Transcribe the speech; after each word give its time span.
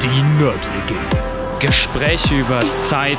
Die 0.00 0.22
Nerd-WG. 0.42 0.94
Gespräche 1.60 2.34
über 2.34 2.60
Zeit, 2.60 3.18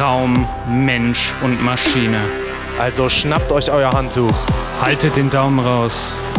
Raum, 0.00 0.48
Mensch 0.66 1.34
und 1.42 1.62
Maschine. 1.62 2.20
Also 2.80 3.10
schnappt 3.10 3.52
euch 3.52 3.70
euer 3.70 3.90
Handtuch. 3.90 4.32
Haltet 4.82 5.16
den 5.16 5.28
Daumen 5.28 5.58
raus. 5.58 5.92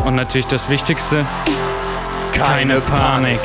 Und 0.04 0.16
natürlich 0.16 0.48
das 0.48 0.68
Wichtigste, 0.70 1.26
keine 2.34 2.82
Panik. 2.82 3.42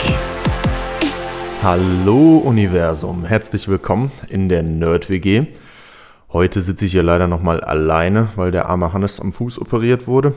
Hallo 1.63 2.39
Universum, 2.39 3.25
herzlich 3.25 3.69
willkommen 3.69 4.11
in 4.29 4.49
der 4.49 4.63
Nerd-WG. 4.63 5.47
Heute 6.33 6.63
sitze 6.63 6.87
ich 6.87 6.93
hier 6.93 7.03
leider 7.03 7.29
nochmal 7.29 7.61
alleine, 7.61 8.31
weil 8.37 8.51
der 8.53 8.67
arme 8.67 8.95
Hannes 8.95 9.21
am 9.21 9.35
Fuß 9.35 9.61
operiert 9.61 10.07
wurde. 10.07 10.33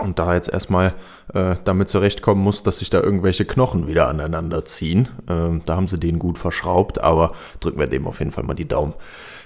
Und 0.00 0.18
da 0.18 0.34
jetzt 0.34 0.48
erstmal 0.48 0.94
äh, 1.34 1.56
damit 1.64 1.88
zurechtkommen 1.88 2.42
muss, 2.42 2.62
dass 2.62 2.78
sich 2.78 2.88
da 2.88 3.00
irgendwelche 3.02 3.44
Knochen 3.44 3.86
wieder 3.86 4.08
aneinander 4.08 4.64
ziehen. 4.64 5.10
Ähm, 5.28 5.60
da 5.66 5.76
haben 5.76 5.88
sie 5.88 6.00
den 6.00 6.18
gut 6.18 6.38
verschraubt, 6.38 7.02
aber 7.02 7.32
drücken 7.58 7.78
wir 7.78 7.86
dem 7.86 8.06
auf 8.06 8.20
jeden 8.20 8.32
Fall 8.32 8.44
mal 8.44 8.54
die 8.54 8.68
Daumen, 8.68 8.94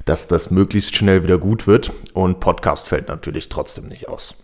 dass 0.04 0.28
das 0.28 0.52
möglichst 0.52 0.94
schnell 0.94 1.24
wieder 1.24 1.38
gut 1.38 1.66
wird. 1.66 1.92
Und 2.12 2.38
Podcast 2.38 2.86
fällt 2.86 3.08
natürlich 3.08 3.48
trotzdem 3.48 3.88
nicht 3.88 4.08
aus. 4.08 4.36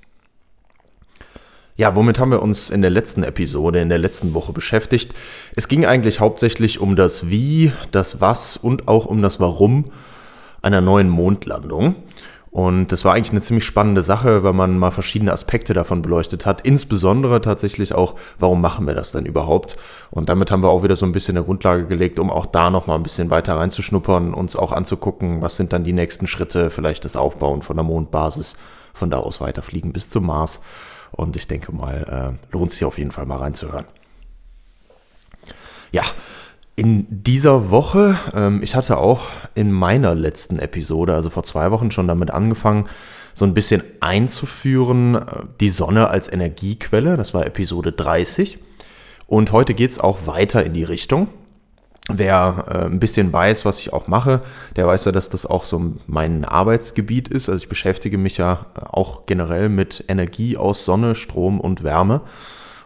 Ja, 1.76 1.94
womit 1.94 2.18
haben 2.18 2.32
wir 2.32 2.42
uns 2.42 2.70
in 2.70 2.82
der 2.82 2.90
letzten 2.90 3.22
Episode, 3.22 3.80
in 3.80 3.88
der 3.88 3.98
letzten 3.98 4.34
Woche 4.34 4.52
beschäftigt? 4.52 5.14
Es 5.54 5.68
ging 5.68 5.86
eigentlich 5.86 6.18
hauptsächlich 6.18 6.80
um 6.80 6.96
das 6.96 7.30
Wie, 7.30 7.72
das 7.92 8.20
Was 8.20 8.56
und 8.56 8.88
auch 8.88 9.06
um 9.06 9.22
das 9.22 9.38
Warum 9.38 9.92
einer 10.62 10.80
neuen 10.80 11.08
Mondlandung. 11.08 11.96
Und 12.50 12.88
das 12.88 13.04
war 13.04 13.14
eigentlich 13.14 13.30
eine 13.30 13.40
ziemlich 13.40 13.64
spannende 13.64 14.02
Sache, 14.02 14.42
weil 14.42 14.52
man 14.52 14.76
mal 14.76 14.90
verschiedene 14.90 15.32
Aspekte 15.32 15.72
davon 15.72 16.02
beleuchtet 16.02 16.46
hat. 16.46 16.62
Insbesondere 16.62 17.40
tatsächlich 17.40 17.94
auch, 17.94 18.16
warum 18.40 18.60
machen 18.60 18.88
wir 18.88 18.94
das 18.94 19.12
denn 19.12 19.24
überhaupt? 19.24 19.76
Und 20.10 20.28
damit 20.28 20.50
haben 20.50 20.62
wir 20.62 20.68
auch 20.68 20.82
wieder 20.82 20.96
so 20.96 21.06
ein 21.06 21.12
bisschen 21.12 21.36
eine 21.36 21.46
Grundlage 21.46 21.86
gelegt, 21.86 22.18
um 22.18 22.28
auch 22.28 22.46
da 22.46 22.70
nochmal 22.70 22.96
ein 22.96 23.04
bisschen 23.04 23.30
weiter 23.30 23.56
reinzuschnuppern, 23.56 24.34
uns 24.34 24.56
auch 24.56 24.72
anzugucken, 24.72 25.42
was 25.42 25.54
sind 25.54 25.72
dann 25.72 25.84
die 25.84 25.92
nächsten 25.92 26.26
Schritte, 26.26 26.70
vielleicht 26.70 27.04
das 27.04 27.14
Aufbauen 27.14 27.62
von 27.62 27.76
der 27.76 27.84
Mondbasis, 27.84 28.56
von 28.94 29.10
da 29.10 29.18
aus 29.18 29.40
weiterfliegen 29.40 29.92
bis 29.92 30.10
zum 30.10 30.26
Mars. 30.26 30.60
Und 31.12 31.36
ich 31.36 31.46
denke 31.46 31.72
mal, 31.72 32.36
äh, 32.50 32.52
lohnt 32.52 32.72
sich 32.72 32.84
auf 32.84 32.98
jeden 32.98 33.12
Fall 33.12 33.26
mal 33.26 33.38
reinzuhören. 33.38 33.86
Ja, 35.92 36.02
in 36.80 37.04
dieser 37.10 37.70
Woche, 37.70 38.18
ähm, 38.34 38.62
ich 38.62 38.74
hatte 38.74 38.96
auch 38.96 39.26
in 39.54 39.70
meiner 39.70 40.14
letzten 40.14 40.58
Episode, 40.58 41.14
also 41.14 41.28
vor 41.28 41.42
zwei 41.42 41.70
Wochen 41.72 41.90
schon 41.90 42.08
damit 42.08 42.30
angefangen, 42.30 42.88
so 43.34 43.44
ein 43.44 43.52
bisschen 43.52 43.82
einzuführen, 44.00 45.16
äh, 45.16 45.24
die 45.60 45.68
Sonne 45.68 46.08
als 46.08 46.32
Energiequelle. 46.32 47.18
Das 47.18 47.34
war 47.34 47.44
Episode 47.44 47.92
30. 47.92 48.58
Und 49.26 49.52
heute 49.52 49.74
geht 49.74 49.90
es 49.90 49.98
auch 49.98 50.26
weiter 50.26 50.64
in 50.64 50.72
die 50.72 50.84
Richtung. 50.84 51.28
Wer 52.08 52.64
äh, 52.66 52.86
ein 52.86 52.98
bisschen 52.98 53.30
weiß, 53.30 53.66
was 53.66 53.78
ich 53.78 53.92
auch 53.92 54.06
mache, 54.06 54.40
der 54.76 54.86
weiß 54.86 55.04
ja, 55.04 55.12
dass 55.12 55.28
das 55.28 55.44
auch 55.44 55.66
so 55.66 55.92
mein 56.06 56.46
Arbeitsgebiet 56.46 57.28
ist. 57.28 57.50
Also 57.50 57.62
ich 57.62 57.68
beschäftige 57.68 58.16
mich 58.16 58.38
ja 58.38 58.64
äh, 58.74 58.86
auch 58.86 59.26
generell 59.26 59.68
mit 59.68 60.02
Energie 60.08 60.56
aus 60.56 60.86
Sonne, 60.86 61.14
Strom 61.14 61.60
und 61.60 61.84
Wärme. 61.84 62.22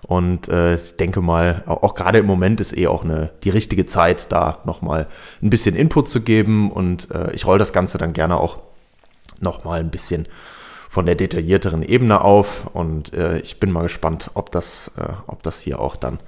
Und 0.07 0.49
äh, 0.49 0.77
ich 0.77 0.97
denke 0.97 1.21
mal, 1.21 1.63
auch, 1.67 1.95
gerade 1.95 2.19
im 2.19 2.27
Moment 2.27 2.61
ist 2.61 2.77
eh 2.77 2.87
auch 2.87 3.05
eine, 3.05 3.31
die 3.43 3.51
richtige 3.51 3.87
Zeit, 3.87 4.31
da 4.31 4.59
nochmal 4.65 5.07
ein 5.43 5.51
bisschen 5.51 5.75
Input 5.75 6.09
zu 6.09 6.21
geben. 6.21 6.71
Und 6.71 7.11
äh, 7.11 7.33
ich 7.33 7.47
roll 7.47 7.59
das 7.59 7.73
Ganze 7.73 7.99
dann 7.99 8.13
gerne 8.13 8.37
auch 8.37 8.59
nochmal 9.41 9.81
ein 9.81 9.91
bisschen 9.91 10.29
von 10.89 11.07
der 11.07 11.15
detaillierteren 11.15 11.83
Ebene 11.83 12.21
auf. 12.21 12.67
Und 12.73 13.13
äh, 13.15 13.39
ich 13.39 13.61
bin 13.61 13.73
mal 13.73 13.83
gespannt, 13.83 14.31
ob 14.35 14.51
das, 14.51 14.93
äh, 14.99 15.13
ob 15.27 15.43
das 15.43 15.61
hier 15.61 15.81
auch 15.81 15.97
dann 15.97 16.21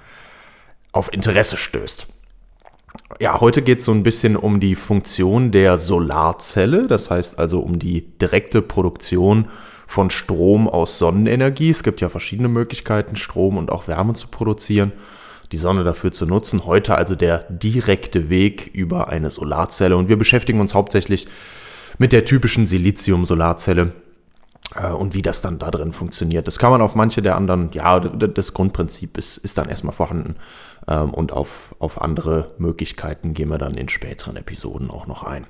auf 0.93 1.13
Interesse 1.13 1.57
stößt. 1.57 2.07
Ja, 3.21 3.41
heute 3.41 3.61
geht 3.63 3.81
es 3.81 3.85
so 3.85 3.93
ein 3.93 4.03
bisschen 4.03 4.37
um 4.37 4.59
die 4.59 4.75
Funktion 4.75 5.53
der 5.53 5.79
Solarzelle, 5.79 6.87
das 6.87 7.11
heißt 7.11 7.39
also 7.39 7.61
um 7.61 7.79
die 7.79 8.19
direkte 8.19 8.63
Produktion 8.63 9.49
von 9.87 10.11
Strom 10.11 10.69
aus 10.69 10.99
Sonnenenergie. 10.99 11.71
Es 11.71 11.83
gibt 11.83 12.01
ja 12.01 12.09
verschiedene 12.09 12.49
Möglichkeiten, 12.49 13.17
Strom 13.17 13.57
und 13.57 13.71
auch 13.71 13.89
Wärme 13.89 14.15
zu 14.15 14.29
produzieren, 14.29 14.93
die 15.53 15.59
Sonne 15.59 15.85
dafür 15.85 16.13
zu 16.13 16.27
nutzen. 16.27 16.67
Heute 16.67 16.97
also 16.97 17.15
der 17.15 17.45
direkte 17.51 18.29
Weg 18.29 18.71
über 18.73 19.09
eine 19.09 19.31
Solarzelle 19.31 19.97
und 19.97 20.09
wir 20.09 20.19
beschäftigen 20.19 20.61
uns 20.61 20.75
hauptsächlich 20.75 21.27
mit 21.99 22.13
der 22.13 22.25
typischen 22.25 22.67
Silizium-Solarzelle 22.67 23.93
äh, 24.75 24.89
und 24.89 25.15
wie 25.15 25.23
das 25.23 25.43
dann 25.43 25.59
da 25.59 25.71
drin 25.71 25.93
funktioniert. 25.93 26.47
Das 26.47 26.59
kann 26.59 26.71
man 26.71 26.83
auf 26.83 26.95
manche 26.95 27.23
der 27.23 27.37
anderen, 27.37 27.71
ja, 27.73 28.01
das 28.01 28.53
Grundprinzip 28.53 29.17
ist, 29.17 29.39
ist 29.39 29.57
dann 29.59 29.69
erstmal 29.69 29.95
vorhanden 29.95 30.37
ähm, 30.89 31.15
und 31.15 31.33
auf, 31.33 31.75
auf 31.79 32.01
andere 32.03 32.53
Möglichkeiten 32.59 33.35
gehen 33.35 33.49
wir 33.49 33.59
dann 33.59 33.75
in 33.75 33.89
späteren 33.89 34.37
Episoden 34.37 34.91
auch 34.91 35.07
noch 35.07 35.23
ein. 35.23 35.47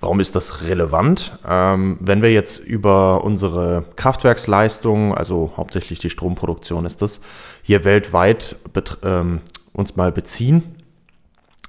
Warum 0.00 0.18
ist 0.18 0.34
das 0.34 0.62
relevant? 0.62 1.38
Ähm, 1.46 1.98
wenn 2.00 2.22
wir 2.22 2.32
jetzt 2.32 2.58
über 2.58 3.22
unsere 3.22 3.84
Kraftwerksleistung, 3.96 5.14
also 5.14 5.52
hauptsächlich 5.58 5.98
die 5.98 6.08
Stromproduktion 6.08 6.86
ist 6.86 7.02
das, 7.02 7.20
hier 7.62 7.84
weltweit 7.84 8.56
ähm, 9.04 9.40
uns 9.74 9.96
mal 9.96 10.10
beziehen, 10.10 10.76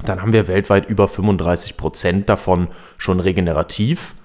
dann 0.06 0.22
haben 0.22 0.32
wir 0.32 0.48
weltweit 0.48 0.90
über 0.90 1.10
35 1.10 1.76
Prozent 1.76 2.30
davon 2.30 2.70
schon 2.98 3.20
regenerativ. 3.20 4.16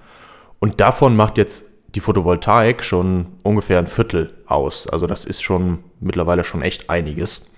Und 0.59 0.79
davon 0.79 1.15
macht 1.15 1.37
jetzt 1.37 1.65
die 1.93 1.99
Photovoltaik 1.99 2.83
schon 2.83 3.27
ungefähr 3.43 3.77
ein 3.79 3.87
Viertel 3.87 4.33
aus. 4.47 4.87
Also 4.87 5.05
das 5.05 5.25
ist 5.25 5.43
schon 5.43 5.79
mittlerweile 5.99 6.45
schon 6.45 6.61
echt 6.61 6.89
einiges. 6.89 7.51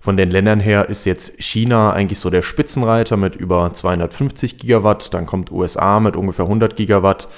Von 0.00 0.16
den 0.16 0.30
Ländern 0.30 0.60
her 0.60 0.88
ist 0.88 1.04
jetzt 1.04 1.32
China 1.38 1.92
eigentlich 1.92 2.20
so 2.20 2.30
der 2.30 2.40
Spitzenreiter 2.40 3.18
mit 3.18 3.36
über 3.36 3.72
250 3.72 4.56
Gigawatt, 4.56 5.12
dann 5.12 5.26
kommt 5.26 5.52
USA 5.52 6.00
mit 6.00 6.16
ungefähr 6.16 6.46
100 6.46 6.74
Gigawatt, 6.74 7.28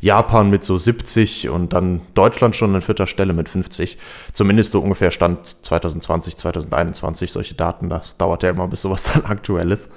Japan 0.00 0.48
mit 0.48 0.64
so 0.64 0.78
70 0.78 1.50
und 1.50 1.74
dann 1.74 2.00
Deutschland 2.14 2.56
schon 2.56 2.74
an 2.74 2.82
vierter 2.82 3.06
Stelle 3.06 3.34
mit 3.34 3.48
50. 3.48 3.98
Zumindest 4.32 4.72
so 4.72 4.80
ungefähr 4.80 5.10
Stand 5.10 5.44
2020, 5.44 6.36
2021, 6.36 7.32
solche 7.32 7.54
Daten, 7.54 7.90
das 7.90 8.16
dauert 8.16 8.42
ja 8.42 8.50
immer, 8.50 8.68
bis 8.68 8.82
sowas 8.82 9.12
dann 9.12 9.24
aktuell 9.26 9.70
ist. 9.70 9.90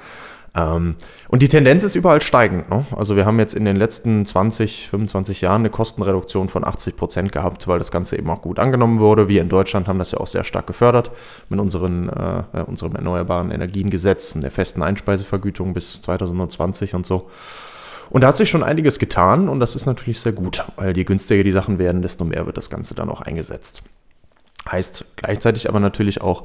Ähm, 0.53 0.95
und 1.29 1.41
die 1.41 1.47
Tendenz 1.47 1.84
ist 1.84 1.95
überall 1.95 2.22
steigend. 2.22 2.69
Ne? 2.69 2.85
Also 2.95 3.16
wir 3.16 3.25
haben 3.25 3.39
jetzt 3.39 3.53
in 3.53 3.63
den 3.63 3.78
letzten 3.78 4.25
20, 4.25 4.89
25 4.89 5.41
Jahren 5.41 5.62
eine 5.62 5.69
Kostenreduktion 5.69 6.50
von 6.50 6.66
80 6.66 6.95
Prozent 6.97 7.31
gehabt, 7.31 7.67
weil 7.67 7.79
das 7.79 7.91
Ganze 7.91 8.17
eben 8.17 8.29
auch 8.29 8.41
gut 8.41 8.59
angenommen 8.59 9.00
wurde. 9.00 9.29
Wir 9.29 9.41
in 9.41 9.50
Deutschland 9.50 9.88
haben 9.88 10.00
das 10.00 10.11
ja 10.11 10.19
auch 10.19 10.28
sehr 10.28 10.44
stark 10.44 10.67
gefördert 10.67 11.11
mit 11.47 11.59
unseren, 11.59 12.09
äh, 12.09 12.63
unserem 12.66 12.95
erneuerbaren 12.95 13.51
Energiengesetz 13.51 14.35
und 14.35 14.41
der 14.41 14.51
festen 14.51 14.84
Einspeisevergütung 14.84 15.73
bis 15.73 16.01
2020 16.01 16.95
und 16.95 17.06
so. 17.06 17.29
Und 18.09 18.22
da 18.22 18.28
hat 18.28 18.35
sich 18.35 18.50
schon 18.50 18.63
einiges 18.63 19.00
getan 19.00 19.47
und 19.47 19.61
das 19.61 19.78
ist 19.78 19.85
natürlich 19.85 20.19
sehr 20.19 20.34
gut, 20.34 20.66
weil 20.75 20.97
je 20.97 21.06
günstiger 21.06 21.45
die 21.45 21.53
Sachen 21.53 21.79
werden, 21.79 22.01
desto 22.01 22.25
mehr 22.25 22.45
wird 22.45 22.57
das 22.57 22.69
Ganze 22.69 22.94
dann 22.94 23.09
auch 23.09 23.22
eingesetzt. 23.22 23.84
Heißt 24.69 25.06
gleichzeitig 25.16 25.69
aber 25.69 25.79
natürlich 25.79 26.22
auch, 26.22 26.44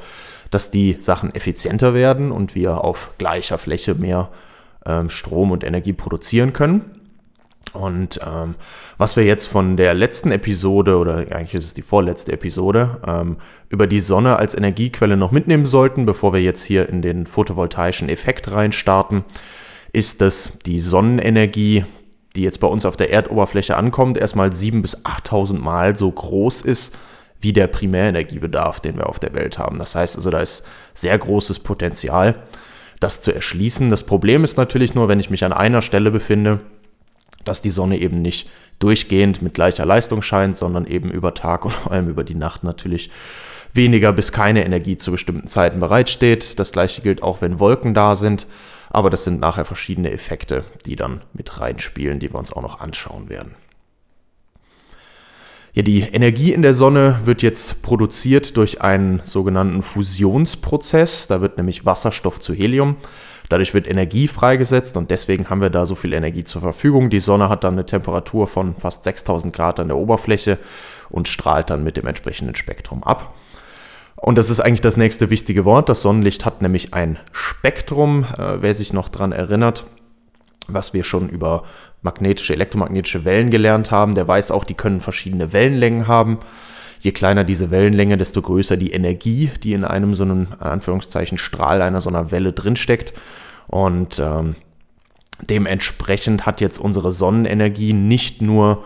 dass 0.51 0.71
die 0.71 0.97
Sachen 1.01 1.34
effizienter 1.34 1.95
werden 1.95 2.33
und 2.33 2.55
wir 2.55 2.84
auf 2.84 3.12
gleicher 3.19 3.59
Fläche 3.59 3.95
mehr 3.95 4.31
ähm, 4.84 5.11
Strom 5.11 5.51
und 5.51 5.65
Energie 5.65 5.93
produzieren 5.93 6.53
können. 6.53 6.97
Und 7.73 8.21
ähm, 8.25 8.55
was 8.97 9.17
wir 9.17 9.25
jetzt 9.25 9.47
von 9.47 9.77
der 9.77 9.93
letzten 9.93 10.31
Episode, 10.31 10.97
oder 10.97 11.17
eigentlich 11.17 11.55
ist 11.55 11.65
es 11.65 11.75
die 11.75 11.83
vorletzte 11.83 12.33
Episode, 12.33 13.01
ähm, 13.07 13.37
über 13.69 13.87
die 13.87 14.01
Sonne 14.01 14.37
als 14.39 14.55
Energiequelle 14.55 15.17
noch 15.17 15.33
mitnehmen 15.33 15.67
sollten, 15.67 16.07
bevor 16.07 16.33
wir 16.33 16.41
jetzt 16.41 16.63
hier 16.63 16.89
in 16.89 17.03
den 17.03 17.27
photovoltaischen 17.27 18.09
Effekt 18.09 18.51
reinstarten, 18.51 19.25
ist, 19.93 20.21
dass 20.21 20.53
die 20.65 20.81
Sonnenenergie, 20.81 21.84
die 22.34 22.42
jetzt 22.42 22.60
bei 22.60 22.66
uns 22.66 22.84
auf 22.84 22.97
der 22.97 23.10
Erdoberfläche 23.10 23.77
ankommt, 23.77 24.16
erstmal 24.16 24.51
7.000 24.51 24.83
bis 24.83 25.04
8.000 25.04 25.59
Mal 25.59 25.97
so 25.97 26.10
groß 26.10 26.63
ist 26.63 26.97
wie 27.41 27.53
der 27.53 27.66
Primärenergiebedarf, 27.66 28.80
den 28.80 28.97
wir 28.97 29.09
auf 29.09 29.18
der 29.18 29.34
Welt 29.34 29.59
haben. 29.59 29.78
Das 29.78 29.94
heißt 29.94 30.16
also, 30.16 30.30
da 30.30 30.41
ist 30.41 30.65
sehr 30.94 31.16
großes 31.16 31.60
Potenzial, 31.60 32.36
das 33.00 33.21
zu 33.21 33.34
erschließen. 33.34 33.91
Das 33.91 34.04
Problem 34.04 34.44
ist 34.44 34.56
natürlich 34.56 34.94
nur, 34.94 35.09
wenn 35.09 35.21
ich 35.21 35.30
mich 35.30 35.44
an 35.44 35.53
einer 35.53 35.83
Stelle 35.83 36.10
befinde, 36.10 36.60
dass 37.44 37.62
die 37.62 37.71
Sonne 37.71 37.98
eben 37.98 38.22
nicht 38.22 38.48
durchgehend 38.78 39.41
mit 39.42 39.54
gleicher 39.54 39.86
Leistung 39.86 40.22
scheint, 40.22 40.56
sondern 40.56 40.86
eben 40.86 41.10
über 41.10 41.34
Tag 41.34 41.65
und 41.65 41.72
vor 41.74 41.92
allem 41.92 42.09
über 42.09 42.24
die 42.24 42.34
Nacht 42.34 42.65
natürlich 42.65 43.10
weniger 43.72 44.12
bis 44.12 44.32
keine 44.32 44.65
Energie 44.65 44.97
zu 44.97 45.10
bestimmten 45.10 45.48
Zeiten 45.48 45.80
bereitsteht. 45.80 46.59
Das 46.59 46.72
gleiche 46.72 47.03
gilt 47.03 47.22
auch, 47.22 47.41
wenn 47.41 47.60
Wolken 47.60 47.94
da 47.94 48.16
sind. 48.16 48.47
Aber 48.91 49.10
das 49.10 49.24
sind 49.24 49.41
nachher 49.41 49.65
verschiedene 49.65 50.10
Effekte, 50.10 50.65
die 50.86 50.97
dann 50.97 51.21
mit 51.32 51.60
reinspielen, 51.60 52.18
die 52.18 52.32
wir 52.32 52.39
uns 52.39 52.53
auch 52.53 52.62
noch 52.62 52.80
anschauen 52.80 53.28
werden. 53.28 53.54
Ja, 55.77 55.83
die 55.83 56.01
Energie 56.01 56.55
in 56.55 56.63
der 56.63 56.73
Sonne 56.73 57.21
wird 57.27 57.43
jetzt 57.43 57.83
produziert 57.83 58.57
durch 58.57 58.81
einen 58.81 59.21
sogenannten 59.27 59.83
Fusionsprozess. 59.83 61.27
Da 61.27 61.43
wird 61.43 61.59
nämlich 61.59 61.84
Wasserstoff 61.84 62.41
zu 62.41 62.55
Helium. 62.55 62.97
Dadurch 63.51 63.75
wird 63.75 63.87
Energie 63.87 64.27
freigesetzt 64.27 64.97
und 64.97 65.11
deswegen 65.11 65.51
haben 65.51 65.61
wir 65.61 65.69
da 65.69 65.84
so 65.84 65.95
viel 65.95 66.15
Energie 66.15 66.45
zur 66.45 66.63
Verfügung. 66.63 67.11
Die 67.11 67.21
Sonne 67.21 67.51
hat 67.51 67.63
dann 67.63 67.75
eine 67.75 67.84
Temperatur 67.84 68.49
von 68.49 68.75
fast 68.77 69.05
6000 69.05 69.55
Grad 69.55 69.78
an 69.78 69.89
der 69.89 69.99
Oberfläche 69.99 70.59
und 71.11 71.28
strahlt 71.28 71.69
dann 71.69 71.84
mit 71.84 71.99
dem 71.99 72.07
entsprechenden 72.07 72.57
Spektrum 72.57 73.05
ab. 73.05 73.34
Und 74.17 74.39
das 74.39 74.49
ist 74.49 74.61
eigentlich 74.61 74.81
das 74.81 74.97
nächste 74.97 75.28
wichtige 75.28 75.67
Wort. 75.67 75.91
Das 75.91 76.01
Sonnenlicht 76.01 76.47
hat 76.47 76.63
nämlich 76.63 76.95
ein 76.95 77.19
Spektrum, 77.33 78.25
äh, 78.39 78.63
wer 78.63 78.75
sich 78.75 78.95
noch 78.95 79.11
daran 79.11 79.33
erinnert, 79.33 79.84
was 80.68 80.95
wir 80.95 81.04
schon 81.04 81.28
über 81.28 81.65
magnetische, 82.03 82.53
elektromagnetische 82.53 83.24
Wellen 83.24 83.51
gelernt 83.51 83.91
haben. 83.91 84.15
Der 84.15 84.27
weiß 84.27 84.51
auch, 84.51 84.65
die 84.65 84.74
können 84.74 85.01
verschiedene 85.01 85.53
Wellenlängen 85.53 86.07
haben. 86.07 86.39
Je 87.01 87.13
kleiner 87.13 87.45
diese 87.45 87.71
Wellenlänge, 87.71 88.16
desto 88.16 88.42
größer 88.42 88.77
die 88.77 88.92
Energie, 88.92 89.51
die 89.63 89.72
in 89.72 89.84
einem 89.84 90.15
so 90.15 90.22
einem 90.24 90.48
Anführungszeichen 90.59 91.39
Strahl 91.39 91.83
einer 91.83 92.01
so 92.01 92.09
einer 92.09 92.30
Welle 92.30 92.53
drinsteckt. 92.53 93.13
Und 93.68 94.18
ähm, 94.18 94.57
dementsprechend 95.42 96.47
hat 96.47 96.60
jetzt 96.60 96.78
unsere 96.78 97.13
Sonnenenergie 97.13 97.92
nicht 97.92 98.42
nur 98.42 98.84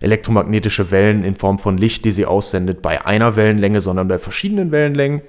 elektromagnetische 0.00 0.90
Wellen 0.90 1.24
in 1.24 1.34
Form 1.34 1.58
von 1.58 1.76
Licht, 1.76 2.04
die 2.04 2.12
sie 2.12 2.26
aussendet, 2.26 2.82
bei 2.82 3.04
einer 3.04 3.34
Wellenlänge, 3.36 3.80
sondern 3.80 4.06
bei 4.06 4.18
verschiedenen 4.18 4.70
Wellenlängen. 4.70 5.22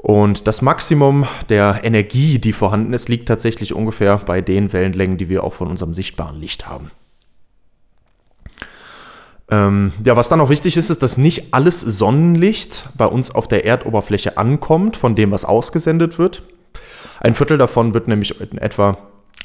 Und 0.00 0.46
das 0.46 0.62
Maximum 0.62 1.26
der 1.48 1.80
Energie, 1.82 2.38
die 2.38 2.52
vorhanden 2.52 2.92
ist, 2.92 3.08
liegt 3.08 3.26
tatsächlich 3.26 3.74
ungefähr 3.74 4.18
bei 4.18 4.40
den 4.40 4.72
Wellenlängen, 4.72 5.18
die 5.18 5.28
wir 5.28 5.42
auch 5.42 5.54
von 5.54 5.68
unserem 5.68 5.92
sichtbaren 5.92 6.38
Licht 6.38 6.68
haben. 6.68 6.92
Ähm, 9.50 9.92
ja, 10.04 10.14
was 10.14 10.28
dann 10.28 10.40
auch 10.40 10.50
wichtig 10.50 10.76
ist, 10.76 10.90
ist, 10.90 11.02
dass 11.02 11.16
nicht 11.16 11.52
alles 11.52 11.80
Sonnenlicht 11.80 12.88
bei 12.96 13.06
uns 13.06 13.34
auf 13.34 13.48
der 13.48 13.64
Erdoberfläche 13.64 14.36
ankommt, 14.36 14.96
von 14.96 15.14
dem, 15.14 15.30
was 15.32 15.44
ausgesendet 15.44 16.18
wird. 16.18 16.42
Ein 17.20 17.34
Viertel 17.34 17.58
davon 17.58 17.94
wird 17.94 18.08
nämlich 18.08 18.40
in 18.40 18.58
etwa 18.58 18.98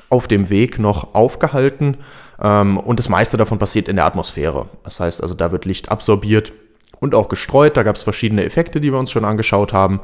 auf 0.09 0.27
dem 0.27 0.49
Weg 0.49 0.77
noch 0.77 1.15
aufgehalten 1.15 1.97
ähm, 2.41 2.77
und 2.77 2.99
das 2.99 3.09
meiste 3.09 3.37
davon 3.37 3.59
passiert 3.59 3.87
in 3.87 3.95
der 3.95 4.05
Atmosphäre. 4.05 4.67
Das 4.83 4.99
heißt 4.99 5.23
also, 5.23 5.33
da 5.33 5.51
wird 5.51 5.65
Licht 5.65 5.89
absorbiert 5.89 6.53
und 6.99 7.15
auch 7.15 7.29
gestreut. 7.29 7.77
Da 7.77 7.83
gab 7.83 7.95
es 7.95 8.03
verschiedene 8.03 8.43
Effekte, 8.43 8.81
die 8.81 8.91
wir 8.91 8.99
uns 8.99 9.11
schon 9.11 9.25
angeschaut 9.25 9.73
haben. 9.73 10.01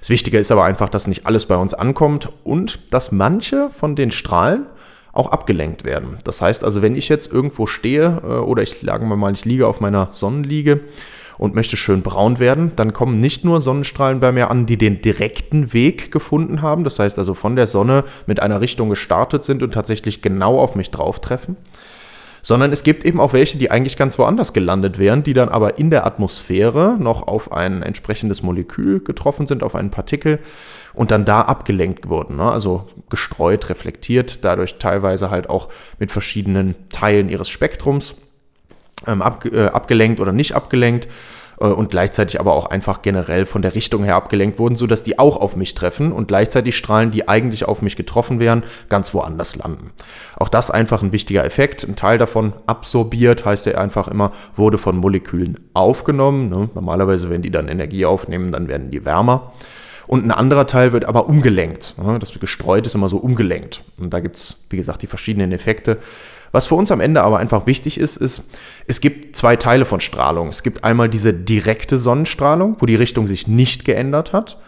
Das 0.00 0.10
Wichtige 0.10 0.38
ist 0.38 0.50
aber 0.50 0.64
einfach, 0.64 0.88
dass 0.88 1.06
nicht 1.06 1.26
alles 1.26 1.46
bei 1.46 1.56
uns 1.56 1.74
ankommt 1.74 2.28
und 2.42 2.92
dass 2.92 3.12
manche 3.12 3.70
von 3.70 3.96
den 3.96 4.10
Strahlen 4.10 4.66
auch 5.12 5.30
abgelenkt 5.30 5.84
werden. 5.84 6.18
Das 6.24 6.40
heißt 6.40 6.64
also, 6.64 6.82
wenn 6.82 6.96
ich 6.96 7.08
jetzt 7.08 7.32
irgendwo 7.32 7.66
stehe 7.66 8.22
äh, 8.22 8.26
oder 8.26 8.62
ich 8.62 8.76
sagen 8.82 9.08
wir 9.08 9.16
mal, 9.16 9.32
ich 9.32 9.44
liege 9.44 9.66
auf 9.66 9.80
meiner 9.80 10.08
Sonnenliege 10.12 10.80
und 11.36 11.54
möchte 11.54 11.76
schön 11.76 12.02
braun 12.02 12.38
werden, 12.38 12.72
dann 12.76 12.92
kommen 12.92 13.20
nicht 13.20 13.44
nur 13.44 13.60
Sonnenstrahlen 13.60 14.20
bei 14.20 14.30
mir 14.30 14.50
an, 14.50 14.66
die 14.66 14.76
den 14.76 15.02
direkten 15.02 15.72
Weg 15.72 16.12
gefunden 16.12 16.62
haben, 16.62 16.84
das 16.84 16.98
heißt 16.98 17.18
also 17.18 17.34
von 17.34 17.56
der 17.56 17.66
Sonne 17.66 18.04
mit 18.26 18.40
einer 18.40 18.60
Richtung 18.60 18.90
gestartet 18.90 19.42
sind 19.42 19.62
und 19.62 19.72
tatsächlich 19.72 20.22
genau 20.22 20.58
auf 20.58 20.74
mich 20.74 20.90
drauf 20.90 21.18
treffen, 21.20 21.56
sondern 22.42 22.72
es 22.72 22.82
gibt 22.82 23.04
eben 23.04 23.20
auch 23.20 23.32
welche, 23.32 23.58
die 23.58 23.70
eigentlich 23.70 23.96
ganz 23.96 24.18
woanders 24.18 24.52
gelandet 24.52 24.98
wären, 24.98 25.22
die 25.22 25.32
dann 25.32 25.48
aber 25.48 25.78
in 25.78 25.90
der 25.90 26.06
Atmosphäre 26.06 26.96
noch 26.98 27.26
auf 27.26 27.52
ein 27.52 27.82
entsprechendes 27.82 28.42
Molekül 28.42 29.00
getroffen 29.00 29.46
sind, 29.46 29.62
auf 29.62 29.74
einen 29.74 29.90
Partikel 29.90 30.38
und 30.94 31.10
dann 31.10 31.24
da 31.24 31.42
abgelenkt 31.42 32.08
wurden. 32.08 32.36
Ne? 32.36 32.50
Also 32.50 32.86
gestreut, 33.08 33.68
reflektiert, 33.68 34.44
dadurch 34.44 34.78
teilweise 34.78 35.30
halt 35.30 35.48
auch 35.48 35.68
mit 35.98 36.10
verschiedenen 36.10 36.74
Teilen 36.88 37.28
ihres 37.28 37.48
Spektrums 37.48 38.14
ähm, 39.06 39.22
ab, 39.22 39.44
äh, 39.44 39.66
abgelenkt 39.66 40.20
oder 40.20 40.32
nicht 40.32 40.54
abgelenkt 40.54 41.08
äh, 41.60 41.66
und 41.66 41.90
gleichzeitig 41.90 42.40
aber 42.40 42.54
auch 42.54 42.66
einfach 42.66 43.02
generell 43.02 43.46
von 43.46 43.62
der 43.62 43.74
Richtung 43.74 44.04
her 44.04 44.16
abgelenkt 44.16 44.58
wurden, 44.58 44.76
sodass 44.76 45.02
die 45.02 45.18
auch 45.18 45.36
auf 45.36 45.56
mich 45.56 45.74
treffen 45.74 46.12
und 46.12 46.28
gleichzeitig 46.28 46.76
Strahlen, 46.76 47.10
die 47.10 47.28
eigentlich 47.28 47.66
auf 47.66 47.82
mich 47.82 47.96
getroffen 47.96 48.40
wären, 48.40 48.64
ganz 48.88 49.14
woanders 49.14 49.56
landen. 49.56 49.92
Auch 50.36 50.48
das 50.48 50.70
einfach 50.70 51.02
ein 51.02 51.12
wichtiger 51.12 51.44
Effekt. 51.44 51.84
Ein 51.84 51.96
Teil 51.96 52.18
davon 52.18 52.54
absorbiert, 52.66 53.44
heißt 53.44 53.66
ja 53.66 53.74
einfach 53.76 54.08
immer, 54.08 54.32
wurde 54.56 54.78
von 54.78 54.96
Molekülen 54.96 55.58
aufgenommen. 55.74 56.48
Ne? 56.48 56.70
Normalerweise, 56.74 57.30
wenn 57.30 57.42
die 57.42 57.50
dann 57.50 57.68
Energie 57.68 58.06
aufnehmen, 58.06 58.52
dann 58.52 58.68
werden 58.68 58.90
die 58.90 59.04
wärmer. 59.04 59.52
Und 60.06 60.24
ein 60.24 60.32
anderer 60.32 60.66
Teil 60.66 60.92
wird 60.92 61.04
aber 61.04 61.28
umgelenkt. 61.28 61.94
Ne? 61.96 62.18
Das 62.18 62.32
gestreut 62.32 62.84
ist 62.84 62.96
immer 62.96 63.08
so 63.08 63.18
umgelenkt. 63.18 63.84
Und 63.96 64.12
da 64.12 64.18
gibt 64.18 64.36
es, 64.36 64.66
wie 64.68 64.76
gesagt, 64.76 65.02
die 65.02 65.06
verschiedenen 65.06 65.52
Effekte. 65.52 65.98
Was 66.52 66.66
für 66.66 66.74
uns 66.74 66.90
am 66.90 67.00
Ende 67.00 67.22
aber 67.22 67.38
einfach 67.38 67.66
wichtig 67.66 67.98
ist, 67.98 68.16
ist, 68.16 68.42
es 68.86 69.00
gibt 69.00 69.36
zwei 69.36 69.56
Teile 69.56 69.84
von 69.84 70.00
Strahlung. 70.00 70.48
Es 70.48 70.62
gibt 70.62 70.84
einmal 70.84 71.08
diese 71.08 71.32
direkte 71.32 71.98
Sonnenstrahlung, 71.98 72.76
wo 72.80 72.86
die 72.86 72.96
Richtung 72.96 73.26
sich 73.26 73.46
nicht 73.46 73.84
geändert 73.84 74.32
hat. 74.32 74.58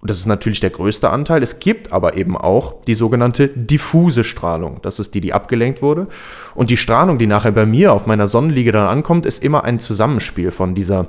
Und 0.00 0.10
das 0.10 0.18
ist 0.18 0.26
natürlich 0.26 0.60
der 0.60 0.70
größte 0.70 1.10
Anteil. 1.10 1.42
Es 1.42 1.58
gibt 1.58 1.92
aber 1.92 2.16
eben 2.16 2.36
auch 2.36 2.82
die 2.82 2.94
sogenannte 2.94 3.48
diffuse 3.48 4.22
Strahlung. 4.22 4.78
Das 4.82 5.00
ist 5.00 5.14
die, 5.14 5.20
die 5.20 5.32
abgelenkt 5.32 5.82
wurde. 5.82 6.06
Und 6.54 6.70
die 6.70 6.76
Strahlung, 6.76 7.18
die 7.18 7.26
nachher 7.26 7.52
bei 7.52 7.66
mir 7.66 7.92
auf 7.92 8.06
meiner 8.06 8.28
Sonnenliege 8.28 8.70
dann 8.70 8.86
ankommt, 8.86 9.26
ist 9.26 9.42
immer 9.42 9.64
ein 9.64 9.80
Zusammenspiel 9.80 10.52
von 10.52 10.74
dieser 10.74 11.08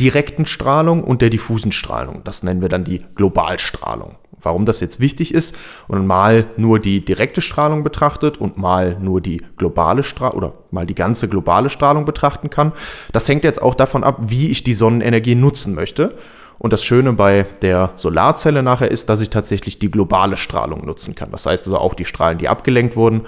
direkten 0.00 0.46
Strahlung 0.46 1.04
und 1.04 1.22
der 1.22 1.30
diffusen 1.30 1.72
Strahlung. 1.72 2.22
Das 2.24 2.42
nennen 2.42 2.60
wir 2.60 2.68
dann 2.68 2.84
die 2.84 3.02
Globalstrahlung. 3.14 4.16
Warum 4.40 4.66
das 4.66 4.80
jetzt 4.80 5.00
wichtig 5.00 5.32
ist 5.32 5.56
und 5.88 6.06
mal 6.06 6.46
nur 6.56 6.78
die 6.78 7.02
direkte 7.02 7.40
Strahlung 7.40 7.82
betrachtet 7.82 8.36
und 8.36 8.58
mal 8.58 8.98
nur 9.00 9.20
die 9.20 9.42
globale 9.56 10.02
Strahlung 10.02 10.36
oder 10.36 10.52
mal 10.70 10.84
die 10.84 10.94
ganze 10.94 11.28
globale 11.28 11.70
Strahlung 11.70 12.04
betrachten 12.04 12.50
kann, 12.50 12.72
das 13.12 13.26
hängt 13.28 13.44
jetzt 13.44 13.62
auch 13.62 13.74
davon 13.74 14.04
ab, 14.04 14.18
wie 14.20 14.50
ich 14.50 14.62
die 14.62 14.74
Sonnenenergie 14.74 15.34
nutzen 15.34 15.74
möchte. 15.74 16.16
Und 16.58 16.72
das 16.72 16.84
Schöne 16.84 17.12
bei 17.14 17.46
der 17.62 17.92
Solarzelle 17.96 18.62
nachher 18.62 18.90
ist, 18.90 19.08
dass 19.08 19.20
ich 19.20 19.30
tatsächlich 19.30 19.78
die 19.78 19.90
globale 19.90 20.36
Strahlung 20.36 20.84
nutzen 20.84 21.14
kann. 21.14 21.30
Das 21.30 21.46
heißt 21.46 21.66
also 21.66 21.78
auch 21.78 21.94
die 21.94 22.04
Strahlen, 22.04 22.38
die 22.38 22.48
abgelenkt 22.48 22.96
wurden. 22.96 23.22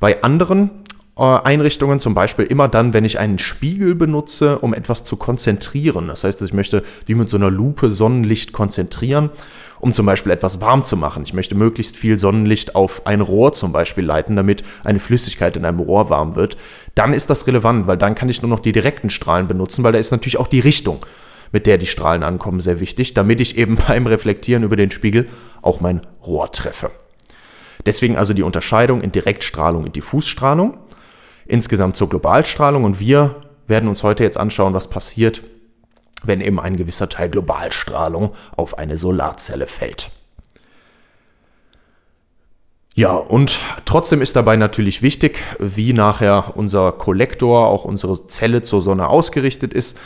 Bei 0.00 0.22
anderen 0.22 0.70
Einrichtungen, 1.14 2.00
zum 2.00 2.14
Beispiel 2.14 2.46
immer 2.46 2.68
dann, 2.68 2.94
wenn 2.94 3.04
ich 3.04 3.18
einen 3.18 3.38
Spiegel 3.38 3.94
benutze, 3.94 4.58
um 4.60 4.72
etwas 4.72 5.04
zu 5.04 5.16
konzentrieren. 5.16 6.08
Das 6.08 6.24
heißt, 6.24 6.40
ich 6.40 6.54
möchte 6.54 6.82
wie 7.04 7.14
mit 7.14 7.28
so 7.28 7.36
einer 7.36 7.50
Lupe 7.50 7.90
Sonnenlicht 7.90 8.52
konzentrieren, 8.52 9.28
um 9.78 9.92
zum 9.92 10.06
Beispiel 10.06 10.32
etwas 10.32 10.62
warm 10.62 10.84
zu 10.84 10.96
machen. 10.96 11.22
Ich 11.24 11.34
möchte 11.34 11.54
möglichst 11.54 11.98
viel 11.98 12.16
Sonnenlicht 12.16 12.74
auf 12.74 13.06
ein 13.06 13.20
Rohr 13.20 13.52
zum 13.52 13.72
Beispiel 13.72 14.04
leiten, 14.04 14.36
damit 14.36 14.64
eine 14.84 15.00
Flüssigkeit 15.00 15.54
in 15.54 15.66
einem 15.66 15.80
Rohr 15.80 16.08
warm 16.08 16.34
wird. 16.34 16.56
Dann 16.94 17.12
ist 17.12 17.28
das 17.28 17.46
relevant, 17.46 17.86
weil 17.86 17.98
dann 17.98 18.14
kann 18.14 18.30
ich 18.30 18.40
nur 18.40 18.48
noch 18.48 18.60
die 18.60 18.72
direkten 18.72 19.10
Strahlen 19.10 19.48
benutzen, 19.48 19.84
weil 19.84 19.92
da 19.92 19.98
ist 19.98 20.12
natürlich 20.12 20.38
auch 20.38 20.48
die 20.48 20.60
Richtung, 20.60 21.04
mit 21.52 21.66
der 21.66 21.76
die 21.76 21.86
Strahlen 21.86 22.22
ankommen, 22.22 22.60
sehr 22.60 22.80
wichtig, 22.80 23.12
damit 23.12 23.38
ich 23.42 23.58
eben 23.58 23.76
beim 23.86 24.06
Reflektieren 24.06 24.62
über 24.62 24.76
den 24.76 24.90
Spiegel 24.90 25.28
auch 25.60 25.82
mein 25.82 26.06
Rohr 26.24 26.50
treffe. 26.50 26.90
Deswegen 27.84 28.16
also 28.16 28.32
die 28.32 28.42
Unterscheidung 28.42 29.02
in 29.02 29.12
Direktstrahlung 29.12 29.84
und 29.84 29.96
Diffusstrahlung 29.96 30.78
insgesamt 31.52 31.96
zur 31.96 32.08
Globalstrahlung 32.08 32.84
und 32.84 32.98
wir 32.98 33.36
werden 33.66 33.88
uns 33.88 34.02
heute 34.02 34.24
jetzt 34.24 34.38
anschauen, 34.38 34.72
was 34.72 34.88
passiert, 34.88 35.42
wenn 36.24 36.40
eben 36.40 36.58
ein 36.58 36.76
gewisser 36.76 37.08
Teil 37.08 37.28
Globalstrahlung 37.28 38.32
auf 38.56 38.78
eine 38.78 38.96
Solarzelle 38.96 39.66
fällt. 39.66 40.10
Ja, 42.94 43.12
und 43.12 43.58
trotzdem 43.84 44.22
ist 44.22 44.36
dabei 44.36 44.56
natürlich 44.56 45.02
wichtig, 45.02 45.42
wie 45.58 45.92
nachher 45.92 46.56
unser 46.56 46.92
Kollektor, 46.92 47.68
auch 47.68 47.84
unsere 47.84 48.26
Zelle 48.26 48.62
zur 48.62 48.82
Sonne 48.82 49.08
ausgerichtet 49.08 49.74
ist. 49.74 49.98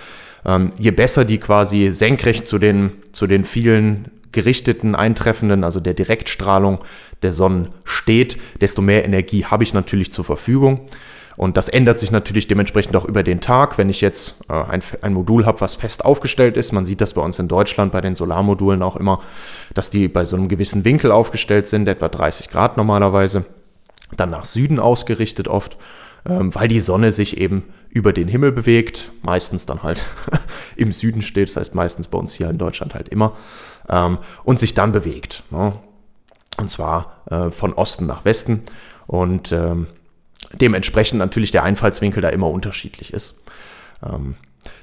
Ähm, 0.45 0.73
je 0.79 0.91
besser 0.91 1.25
die 1.25 1.39
quasi 1.39 1.91
senkrecht 1.93 2.47
zu 2.47 2.59
den, 2.59 2.93
zu 3.13 3.27
den 3.27 3.45
vielen 3.45 4.11
gerichteten, 4.33 4.95
eintreffenden, 4.95 5.65
also 5.65 5.81
der 5.81 5.95
Direktstrahlung 5.95 6.81
der 7.23 7.33
Sonnen 7.33 7.69
steht, 7.85 8.39
desto 8.61 8.83
mehr 8.83 9.05
Energie 9.05 9.45
habe 9.45 9.65
ich 9.65 9.75
natürlich 9.75 10.13
zur 10.13 10.25
Verfügung. 10.25 10.89
Und 11.37 11.57
das 11.57 11.69
ändert 11.69 11.99
sich 11.99 12.11
natürlich 12.11 12.49
dementsprechend 12.49 12.97
auch 12.97 13.05
über 13.05 13.23
den 13.23 13.41
Tag. 13.41 13.79
Wenn 13.79 13.91
ich 13.91 14.01
jetzt 14.01 14.37
äh, 14.49 14.55
ein, 14.55 14.83
ein 15.03 15.13
Modul 15.13 15.45
habe, 15.45 15.61
was 15.61 15.75
fest 15.75 16.05
aufgestellt 16.05 16.57
ist, 16.57 16.73
man 16.73 16.85
sieht 16.85 17.01
das 17.01 17.15
bei 17.15 17.21
uns 17.21 17.39
in 17.39 17.49
Deutschland 17.49 17.93
bei 17.93 18.01
den 18.01 18.15
Solarmodulen 18.15 18.83
auch 18.83 18.97
immer, 18.97 19.21
dass 19.75 19.91
die 19.91 20.09
bei 20.09 20.25
so 20.25 20.37
einem 20.37 20.49
gewissen 20.49 20.85
Winkel 20.85 21.13
aufgestellt 21.13 21.67
sind, 21.67 21.89
etwa 21.89 22.09
30 22.09 22.49
Grad 22.49 22.77
normalerweise, 22.77 23.45
dann 24.17 24.31
nach 24.31 24.45
Süden 24.45 24.79
ausgerichtet 24.79 25.49
oft, 25.49 25.77
ähm, 26.27 26.55
weil 26.55 26.69
die 26.69 26.81
Sonne 26.81 27.13
sich 27.13 27.37
eben 27.37 27.65
über 27.91 28.13
den 28.13 28.29
Himmel 28.29 28.53
bewegt, 28.53 29.11
meistens 29.23 29.67
dann 29.67 29.83
halt 29.83 30.03
im 30.77 30.93
Süden 30.93 31.23
steht, 31.23 31.49
das 31.49 31.57
heißt 31.57 31.75
meistens 31.75 32.09
bei 32.09 32.19
uns 32.19 32.33
hier 32.33 32.49
in 32.49 32.59
Deutschland 32.59 32.95
halt 32.95 33.09
immer, 33.09 33.33
ähm, 33.89 34.19
und 34.45 34.59
sich 34.59 34.75
dann 34.75 34.93
bewegt. 34.93 35.43
Ne? 35.51 35.75
Und 36.57 36.71
zwar 36.71 37.23
äh, 37.31 37.51
von 37.51 37.75
Osten 37.75 38.07
nach 38.07 38.25
Westen. 38.25 38.63
Und 39.07 39.53
ähm, 39.53 39.87
dementsprechend 40.61 41.19
natürlich 41.19 41.51
der 41.51 41.63
Einfallswinkel 41.63 42.23
da 42.23 42.29
immer 42.29 42.51
unterschiedlich 42.51 43.13
ist. 43.13 43.35
Ähm, 44.05 44.35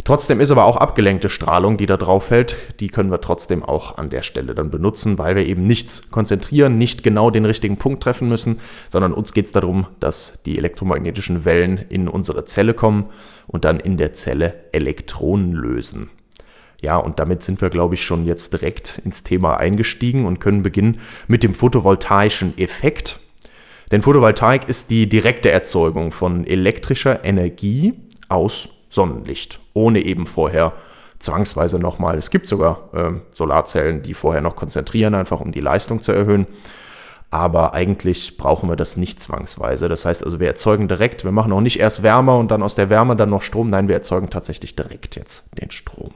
trotzdem 0.03 0.39
ist 0.39 0.51
aber 0.51 0.65
auch 0.65 0.77
abgelenkte 0.77 1.30
Strahlung, 1.30 1.77
die 1.77 1.86
da 1.86 1.98
drauf 1.98 2.25
fällt, 2.25 2.56
die 2.80 2.88
können 2.88 3.12
wir 3.12 3.22
trotzdem 3.22 3.63
auch 3.63 3.98
an 3.98 4.10
der 4.10 4.22
Stelle 4.22 4.56
dann 4.56 4.72
benutzen, 4.72 5.18
weil 5.18 5.36
wir 5.36 5.46
eben 5.46 5.68
nichts 5.68 6.10
konzentrieren, 6.10 6.77
nicht 6.77 7.03
genau 7.03 7.30
den 7.30 7.46
richtigen 7.46 7.77
Punkt 7.77 8.03
treffen 8.03 8.30
müssen, 8.30 8.60
sondern 8.89 9.13
uns 9.13 9.34
geht 9.34 9.46
es 9.46 9.51
darum, 9.51 9.88
dass 10.00 10.39
die 10.46 10.58
elektromagnetischen 10.58 11.46
Wellen 11.46 11.77
in 11.77 12.08
unsere 12.08 12.46
Zelle 12.46 12.74
kommen 12.74 13.10
und 13.48 13.65
dann 13.65 13.80
in 13.80 13.98
der 13.98 14.13
Zelle 14.13 14.53
Elektronen 14.72 15.53
lösen. 15.53 16.10
Ja, 16.84 16.98
und 16.98 17.18
damit 17.18 17.42
sind 17.44 17.62
wir, 17.62 17.70
glaube 17.70 17.96
ich, 17.96 18.03
schon 18.03 18.25
jetzt 18.25 18.51
direkt 18.51 19.01
ins 19.06 19.24
Thema 19.24 19.56
eingestiegen 19.56 20.25
und 20.25 20.42
können 20.42 20.63
beginnen 20.63 21.00
mit 21.30 21.42
dem 21.42 21.56
photovoltaischen 21.56 22.58
Effekt. 22.58 23.20
Denn 23.92 24.02
Photovoltaik 24.02 24.70
ist 24.70 24.90
die 24.90 25.08
direkte 25.08 25.52
Erzeugung 25.52 26.12
von 26.12 26.46
elektrischer 26.46 27.24
Energie 27.24 27.94
aus 28.30 28.70
Sonnenlicht, 28.90 29.60
ohne 29.74 30.02
eben 30.02 30.25
vorher 30.25 30.74
zwangsweise 31.20 31.80
nochmal, 31.80 32.18
es 32.18 32.30
gibt 32.30 32.48
sogar 32.48 32.90
äh, 32.94 33.12
Solarzellen, 33.32 34.04
die 34.04 34.13
vorher 34.13 34.42
noch 34.42 34.56
konzentrieren, 34.56 35.16
einfach 35.16 35.40
um 35.40 35.52
die 35.52 35.62
Leistung 35.62 36.02
zu 36.02 36.12
erhöhen. 36.12 36.48
Aber 37.32 37.74
eigentlich 37.74 38.38
brauchen 38.38 38.70
wir 38.70 38.75
das 38.75 38.96
nicht 38.96 39.20
zwangsweise. 39.20 39.90
Das 39.90 40.06
heißt 40.06 40.24
also, 40.24 40.40
wir 40.40 40.48
erzeugen 40.48 40.88
direkt, 40.88 41.24
wir 41.24 41.32
machen 41.32 41.52
auch 41.52 41.62
nicht 41.62 41.80
erst 41.80 42.04
Wärme 42.04 42.38
und 42.38 42.52
dann 42.52 42.62
aus 42.62 42.75
der 42.75 42.92
Wärme 42.92 43.16
dann 43.16 43.32
noch 43.32 43.42
Strom. 43.42 43.72
Nein, 43.72 43.88
wir 43.88 43.96
erzeugen 43.96 44.30
tatsächlich 44.30 44.75
direkt 44.75 45.16
jetzt 45.16 45.44
den 45.60 45.72
Strom. 45.72 46.12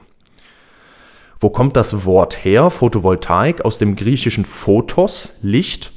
Wo 1.40 1.50
kommt 1.50 1.74
das 1.74 2.04
Wort 2.04 2.44
her? 2.44 2.70
Photovoltaik 2.70 3.64
aus 3.64 3.78
dem 3.78 3.96
griechischen 3.96 4.44
Photos, 4.44 5.32
Licht, 5.42 5.92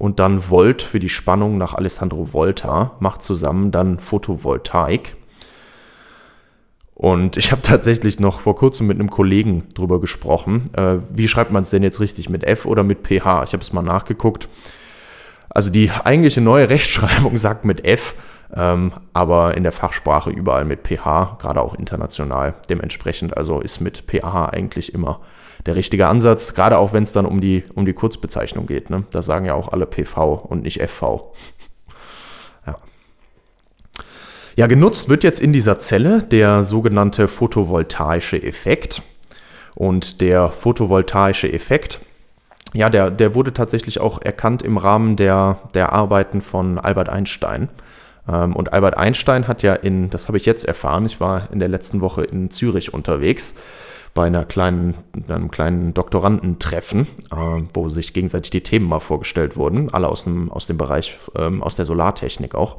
und 0.00 0.18
dann 0.18 0.48
Volt 0.48 0.80
für 0.80 0.98
die 0.98 1.10
Spannung 1.10 1.58
nach 1.58 1.74
Alessandro 1.74 2.32
Volta, 2.32 2.92
macht 3.00 3.22
zusammen 3.22 3.70
dann 3.70 4.00
Photovoltaik. 4.00 5.14
Und 6.94 7.36
ich 7.36 7.52
habe 7.52 7.60
tatsächlich 7.62 8.18
noch 8.18 8.40
vor 8.40 8.56
kurzem 8.56 8.86
mit 8.86 8.98
einem 8.98 9.10
Kollegen 9.10 9.68
drüber 9.74 10.00
gesprochen. 10.00 10.64
Äh, 10.72 11.00
wie 11.10 11.28
schreibt 11.28 11.52
man 11.52 11.64
es 11.64 11.70
denn 11.70 11.82
jetzt 11.82 12.00
richtig? 12.00 12.30
Mit 12.30 12.44
F 12.44 12.64
oder 12.64 12.82
mit 12.82 13.06
PH? 13.06 13.44
Ich 13.44 13.52
habe 13.52 13.60
es 13.60 13.74
mal 13.74 13.82
nachgeguckt. 13.82 14.48
Also 15.50 15.68
die 15.68 15.90
eigentliche 15.90 16.40
neue 16.40 16.68
Rechtschreibung 16.70 17.36
sagt 17.36 17.66
mit 17.66 17.84
F, 17.84 18.14
ähm, 18.54 18.92
aber 19.12 19.56
in 19.56 19.62
der 19.62 19.72
Fachsprache 19.72 20.30
überall 20.30 20.64
mit 20.64 20.86
PH, 20.86 21.38
gerade 21.40 21.60
auch 21.62 21.74
international. 21.74 22.54
Dementsprechend 22.68 23.36
also 23.36 23.60
ist 23.60 23.80
mit 23.80 24.04
PH 24.06 24.50
eigentlich 24.50 24.94
immer 24.94 25.20
der 25.66 25.76
richtige 25.76 26.06
Ansatz, 26.06 26.54
gerade 26.54 26.78
auch 26.78 26.92
wenn 26.92 27.02
es 27.02 27.12
dann 27.12 27.26
um 27.26 27.40
die, 27.40 27.64
um 27.74 27.84
die 27.84 27.92
Kurzbezeichnung 27.92 28.66
geht. 28.66 28.90
Ne? 28.90 29.04
Da 29.10 29.22
sagen 29.22 29.44
ja 29.44 29.54
auch 29.54 29.68
alle 29.72 29.86
PV 29.86 30.34
und 30.34 30.62
nicht 30.62 30.80
FV. 30.82 31.32
Ja, 34.56 34.66
genutzt 34.66 35.08
wird 35.08 35.24
jetzt 35.24 35.40
in 35.40 35.54
dieser 35.54 35.78
Zelle 35.78 36.22
der 36.22 36.64
sogenannte 36.64 37.28
photovoltaische 37.28 38.42
Effekt. 38.42 39.02
Und 39.74 40.20
der 40.20 40.50
photovoltaische 40.50 41.50
Effekt, 41.50 42.00
ja, 42.74 42.90
der, 42.90 43.10
der 43.10 43.34
wurde 43.34 43.54
tatsächlich 43.54 44.00
auch 44.00 44.20
erkannt 44.20 44.62
im 44.62 44.76
Rahmen 44.76 45.16
der, 45.16 45.60
der 45.72 45.92
Arbeiten 45.92 46.42
von 46.42 46.78
Albert 46.78 47.08
Einstein. 47.08 47.70
Ähm, 48.30 48.54
und 48.54 48.72
Albert 48.72 48.96
Einstein 48.96 49.48
hat 49.48 49.62
ja 49.62 49.74
in, 49.74 50.10
das 50.10 50.28
habe 50.28 50.36
ich 50.36 50.46
jetzt 50.46 50.64
erfahren, 50.64 51.06
ich 51.06 51.20
war 51.20 51.50
in 51.52 51.58
der 51.58 51.68
letzten 51.68 52.00
Woche 52.00 52.24
in 52.24 52.50
Zürich 52.50 52.94
unterwegs 52.94 53.54
bei 54.12 54.26
einer 54.26 54.44
kleinen, 54.44 54.94
einem 55.28 55.50
kleinen 55.50 55.94
Doktorandentreffen, 55.94 57.06
äh, 57.30 57.62
wo 57.72 57.88
sich 57.88 58.12
gegenseitig 58.12 58.50
die 58.50 58.62
Themen 58.62 58.86
mal 58.86 59.00
vorgestellt 59.00 59.56
wurden, 59.56 59.92
alle 59.92 60.08
aus 60.08 60.24
dem, 60.24 60.50
aus 60.50 60.66
dem 60.66 60.78
Bereich, 60.78 61.18
ähm, 61.36 61.62
aus 61.62 61.76
der 61.76 61.86
Solartechnik 61.86 62.54
auch. 62.54 62.78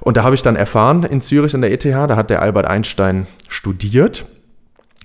Und 0.00 0.18
da 0.18 0.24
habe 0.24 0.34
ich 0.34 0.42
dann 0.42 0.56
erfahren, 0.56 1.04
in 1.04 1.22
Zürich 1.22 1.54
an 1.54 1.62
der 1.62 1.72
ETH, 1.72 1.84
da 1.84 2.16
hat 2.16 2.28
der 2.28 2.42
Albert 2.42 2.66
Einstein 2.66 3.26
studiert 3.48 4.26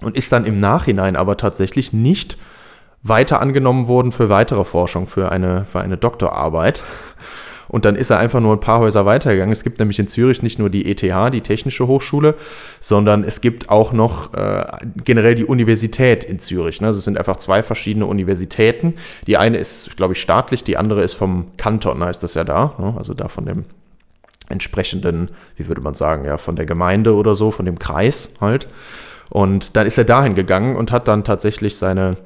und 0.01 0.17
ist 0.17 0.31
dann 0.33 0.45
im 0.45 0.59
Nachhinein 0.59 1.15
aber 1.15 1.37
tatsächlich 1.37 1.93
nicht 1.93 2.37
weiter 3.01 3.41
angenommen 3.41 3.87
worden 3.87 4.11
für 4.11 4.29
weitere 4.29 4.65
Forschung, 4.65 5.07
für 5.07 5.31
eine, 5.31 5.65
für 5.65 5.79
eine 5.79 5.97
Doktorarbeit. 5.97 6.83
Und 7.71 7.85
dann 7.85 7.95
ist 7.95 8.09
er 8.09 8.19
einfach 8.19 8.41
nur 8.41 8.53
ein 8.53 8.59
paar 8.59 8.79
Häuser 8.79 9.05
weitergegangen. 9.05 9.53
Es 9.53 9.63
gibt 9.63 9.79
nämlich 9.79 9.97
in 9.97 10.07
Zürich 10.07 10.41
nicht 10.41 10.59
nur 10.59 10.69
die 10.69 10.91
ETH, 10.91 11.01
die 11.33 11.41
Technische 11.41 11.87
Hochschule, 11.87 12.35
sondern 12.81 13.23
es 13.23 13.39
gibt 13.39 13.69
auch 13.69 13.93
noch 13.93 14.33
äh, 14.33 14.65
generell 15.05 15.35
die 15.35 15.45
Universität 15.45 16.25
in 16.25 16.39
Zürich. 16.39 16.81
Ne? 16.81 16.87
Also 16.87 16.99
es 16.99 17.05
sind 17.05 17.17
einfach 17.17 17.37
zwei 17.37 17.63
verschiedene 17.63 18.07
Universitäten. 18.07 18.95
Die 19.25 19.37
eine 19.37 19.57
ist, 19.57 19.95
glaube 19.95 20.13
ich, 20.13 20.21
staatlich, 20.21 20.65
die 20.65 20.75
andere 20.75 21.01
ist 21.01 21.13
vom 21.13 21.47
Kanton, 21.55 22.03
heißt 22.03 22.21
das 22.21 22.33
ja 22.33 22.43
da. 22.43 22.73
Ne? 22.77 22.93
Also 22.97 23.13
da 23.13 23.29
von 23.29 23.45
dem 23.45 23.63
entsprechenden, 24.49 25.31
wie 25.55 25.69
würde 25.69 25.79
man 25.79 25.93
sagen, 25.93 26.25
ja, 26.25 26.37
von 26.37 26.57
der 26.57 26.65
Gemeinde 26.65 27.15
oder 27.15 27.35
so, 27.35 27.51
von 27.51 27.65
dem 27.65 27.79
Kreis 27.79 28.33
halt. 28.41 28.67
Und 29.29 29.77
dann 29.77 29.87
ist 29.87 29.97
er 29.97 30.03
dahin 30.03 30.35
gegangen 30.35 30.75
und 30.75 30.91
hat 30.91 31.07
dann 31.07 31.23
tatsächlich 31.23 31.77
seine 31.77 32.17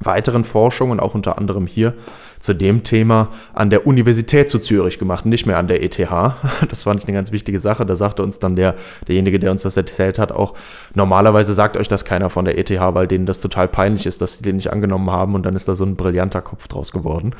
weiteren 0.00 0.44
Forschungen, 0.44 1.00
auch 1.00 1.14
unter 1.14 1.38
anderem 1.38 1.66
hier 1.66 1.94
zu 2.38 2.54
dem 2.54 2.82
Thema, 2.82 3.28
an 3.54 3.70
der 3.70 3.86
Universität 3.86 4.50
zu 4.50 4.58
Zürich 4.58 4.98
gemacht, 4.98 5.26
nicht 5.26 5.46
mehr 5.46 5.58
an 5.58 5.68
der 5.68 5.82
ETH. 5.82 5.98
Das 6.68 6.82
fand 6.82 7.02
ich 7.02 7.08
eine 7.08 7.16
ganz 7.16 7.32
wichtige 7.32 7.58
Sache. 7.58 7.86
Da 7.86 7.96
sagte 7.96 8.22
uns 8.22 8.38
dann 8.38 8.56
der, 8.56 8.74
derjenige, 9.08 9.38
der 9.38 9.50
uns 9.50 9.62
das 9.62 9.76
erzählt 9.76 10.18
hat, 10.18 10.32
auch, 10.32 10.54
normalerweise 10.94 11.54
sagt 11.54 11.76
euch 11.76 11.88
das 11.88 12.04
keiner 12.04 12.30
von 12.30 12.44
der 12.44 12.58
ETH, 12.58 12.70
weil 12.70 13.06
denen 13.06 13.26
das 13.26 13.40
total 13.40 13.68
peinlich 13.68 14.06
ist, 14.06 14.20
dass 14.20 14.38
sie 14.38 14.42
den 14.42 14.56
nicht 14.56 14.72
angenommen 14.72 15.10
haben 15.10 15.34
und 15.34 15.44
dann 15.44 15.56
ist 15.56 15.68
da 15.68 15.74
so 15.74 15.84
ein 15.84 15.96
brillanter 15.96 16.42
Kopf 16.42 16.68
draus 16.68 16.92
geworden. 16.92 17.34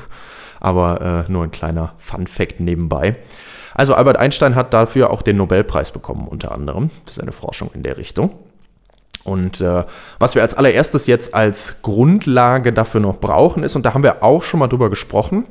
Aber 0.60 1.26
äh, 1.28 1.30
nur 1.30 1.44
ein 1.44 1.50
kleiner 1.50 1.92
Fun-Fact 1.98 2.60
nebenbei. 2.60 3.16
Also 3.74 3.94
Albert 3.94 4.16
Einstein 4.16 4.54
hat 4.54 4.72
dafür 4.72 5.10
auch 5.10 5.20
den 5.20 5.36
Nobelpreis 5.36 5.90
bekommen, 5.90 6.28
unter 6.28 6.52
anderem, 6.52 6.90
für 7.04 7.14
seine 7.14 7.32
Forschung 7.32 7.70
in 7.74 7.82
der 7.82 7.98
Richtung. 7.98 8.30
Und 9.26 9.60
äh, 9.60 9.84
was 10.18 10.34
wir 10.34 10.42
als 10.42 10.54
allererstes 10.54 11.06
jetzt 11.06 11.34
als 11.34 11.82
Grundlage 11.82 12.72
dafür 12.72 13.00
noch 13.00 13.18
brauchen 13.18 13.62
ist, 13.62 13.76
und 13.76 13.84
da 13.84 13.92
haben 13.92 14.02
wir 14.02 14.22
auch 14.22 14.42
schon 14.42 14.60
mal 14.60 14.68
drüber 14.68 14.90
gesprochen, 14.90 15.44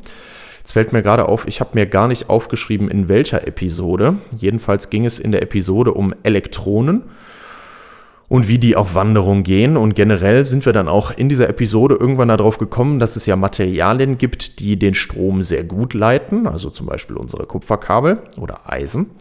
Jetzt 0.66 0.72
fällt 0.72 0.94
mir 0.94 1.04
gerade 1.04 1.28
auf, 1.30 1.48
ich 1.48 1.60
habe 1.60 1.70
mir 1.76 1.86
gar 1.86 2.08
nicht 2.08 2.28
aufgeschrieben, 2.28 2.90
in 2.90 3.08
welcher 3.08 3.48
Episode. 3.48 4.16
Jedenfalls 4.36 4.90
ging 4.90 5.06
es 5.06 5.20
in 5.20 5.32
der 5.32 5.44
Episode 5.44 5.94
um 5.94 6.16
Elektronen 6.24 7.04
und 8.30 8.48
wie 8.48 8.58
die 8.58 8.76
auf 8.76 8.96
Wanderung 8.96 9.44
gehen. 9.44 9.78
Und 9.78 9.94
generell 9.94 10.44
sind 10.44 10.66
wir 10.66 10.74
dann 10.74 10.88
auch 10.88 11.12
in 11.12 11.30
dieser 11.30 11.48
Episode 11.50 11.94
irgendwann 11.94 12.30
darauf 12.30 12.58
gekommen, 12.58 12.98
dass 12.98 13.16
es 13.16 13.28
ja 13.28 13.36
Materialien 13.36 14.18
gibt, 14.18 14.60
die 14.60 14.80
den 14.80 14.96
Strom 14.96 15.44
sehr 15.44 15.64
gut 15.64 15.94
leiten, 15.94 16.48
also 16.48 16.72
zum 16.72 16.88
Beispiel 16.88 17.16
unsere 17.16 17.46
Kupferkabel 17.46 18.24
oder 18.40 18.62
Eisen. 18.66 19.12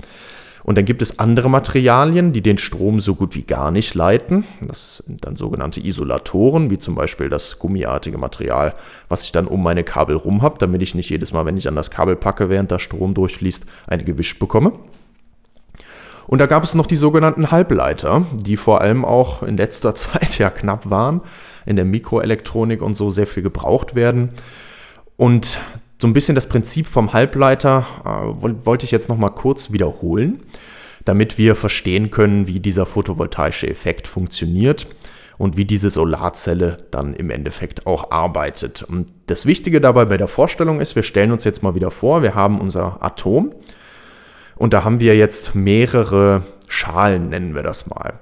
Und 0.65 0.79
dann 0.79 0.87
gibt 0.87 1.03
es 1.03 1.19
andere 1.19 1.51
Materialien, 1.51 2.33
die 2.33 2.41
den 2.41 2.57
Strom 2.57 3.01
so 3.01 3.15
gut 3.15 3.35
wie 3.35 3.43
gar 3.43 3.71
nicht 3.71 3.95
leiten. 3.95 4.45
Das 4.63 5.03
sind 5.07 5.25
dann 5.27 5.37
sogenannte 5.37 5.79
Isolatoren, 5.87 6.71
wie 6.71 6.79
zum 6.79 6.95
Beispiel 6.95 7.29
das 7.29 7.59
gummiartige 7.59 8.17
Material, 8.17 8.75
was 9.11 9.23
ich 9.25 9.31
dann 9.31 9.47
um 9.47 9.63
meine 9.63 9.85
Kabel 9.85 10.17
rum 10.17 10.41
habe, 10.41 10.59
damit 10.59 10.81
ich 10.81 10.95
nicht 10.95 11.11
jedes 11.11 11.35
Mal, 11.35 11.45
wenn 11.45 11.59
ich 11.59 11.69
an 11.69 11.77
das 11.77 11.91
Kabel 11.91 12.17
packe, 12.17 12.49
während 12.49 12.73
da 12.73 12.79
Strom 12.79 13.13
durchfließt, 13.13 13.65
eine 13.87 14.05
gewischt 14.05 14.39
bekomme. 14.39 14.73
Und 16.27 16.39
da 16.39 16.47
gab 16.47 16.65
es 16.65 16.75
noch 16.75 16.87
die 16.87 16.97
sogenannten 16.97 17.51
Halbleiter, 17.51 18.25
die 18.33 18.57
vor 18.57 18.81
allem 18.81 19.05
auch 19.05 19.43
in 19.43 19.59
letzter 19.59 19.95
Zeit 19.95 20.39
ja 20.39 20.49
knapp 20.49 20.89
waren, 20.89 21.21
in 21.67 21.77
der 21.77 21.85
Mikroelektronik 21.85 22.81
und 22.81 22.95
so 22.95 23.11
sehr 23.11 23.27
viel 23.27 23.43
gebraucht 23.43 23.95
werden. 23.95 24.31
Und 25.17 25.61
so 26.05 26.09
ein 26.09 26.13
bisschen 26.13 26.35
das 26.35 26.51
Prinzip 26.51 26.87
vom 26.87 27.15
Halbleiter 27.15 27.87
äh, 28.05 28.67
wollte 28.67 28.85
ich 28.85 28.91
jetzt 28.91 29.09
noch 29.09 29.17
mal 29.17 29.31
kurz 29.31 29.73
wiederholen, 29.73 30.43
damit 31.07 31.39
wir 31.39 31.57
verstehen 31.57 32.11
können, 32.11 32.47
wie 32.47 32.61
dieser 32.61 32.85
photovoltaische 32.85 33.67
Effekt 33.71 34.07
funktioniert 34.07 34.87
und 35.39 35.57
wie 35.57 35.65
diese 35.65 35.89
Solarzelle 35.89 36.77
dann 36.91 37.15
im 37.15 37.31
Endeffekt 37.31 37.87
auch 37.87 38.11
arbeitet. 38.11 38.83
Und 38.83 39.07
das 39.29 39.47
Wichtige 39.47 39.81
dabei 39.81 40.05
bei 40.05 40.19
der 40.19 40.29
Vorstellung 40.29 40.83
ist, 40.83 40.95
wir 40.95 41.05
stellen 41.05 41.33
uns 41.33 41.43
jetzt 41.45 41.63
mal 41.63 41.75
wieder 41.75 41.91
vor, 41.91 42.23
wir 42.23 42.35
haben 42.35 42.61
unser 42.61 43.03
Atom 43.03 43.55
und 44.57 44.75
da 44.75 44.85
haben 44.85 45.01
wir 45.01 45.17
jetzt 45.17 45.55
mehrere 45.55 46.43
Schalen, 46.69 47.31
nennen 47.31 47.55
wir 47.55 47.63
das 47.63 47.87
mal. 47.87 48.21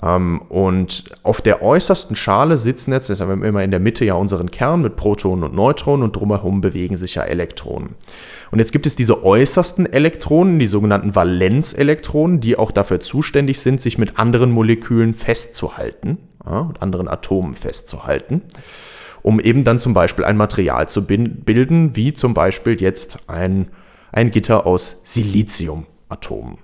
Ähm, 0.00 0.42
und 0.48 1.04
auf 1.22 1.40
der 1.40 1.62
äußersten 1.62 2.14
Schale 2.14 2.56
sitzen 2.56 2.92
jetzt, 2.92 3.08
jetzt 3.08 3.20
haben 3.20 3.40
wir 3.40 3.48
immer 3.48 3.64
in 3.64 3.70
der 3.70 3.80
Mitte 3.80 4.04
ja 4.04 4.14
unseren 4.14 4.50
Kern 4.50 4.82
mit 4.82 4.96
Protonen 4.96 5.44
und 5.44 5.54
Neutronen 5.54 6.04
und 6.04 6.14
drumherum 6.14 6.60
bewegen 6.60 6.96
sich 6.96 7.16
ja 7.16 7.22
Elektronen. 7.22 7.96
Und 8.50 8.58
jetzt 8.60 8.72
gibt 8.72 8.86
es 8.86 8.96
diese 8.96 9.24
äußersten 9.24 9.92
Elektronen, 9.92 10.58
die 10.58 10.66
sogenannten 10.66 11.14
Valenzelektronen, 11.14 12.40
die 12.40 12.56
auch 12.56 12.70
dafür 12.70 13.00
zuständig 13.00 13.60
sind, 13.60 13.80
sich 13.80 13.98
mit 13.98 14.18
anderen 14.18 14.50
Molekülen 14.50 15.14
festzuhalten, 15.14 16.18
ja, 16.46 16.64
mit 16.64 16.80
anderen 16.80 17.08
Atomen 17.08 17.54
festzuhalten 17.54 18.42
um 19.24 19.38
eben 19.38 19.62
dann 19.62 19.78
zum 19.78 19.94
Beispiel 19.94 20.24
ein 20.24 20.36
Material 20.36 20.88
zu 20.88 21.06
bilden, 21.06 21.94
wie 21.94 22.12
zum 22.12 22.34
Beispiel 22.34 22.80
jetzt 22.80 23.18
ein 23.28 23.68
ein 24.12 24.30
Gitter 24.30 24.66
aus 24.66 24.98
Siliziumatomen. 25.02 26.58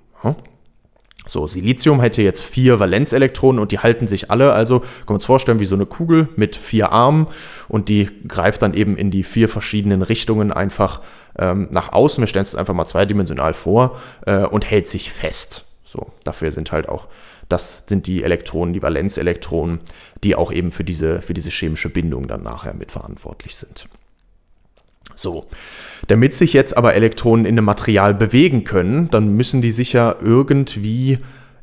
So, 1.28 1.46
Silizium 1.46 2.00
hätte 2.00 2.22
jetzt 2.22 2.40
vier 2.40 2.80
Valenzelektronen 2.80 3.60
und 3.60 3.70
die 3.70 3.80
halten 3.80 4.08
sich 4.08 4.30
alle. 4.30 4.54
Also 4.54 4.80
können 4.80 5.08
wir 5.08 5.14
uns 5.14 5.26
vorstellen, 5.26 5.60
wie 5.60 5.66
so 5.66 5.74
eine 5.74 5.84
Kugel 5.84 6.28
mit 6.36 6.56
vier 6.56 6.90
Armen 6.90 7.26
und 7.68 7.90
die 7.90 8.08
greift 8.26 8.62
dann 8.62 8.72
eben 8.72 8.96
in 8.96 9.10
die 9.10 9.22
vier 9.22 9.50
verschiedenen 9.50 10.00
Richtungen 10.00 10.52
einfach 10.52 11.02
ähm, 11.38 11.68
nach 11.70 11.92
außen. 11.92 12.22
Wir 12.22 12.28
stellen 12.28 12.44
es 12.44 12.54
einfach 12.54 12.72
mal 12.72 12.86
zweidimensional 12.86 13.52
vor 13.52 14.00
äh, 14.24 14.38
und 14.38 14.70
hält 14.70 14.88
sich 14.88 15.12
fest. 15.12 15.66
So, 15.84 16.06
dafür 16.24 16.50
sind 16.50 16.72
halt 16.72 16.88
auch, 16.88 17.08
das 17.50 17.82
sind 17.86 18.06
die 18.06 18.22
Elektronen, 18.22 18.72
die 18.72 18.82
Valenzelektronen, 18.82 19.80
die 20.24 20.34
auch 20.34 20.50
eben 20.50 20.72
für 20.72 20.84
diese, 20.84 21.20
für 21.20 21.34
diese 21.34 21.50
chemische 21.50 21.90
Bindung 21.90 22.26
dann 22.26 22.42
nachher 22.42 22.72
mitverantwortlich 22.72 23.54
sind. 23.54 23.86
So. 25.14 25.46
Damit 26.06 26.34
sich 26.34 26.52
jetzt 26.52 26.76
aber 26.76 26.94
Elektronen 26.94 27.44
in 27.44 27.56
einem 27.58 27.64
Material 27.64 28.14
bewegen 28.14 28.64
können, 28.64 29.10
dann 29.10 29.36
müssen 29.36 29.62
die 29.62 29.72
sich 29.72 29.92
ja 29.92 30.14
irgendwie 30.22 31.18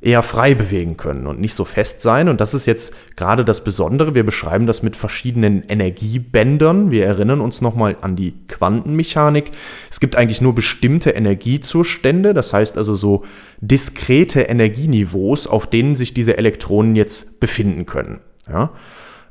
eher 0.06 0.22
frei 0.22 0.54
bewegen 0.54 0.98
können 0.98 1.26
und 1.26 1.40
nicht 1.40 1.56
so 1.56 1.66
fest 1.66 2.02
sein. 2.02 2.30
Und 2.30 2.40
das 2.40 2.54
ist 2.54 2.68
jetzt 2.68 2.94
gerade 3.16 3.44
das 3.44 3.64
Besondere. 3.64 4.14
Wir 4.14 4.24
beschreiben 4.24 4.68
das 4.68 4.84
mit 4.84 4.96
verschiedenen 4.96 5.64
Energiebändern. 5.64 6.92
Wir 6.92 7.06
erinnern 7.08 7.42
uns 7.42 7.60
nochmal 7.60 7.98
an 8.02 8.16
die 8.16 8.36
Quantenmechanik. 8.48 9.52
Es 9.90 10.00
gibt 10.00 10.16
eigentlich 10.16 10.42
nur 10.42 10.54
bestimmte 10.54 11.10
Energiezustände, 11.10 12.36
das 12.36 12.54
heißt 12.54 12.78
also 12.78 12.94
so 12.94 13.24
diskrete 13.62 14.42
Energieniveaus, 14.42 15.48
auf 15.48 15.66
denen 15.66 15.96
sich 15.96 16.14
diese 16.14 16.38
Elektronen 16.38 16.96
jetzt 16.96 17.40
befinden 17.40 17.88
können. 17.88 18.22
Ja? 18.48 18.74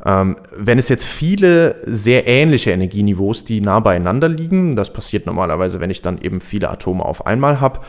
Ähm, 0.04 0.36
wenn 0.54 0.78
es 0.78 0.88
jetzt 0.88 1.04
viele 1.04 1.76
sehr 1.86 2.26
ähnliche 2.26 2.70
Energieniveaus, 2.70 3.44
die 3.44 3.60
nah 3.60 3.80
beieinander 3.80 4.28
liegen, 4.28 4.76
das 4.76 4.92
passiert 4.92 5.26
normalerweise, 5.26 5.80
wenn 5.80 5.90
ich 5.90 6.02
dann 6.02 6.20
eben 6.20 6.40
viele 6.40 6.70
Atome 6.70 7.04
auf 7.04 7.26
einmal 7.26 7.60
habe, 7.60 7.80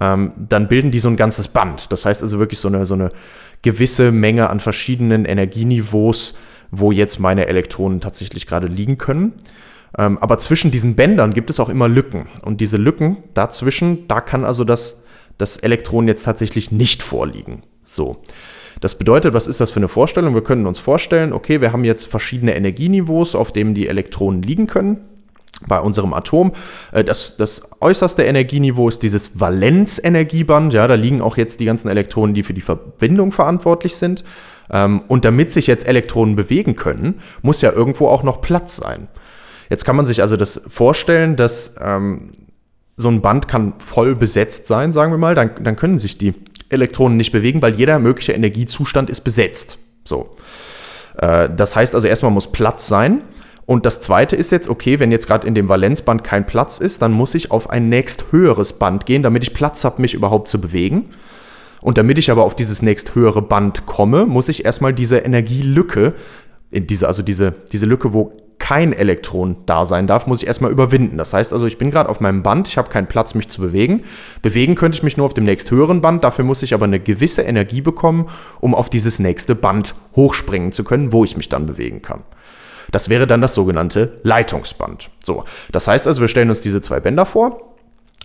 ähm, 0.00 0.32
dann 0.36 0.68
bilden 0.68 0.90
die 0.90 1.00
so 1.00 1.08
ein 1.08 1.16
ganzes 1.16 1.48
Band. 1.48 1.90
Das 1.92 2.04
heißt 2.04 2.22
also 2.22 2.38
wirklich 2.38 2.60
so 2.60 2.68
eine, 2.68 2.84
so 2.84 2.94
eine 2.94 3.10
gewisse 3.62 4.12
Menge 4.12 4.50
an 4.50 4.60
verschiedenen 4.60 5.24
Energieniveaus, 5.24 6.34
wo 6.70 6.92
jetzt 6.92 7.18
meine 7.20 7.46
Elektronen 7.46 8.00
tatsächlich 8.00 8.46
gerade 8.46 8.66
liegen 8.66 8.98
können. 8.98 9.32
Ähm, 9.96 10.18
aber 10.18 10.38
zwischen 10.38 10.70
diesen 10.70 10.94
Bändern 10.94 11.32
gibt 11.34 11.50
es 11.50 11.60
auch 11.60 11.68
immer 11.68 11.88
Lücken. 11.88 12.28
Und 12.42 12.60
diese 12.60 12.76
Lücken 12.76 13.18
dazwischen, 13.34 14.08
da 14.08 14.20
kann 14.20 14.44
also 14.44 14.64
das, 14.64 15.02
das 15.38 15.56
Elektron 15.56 16.08
jetzt 16.08 16.24
tatsächlich 16.24 16.70
nicht 16.70 17.02
vorliegen. 17.02 17.62
So. 17.84 18.18
Das 18.82 18.96
bedeutet, 18.96 19.32
was 19.32 19.46
ist 19.46 19.60
das 19.60 19.70
für 19.70 19.78
eine 19.78 19.86
Vorstellung? 19.86 20.34
Wir 20.34 20.42
können 20.42 20.66
uns 20.66 20.80
vorstellen, 20.80 21.32
okay, 21.32 21.60
wir 21.60 21.72
haben 21.72 21.84
jetzt 21.84 22.08
verschiedene 22.08 22.56
Energieniveaus, 22.56 23.36
auf 23.36 23.52
denen 23.52 23.74
die 23.74 23.86
Elektronen 23.86 24.42
liegen 24.42 24.66
können 24.66 24.98
bei 25.68 25.78
unserem 25.78 26.12
Atom. 26.12 26.52
Äh, 26.90 27.04
das, 27.04 27.36
das 27.36 27.62
äußerste 27.80 28.24
Energieniveau 28.24 28.88
ist 28.88 29.04
dieses 29.04 29.38
Valenzenergieband. 29.38 30.72
Ja, 30.72 30.88
da 30.88 30.96
liegen 30.96 31.22
auch 31.22 31.36
jetzt 31.36 31.60
die 31.60 31.64
ganzen 31.64 31.88
Elektronen, 31.88 32.34
die 32.34 32.42
für 32.42 32.54
die 32.54 32.60
Verbindung 32.60 33.30
verantwortlich 33.30 33.94
sind. 33.94 34.24
Ähm, 34.68 35.02
und 35.06 35.24
damit 35.24 35.52
sich 35.52 35.68
jetzt 35.68 35.86
Elektronen 35.86 36.34
bewegen 36.34 36.74
können, 36.74 37.20
muss 37.40 37.60
ja 37.62 37.70
irgendwo 37.70 38.08
auch 38.08 38.24
noch 38.24 38.40
Platz 38.40 38.78
sein. 38.78 39.06
Jetzt 39.70 39.84
kann 39.84 39.94
man 39.94 40.06
sich 40.06 40.22
also 40.22 40.36
das 40.36 40.60
vorstellen, 40.66 41.36
dass 41.36 41.76
ähm, 41.80 42.32
so 43.02 43.08
ein 43.08 43.20
Band 43.20 43.48
kann 43.48 43.74
voll 43.78 44.14
besetzt 44.14 44.66
sein, 44.66 44.92
sagen 44.92 45.12
wir 45.12 45.18
mal. 45.18 45.34
Dann, 45.34 45.50
dann 45.62 45.76
können 45.76 45.98
sich 45.98 46.16
die 46.16 46.34
Elektronen 46.70 47.16
nicht 47.18 47.32
bewegen, 47.32 47.60
weil 47.60 47.74
jeder 47.74 47.98
mögliche 47.98 48.32
Energiezustand 48.32 49.10
ist 49.10 49.20
besetzt. 49.20 49.78
So. 50.04 50.30
Äh, 51.18 51.50
das 51.54 51.76
heißt 51.76 51.94
also, 51.94 52.08
erstmal 52.08 52.32
muss 52.32 52.50
Platz 52.50 52.86
sein. 52.86 53.22
Und 53.66 53.86
das 53.86 54.00
zweite 54.00 54.34
ist 54.34 54.50
jetzt, 54.50 54.68
okay, 54.68 54.98
wenn 54.98 55.12
jetzt 55.12 55.26
gerade 55.26 55.46
in 55.46 55.54
dem 55.54 55.68
Valenzband 55.68 56.24
kein 56.24 56.46
Platz 56.46 56.78
ist, 56.78 57.00
dann 57.02 57.12
muss 57.12 57.34
ich 57.34 57.50
auf 57.50 57.70
ein 57.70 57.88
nächsthöheres 57.88 58.74
Band 58.74 59.06
gehen, 59.06 59.22
damit 59.22 59.44
ich 59.44 59.54
Platz 59.54 59.84
habe, 59.84 60.02
mich 60.02 60.14
überhaupt 60.14 60.48
zu 60.48 60.60
bewegen. 60.60 61.10
Und 61.80 61.98
damit 61.98 62.18
ich 62.18 62.30
aber 62.30 62.44
auf 62.44 62.54
dieses 62.54 62.82
nächsthöhere 62.82 63.42
Band 63.42 63.86
komme, 63.86 64.26
muss 64.26 64.48
ich 64.48 64.64
erstmal 64.64 64.92
diese 64.92 65.18
Energielücke, 65.18 66.14
in 66.70 66.86
diese, 66.86 67.06
also 67.06 67.22
diese, 67.22 67.52
diese 67.72 67.86
Lücke, 67.86 68.12
wo 68.12 68.32
kein 68.72 68.94
Elektron 68.94 69.56
da 69.66 69.84
sein 69.84 70.06
darf, 70.06 70.26
muss 70.26 70.40
ich 70.40 70.48
erstmal 70.48 70.70
überwinden. 70.70 71.18
Das 71.18 71.34
heißt 71.34 71.52
also, 71.52 71.66
ich 71.66 71.76
bin 71.76 71.90
gerade 71.90 72.08
auf 72.08 72.20
meinem 72.20 72.42
Band, 72.42 72.68
ich 72.68 72.78
habe 72.78 72.88
keinen 72.88 73.06
Platz, 73.06 73.34
mich 73.34 73.48
zu 73.48 73.60
bewegen. 73.60 74.04
Bewegen 74.40 74.76
könnte 74.76 74.96
ich 74.96 75.02
mich 75.02 75.18
nur 75.18 75.26
auf 75.26 75.34
dem 75.34 75.44
nächsthöheren 75.44 76.00
Band, 76.00 76.24
dafür 76.24 76.46
muss 76.46 76.62
ich 76.62 76.72
aber 76.72 76.86
eine 76.86 76.98
gewisse 76.98 77.42
Energie 77.42 77.82
bekommen, 77.82 78.30
um 78.60 78.74
auf 78.74 78.88
dieses 78.88 79.18
nächste 79.18 79.54
Band 79.54 79.94
hochspringen 80.16 80.72
zu 80.72 80.84
können, 80.84 81.12
wo 81.12 81.22
ich 81.22 81.36
mich 81.36 81.50
dann 81.50 81.66
bewegen 81.66 82.00
kann. 82.00 82.22
Das 82.90 83.10
wäre 83.10 83.26
dann 83.26 83.42
das 83.42 83.52
sogenannte 83.52 84.20
Leitungsband. 84.22 85.10
So, 85.22 85.44
das 85.70 85.86
heißt 85.86 86.06
also, 86.06 86.22
wir 86.22 86.28
stellen 86.28 86.48
uns 86.48 86.62
diese 86.62 86.80
zwei 86.80 86.98
Bänder 86.98 87.26
vor. 87.26 87.74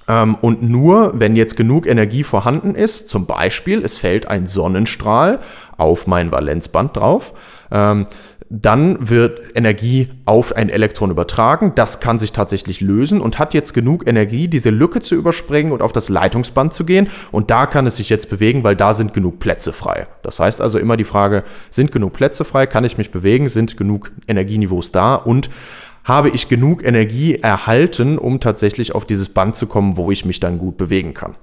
Ähm, 0.07 0.35
und 0.35 0.63
nur 0.63 1.19
wenn 1.19 1.35
jetzt 1.35 1.57
genug 1.57 1.85
Energie 1.85 2.23
vorhanden 2.23 2.73
ist, 2.73 3.09
zum 3.09 3.25
Beispiel 3.25 3.83
es 3.83 3.97
fällt 3.97 4.29
ein 4.29 4.47
Sonnenstrahl 4.47 5.39
auf 5.75 6.07
mein 6.07 6.31
Valenzband 6.31 6.95
drauf, 6.95 7.33
ähm, 7.69 8.07
dann 8.49 9.09
wird 9.09 9.41
Energie 9.55 10.09
auf 10.25 10.55
ein 10.55 10.69
Elektron 10.69 11.11
übertragen. 11.11 11.73
Das 11.75 11.99
kann 11.99 12.17
sich 12.17 12.31
tatsächlich 12.31 12.79
lösen 12.81 13.19
und 13.19 13.39
hat 13.39 13.53
jetzt 13.53 13.73
genug 13.73 14.07
Energie, 14.07 14.47
diese 14.47 14.69
Lücke 14.69 15.01
zu 15.01 15.15
überspringen 15.15 15.71
und 15.71 15.81
auf 15.81 15.91
das 15.91 16.09
Leitungsband 16.09 16.73
zu 16.73 16.85
gehen. 16.85 17.09
Und 17.31 17.51
da 17.51 17.65
kann 17.65 17.85
es 17.87 17.97
sich 17.97 18.09
jetzt 18.09 18.29
bewegen, 18.29 18.63
weil 18.63 18.75
da 18.75 18.93
sind 18.93 19.13
genug 19.13 19.39
Plätze 19.39 19.73
frei. 19.73 20.07
Das 20.21 20.39
heißt 20.39 20.61
also 20.61 20.79
immer 20.79 20.97
die 20.97 21.03
Frage, 21.03 21.43
sind 21.71 21.91
genug 21.91 22.13
Plätze 22.13 22.45
frei? 22.45 22.65
Kann 22.65 22.85
ich 22.85 22.97
mich 22.97 23.11
bewegen? 23.11 23.49
Sind 23.49 23.75
genug 23.75 24.11
Energieniveaus 24.27 24.91
da? 24.91 25.15
Und 25.15 25.49
habe 26.05 26.29
ich 26.29 26.47
genug 26.47 26.85
Energie 26.85 27.35
erhalten, 27.35 28.17
um 28.17 28.39
tatsächlich 28.39 28.95
auf 28.95 29.05
dieses 29.05 29.27
Band 29.27 29.57
zu 29.57 29.67
kommen, 29.67 29.97
wo 29.97 30.09
ich 30.09 30.23
mich 30.23 30.39
dann 30.39 30.57
gut 30.57 30.77
bewegen 30.77 31.13
kann? 31.13 31.35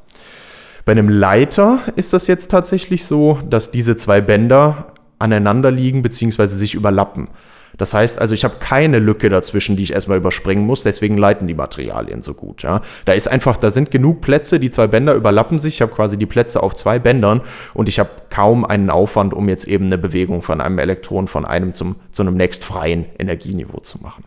Bei 0.86 0.92
einem 0.92 1.08
Leiter 1.08 1.80
ist 1.96 2.14
das 2.14 2.26
jetzt 2.26 2.50
tatsächlich 2.50 3.04
so, 3.04 3.38
dass 3.48 3.70
diese 3.70 3.96
zwei 3.96 4.20
Bänder 4.20 4.93
aneinander 5.18 5.70
liegen 5.70 6.02
bzw. 6.02 6.46
sich 6.46 6.74
überlappen. 6.74 7.28
Das 7.76 7.92
heißt 7.92 8.20
also, 8.20 8.34
ich 8.34 8.44
habe 8.44 8.56
keine 8.60 8.98
Lücke 8.98 9.28
dazwischen, 9.28 9.76
die 9.76 9.82
ich 9.82 9.92
erstmal 9.92 10.18
überspringen 10.18 10.64
muss, 10.64 10.82
deswegen 10.82 11.18
leiten 11.18 11.46
die 11.46 11.54
Materialien 11.54 12.22
so 12.22 12.34
gut. 12.34 12.62
Ja. 12.62 12.82
Da 13.04 13.12
ist 13.12 13.26
einfach, 13.26 13.56
da 13.56 13.70
sind 13.70 13.90
genug 13.90 14.20
Plätze, 14.20 14.60
die 14.60 14.70
zwei 14.70 14.86
Bänder 14.86 15.14
überlappen 15.14 15.58
sich. 15.58 15.74
Ich 15.74 15.82
habe 15.82 15.92
quasi 15.92 16.16
die 16.16 16.26
Plätze 16.26 16.62
auf 16.62 16.74
zwei 16.74 16.98
Bändern 16.98 17.40
und 17.74 17.88
ich 17.88 17.98
habe 17.98 18.10
kaum 18.30 18.64
einen 18.64 18.90
Aufwand, 18.90 19.34
um 19.34 19.48
jetzt 19.48 19.66
eben 19.66 19.86
eine 19.86 19.98
Bewegung 19.98 20.42
von 20.42 20.60
einem 20.60 20.78
Elektron 20.78 21.26
von 21.26 21.44
einem 21.44 21.74
zum, 21.74 21.96
zu 22.12 22.22
einem 22.22 22.34
nächstfreien 22.34 23.06
Energieniveau 23.18 23.80
zu 23.80 23.98
machen. 24.00 24.24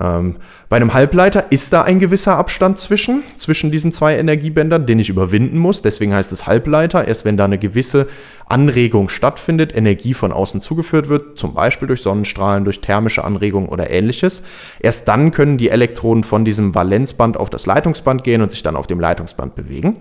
Ähm, 0.00 0.36
bei 0.68 0.76
einem 0.76 0.92
Halbleiter 0.92 1.50
ist 1.50 1.72
da 1.72 1.82
ein 1.82 1.98
gewisser 1.98 2.36
Abstand 2.36 2.78
zwischen, 2.78 3.22
zwischen 3.36 3.70
diesen 3.70 3.92
zwei 3.92 4.16
Energiebändern, 4.16 4.86
den 4.86 4.98
ich 4.98 5.08
überwinden 5.08 5.58
muss. 5.58 5.82
Deswegen 5.82 6.14
heißt 6.14 6.32
es 6.32 6.46
Halbleiter. 6.46 7.06
Erst 7.06 7.24
wenn 7.24 7.36
da 7.36 7.44
eine 7.44 7.58
gewisse 7.58 8.08
Anregung 8.46 9.08
stattfindet, 9.08 9.74
Energie 9.74 10.14
von 10.14 10.32
außen 10.32 10.60
zugeführt 10.60 11.08
wird, 11.08 11.38
zum 11.38 11.54
Beispiel 11.54 11.88
durch 11.88 12.02
Sonnenstrahlen, 12.02 12.64
durch 12.64 12.80
thermische 12.80 13.24
Anregung 13.24 13.68
oder 13.68 13.90
ähnliches, 13.90 14.42
erst 14.80 15.08
dann 15.08 15.30
können 15.30 15.58
die 15.58 15.70
Elektronen 15.70 16.24
von 16.24 16.44
diesem 16.44 16.74
Valenzband 16.74 17.36
auf 17.36 17.50
das 17.50 17.66
Leitungsband 17.66 18.24
gehen 18.24 18.42
und 18.42 18.50
sich 18.50 18.62
dann 18.62 18.76
auf 18.76 18.86
dem 18.86 19.00
Leitungsband 19.00 19.54
bewegen. 19.54 19.96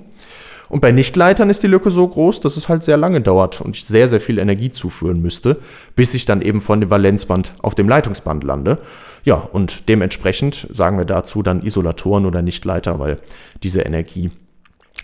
Und 0.73 0.79
bei 0.79 0.91
Nichtleitern 0.91 1.51
ist 1.51 1.61
die 1.61 1.67
Lücke 1.67 1.91
so 1.91 2.07
groß, 2.07 2.39
dass 2.39 2.57
es 2.57 2.67
halt 2.67 2.83
sehr 2.83 2.97
lange 2.97 3.21
dauert 3.21 3.61
und 3.61 3.77
ich 3.77 3.85
sehr, 3.85 4.09
sehr 4.09 4.19
viel 4.19 4.39
Energie 4.39 4.71
zuführen 4.71 5.21
müsste, 5.21 5.59
bis 5.95 6.15
ich 6.15 6.25
dann 6.25 6.41
eben 6.41 6.61
von 6.61 6.81
dem 6.81 6.89
Valenzband 6.89 7.53
auf 7.61 7.75
dem 7.75 7.87
Leitungsband 7.87 8.43
lande. 8.43 8.79
Ja, 9.23 9.35
und 9.35 9.87
dementsprechend 9.87 10.65
sagen 10.71 10.97
wir 10.97 11.05
dazu 11.05 11.43
dann 11.43 11.61
Isolatoren 11.61 12.25
oder 12.25 12.41
Nichtleiter, 12.41 12.97
weil 12.97 13.19
diese 13.61 13.81
Energie 13.81 14.31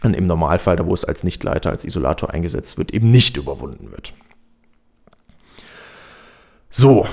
dann 0.01 0.15
im 0.15 0.25
Normalfall, 0.25 0.75
da 0.75 0.87
wo 0.87 0.93
es 0.95 1.05
als 1.05 1.23
Nichtleiter, 1.23 1.69
als 1.69 1.85
Isolator 1.85 2.31
eingesetzt 2.31 2.79
wird, 2.79 2.91
eben 2.91 3.11
nicht 3.11 3.37
überwunden 3.37 3.91
wird. 3.91 4.13
So, 6.71 7.05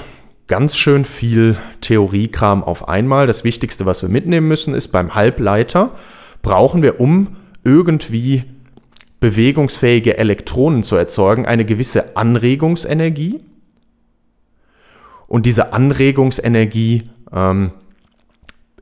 ganz 0.46 0.78
schön 0.78 1.04
viel 1.04 1.58
Theoriekram 1.82 2.64
auf 2.64 2.88
einmal. 2.88 3.26
Das 3.26 3.44
Wichtigste, 3.44 3.84
was 3.84 4.00
wir 4.00 4.08
mitnehmen 4.08 4.48
müssen, 4.48 4.72
ist 4.72 4.88
beim 4.88 5.14
Halbleiter 5.14 5.92
brauchen 6.40 6.80
wir, 6.80 7.00
um 7.00 7.36
irgendwie 7.66 8.44
bewegungsfähige 9.18 10.16
Elektronen 10.18 10.84
zu 10.84 10.94
erzeugen, 10.94 11.46
eine 11.46 11.64
gewisse 11.64 12.16
Anregungsenergie. 12.16 13.40
Und 15.26 15.46
diese 15.46 15.72
Anregungsenergie 15.72 17.02
ähm, 17.32 17.72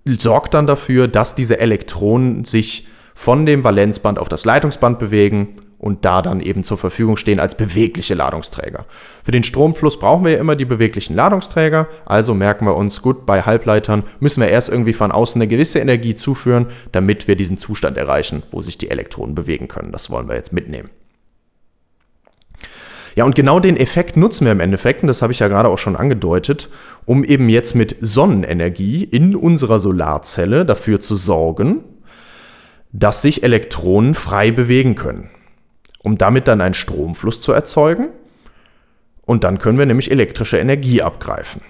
sorgt 0.04 0.52
dann 0.52 0.66
dafür, 0.66 1.08
dass 1.08 1.34
diese 1.34 1.58
Elektronen 1.58 2.44
sich 2.44 2.86
von 3.14 3.46
dem 3.46 3.64
Valenzband 3.64 4.18
auf 4.18 4.28
das 4.28 4.44
Leitungsband 4.44 4.98
bewegen 4.98 5.56
und 5.84 6.06
da 6.06 6.22
dann 6.22 6.40
eben 6.40 6.64
zur 6.64 6.78
Verfügung 6.78 7.18
stehen 7.18 7.38
als 7.38 7.58
bewegliche 7.58 8.14
Ladungsträger. 8.14 8.86
Für 9.22 9.32
den 9.32 9.44
Stromfluss 9.44 9.98
brauchen 9.98 10.24
wir 10.24 10.32
ja 10.32 10.38
immer 10.38 10.56
die 10.56 10.64
beweglichen 10.64 11.14
Ladungsträger, 11.14 11.88
also 12.06 12.32
merken 12.32 12.64
wir 12.64 12.74
uns, 12.74 13.02
gut, 13.02 13.26
bei 13.26 13.42
Halbleitern 13.42 14.04
müssen 14.18 14.40
wir 14.40 14.48
erst 14.48 14.70
irgendwie 14.70 14.94
von 14.94 15.12
außen 15.12 15.38
eine 15.38 15.46
gewisse 15.46 15.80
Energie 15.80 16.14
zuführen, 16.14 16.68
damit 16.92 17.28
wir 17.28 17.36
diesen 17.36 17.58
Zustand 17.58 17.98
erreichen, 17.98 18.44
wo 18.50 18.62
sich 18.62 18.78
die 18.78 18.88
Elektronen 18.88 19.34
bewegen 19.34 19.68
können. 19.68 19.92
Das 19.92 20.08
wollen 20.08 20.26
wir 20.26 20.36
jetzt 20.36 20.54
mitnehmen. 20.54 20.88
Ja, 23.14 23.24
und 23.24 23.34
genau 23.34 23.60
den 23.60 23.76
Effekt 23.76 24.16
nutzen 24.16 24.46
wir 24.46 24.52
im 24.52 24.60
Endeffekt, 24.60 25.02
und 25.02 25.08
das 25.08 25.20
habe 25.20 25.34
ich 25.34 25.40
ja 25.40 25.48
gerade 25.48 25.68
auch 25.68 25.78
schon 25.78 25.96
angedeutet, 25.96 26.70
um 27.04 27.24
eben 27.24 27.50
jetzt 27.50 27.74
mit 27.74 27.94
Sonnenenergie 28.00 29.04
in 29.04 29.36
unserer 29.36 29.78
Solarzelle 29.78 30.64
dafür 30.64 31.00
zu 31.00 31.14
sorgen, 31.14 31.84
dass 32.90 33.20
sich 33.20 33.42
Elektronen 33.42 34.14
frei 34.14 34.50
bewegen 34.50 34.94
können 34.94 35.28
um 36.04 36.16
damit 36.18 36.46
dann 36.46 36.60
einen 36.60 36.74
Stromfluss 36.74 37.40
zu 37.40 37.52
erzeugen. 37.52 38.10
Und 39.26 39.42
dann 39.42 39.58
können 39.58 39.78
wir 39.78 39.86
nämlich 39.86 40.10
elektrische 40.10 40.58
Energie 40.58 41.02
abgreifen. 41.02 41.62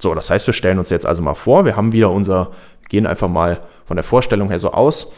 So, 0.00 0.14
das 0.14 0.30
heißt, 0.30 0.46
wir 0.46 0.54
stellen 0.54 0.78
uns 0.78 0.88
jetzt 0.88 1.04
also 1.06 1.22
mal 1.22 1.34
vor, 1.34 1.66
wir 1.66 1.76
haben 1.76 1.92
wieder 1.92 2.10
unser, 2.10 2.52
gehen 2.88 3.06
einfach 3.06 3.28
mal 3.28 3.60
von 3.84 3.96
der 3.96 4.04
Vorstellung 4.04 4.48
her 4.48 4.58
so 4.58 4.72
aus, 4.72 5.12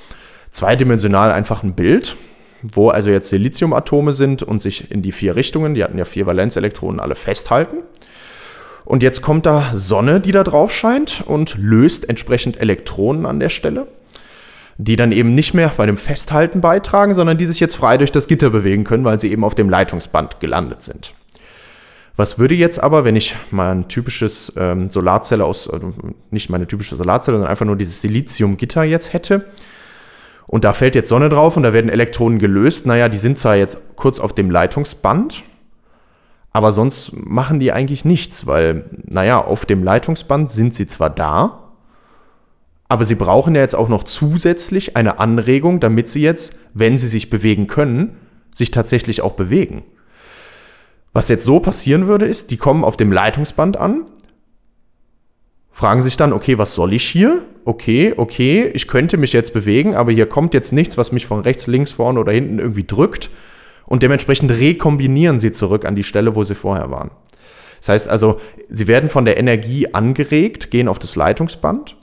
zweidimensional 0.50 1.30
einfach 1.30 1.62
ein 1.62 1.74
Bild, 1.74 2.16
wo 2.62 2.90
also 2.90 3.10
jetzt 3.10 3.28
Siliziumatome 3.28 4.12
sind 4.12 4.42
und 4.42 4.60
sich 4.60 4.90
in 4.90 5.02
die 5.02 5.12
vier 5.12 5.36
Richtungen, 5.36 5.74
die 5.74 5.84
hatten 5.84 5.98
ja 5.98 6.04
vier 6.04 6.26
Valenzelektronen, 6.26 6.98
alle 6.98 7.14
festhalten. 7.14 7.78
Und 8.84 9.04
jetzt 9.04 9.22
kommt 9.22 9.46
da 9.46 9.70
Sonne, 9.74 10.20
die 10.20 10.32
da 10.32 10.42
drauf 10.42 10.72
scheint 10.72 11.22
und 11.24 11.56
löst 11.56 12.08
entsprechend 12.08 12.60
Elektronen 12.60 13.24
an 13.24 13.38
der 13.38 13.50
Stelle. 13.50 13.86
Die 14.78 14.96
dann 14.96 15.12
eben 15.12 15.34
nicht 15.34 15.54
mehr 15.54 15.72
bei 15.76 15.86
dem 15.86 15.96
Festhalten 15.96 16.60
beitragen, 16.60 17.14
sondern 17.14 17.38
die 17.38 17.46
sich 17.46 17.60
jetzt 17.60 17.76
frei 17.76 17.98
durch 17.98 18.12
das 18.12 18.26
Gitter 18.26 18.50
bewegen 18.50 18.84
können, 18.84 19.04
weil 19.04 19.20
sie 19.20 19.30
eben 19.30 19.44
auf 19.44 19.54
dem 19.54 19.68
Leitungsband 19.68 20.40
gelandet 20.40 20.82
sind. 20.82 21.14
Was 22.16 22.38
würde 22.38 22.54
jetzt 22.54 22.82
aber, 22.82 23.04
wenn 23.04 23.16
ich 23.16 23.36
mein 23.50 23.88
typisches 23.88 24.52
ähm, 24.56 24.90
Solarzelle 24.90 25.44
aus, 25.44 25.68
also 25.68 25.94
nicht 26.30 26.50
meine 26.50 26.66
typische 26.66 26.96
Solarzelle, 26.96 27.36
sondern 27.36 27.50
einfach 27.50 27.64
nur 27.64 27.76
dieses 27.76 28.00
Siliziumgitter 28.00 28.84
jetzt 28.84 29.12
hätte, 29.12 29.46
und 30.46 30.64
da 30.64 30.74
fällt 30.74 30.94
jetzt 30.94 31.08
Sonne 31.08 31.30
drauf 31.30 31.56
und 31.56 31.62
da 31.62 31.72
werden 31.72 31.88
Elektronen 31.88 32.38
gelöst, 32.38 32.84
naja, 32.84 33.08
die 33.08 33.16
sind 33.16 33.38
zwar 33.38 33.56
jetzt 33.56 33.96
kurz 33.96 34.18
auf 34.18 34.34
dem 34.34 34.50
Leitungsband, 34.50 35.42
aber 36.52 36.72
sonst 36.72 37.12
machen 37.14 37.58
die 37.58 37.72
eigentlich 37.72 38.04
nichts, 38.04 38.46
weil, 38.46 38.84
naja, 39.06 39.40
auf 39.40 39.64
dem 39.64 39.82
Leitungsband 39.82 40.50
sind 40.50 40.74
sie 40.74 40.86
zwar 40.86 41.08
da, 41.08 41.61
aber 42.92 43.06
sie 43.06 43.14
brauchen 43.14 43.54
ja 43.54 43.62
jetzt 43.62 43.74
auch 43.74 43.88
noch 43.88 44.04
zusätzlich 44.04 44.98
eine 44.98 45.18
Anregung, 45.18 45.80
damit 45.80 46.08
sie 46.08 46.20
jetzt, 46.20 46.54
wenn 46.74 46.98
sie 46.98 47.08
sich 47.08 47.30
bewegen 47.30 47.66
können, 47.66 48.18
sich 48.54 48.70
tatsächlich 48.70 49.22
auch 49.22 49.32
bewegen. 49.32 49.84
Was 51.14 51.30
jetzt 51.30 51.44
so 51.44 51.58
passieren 51.58 52.06
würde, 52.06 52.26
ist, 52.26 52.50
die 52.50 52.58
kommen 52.58 52.84
auf 52.84 52.98
dem 52.98 53.10
Leitungsband 53.10 53.78
an, 53.78 54.04
fragen 55.70 56.02
sich 56.02 56.18
dann, 56.18 56.34
okay, 56.34 56.58
was 56.58 56.74
soll 56.74 56.92
ich 56.92 57.08
hier? 57.08 57.40
Okay, 57.64 58.12
okay, 58.14 58.70
ich 58.74 58.86
könnte 58.88 59.16
mich 59.16 59.32
jetzt 59.32 59.54
bewegen, 59.54 59.94
aber 59.94 60.12
hier 60.12 60.26
kommt 60.26 60.52
jetzt 60.52 60.74
nichts, 60.74 60.98
was 60.98 61.12
mich 61.12 61.24
von 61.24 61.40
rechts, 61.40 61.66
links, 61.66 61.92
vorne 61.92 62.20
oder 62.20 62.32
hinten 62.32 62.58
irgendwie 62.58 62.84
drückt. 62.84 63.30
Und 63.86 64.02
dementsprechend 64.02 64.50
rekombinieren 64.50 65.38
sie 65.38 65.52
zurück 65.52 65.86
an 65.86 65.96
die 65.96 66.04
Stelle, 66.04 66.34
wo 66.34 66.44
sie 66.44 66.54
vorher 66.54 66.90
waren. 66.90 67.10
Das 67.80 67.88
heißt 67.88 68.08
also, 68.10 68.38
sie 68.68 68.86
werden 68.86 69.08
von 69.08 69.24
der 69.24 69.38
Energie 69.38 69.94
angeregt, 69.94 70.70
gehen 70.70 70.88
auf 70.88 70.98
das 70.98 71.16
Leitungsband 71.16 71.96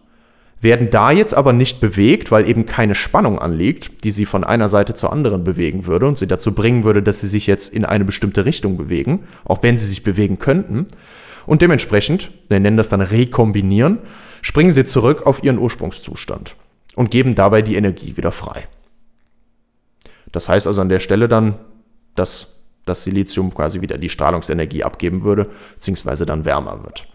werden 0.61 0.89
da 0.89 1.11
jetzt 1.11 1.33
aber 1.33 1.53
nicht 1.53 1.79
bewegt, 1.79 2.31
weil 2.31 2.47
eben 2.47 2.65
keine 2.65 2.95
Spannung 2.95 3.39
anliegt, 3.39 4.03
die 4.03 4.11
sie 4.11 4.25
von 4.25 4.43
einer 4.43 4.67
Seite 4.67 4.93
zur 4.93 5.13
anderen 5.13 5.43
bewegen 5.43 5.85
würde 5.85 6.07
und 6.07 6.17
sie 6.17 6.27
dazu 6.27 6.53
bringen 6.53 6.83
würde, 6.83 7.01
dass 7.01 7.21
sie 7.21 7.27
sich 7.27 7.47
jetzt 7.47 7.73
in 7.73 7.85
eine 7.85 8.03
bestimmte 8.03 8.45
Richtung 8.45 8.75
bewegen, 8.75 9.25
auch 9.45 9.63
wenn 9.63 9.77
sie 9.77 9.85
sich 9.85 10.03
bewegen 10.03 10.37
könnten. 10.37 10.87
Und 11.45 11.61
dementsprechend, 11.61 12.31
wir 12.49 12.59
nennen 12.59 12.77
das 12.77 12.89
dann 12.89 13.01
rekombinieren, 13.01 13.99
springen 14.41 14.73
sie 14.73 14.85
zurück 14.85 15.25
auf 15.25 15.43
ihren 15.43 15.59
Ursprungszustand 15.59 16.55
und 16.95 17.11
geben 17.11 17.35
dabei 17.35 17.61
die 17.61 17.75
Energie 17.75 18.17
wieder 18.17 18.31
frei. 18.31 18.67
Das 20.31 20.49
heißt 20.49 20.67
also 20.67 20.81
an 20.81 20.89
der 20.89 20.99
Stelle 20.99 21.27
dann, 21.27 21.55
dass 22.15 22.59
das 22.85 23.03
Silizium 23.03 23.53
quasi 23.53 23.81
wieder 23.81 23.97
die 23.97 24.09
Strahlungsenergie 24.09 24.83
abgeben 24.83 25.23
würde, 25.23 25.49
beziehungsweise 25.75 26.25
dann 26.25 26.45
wärmer 26.45 26.83
wird. 26.83 27.07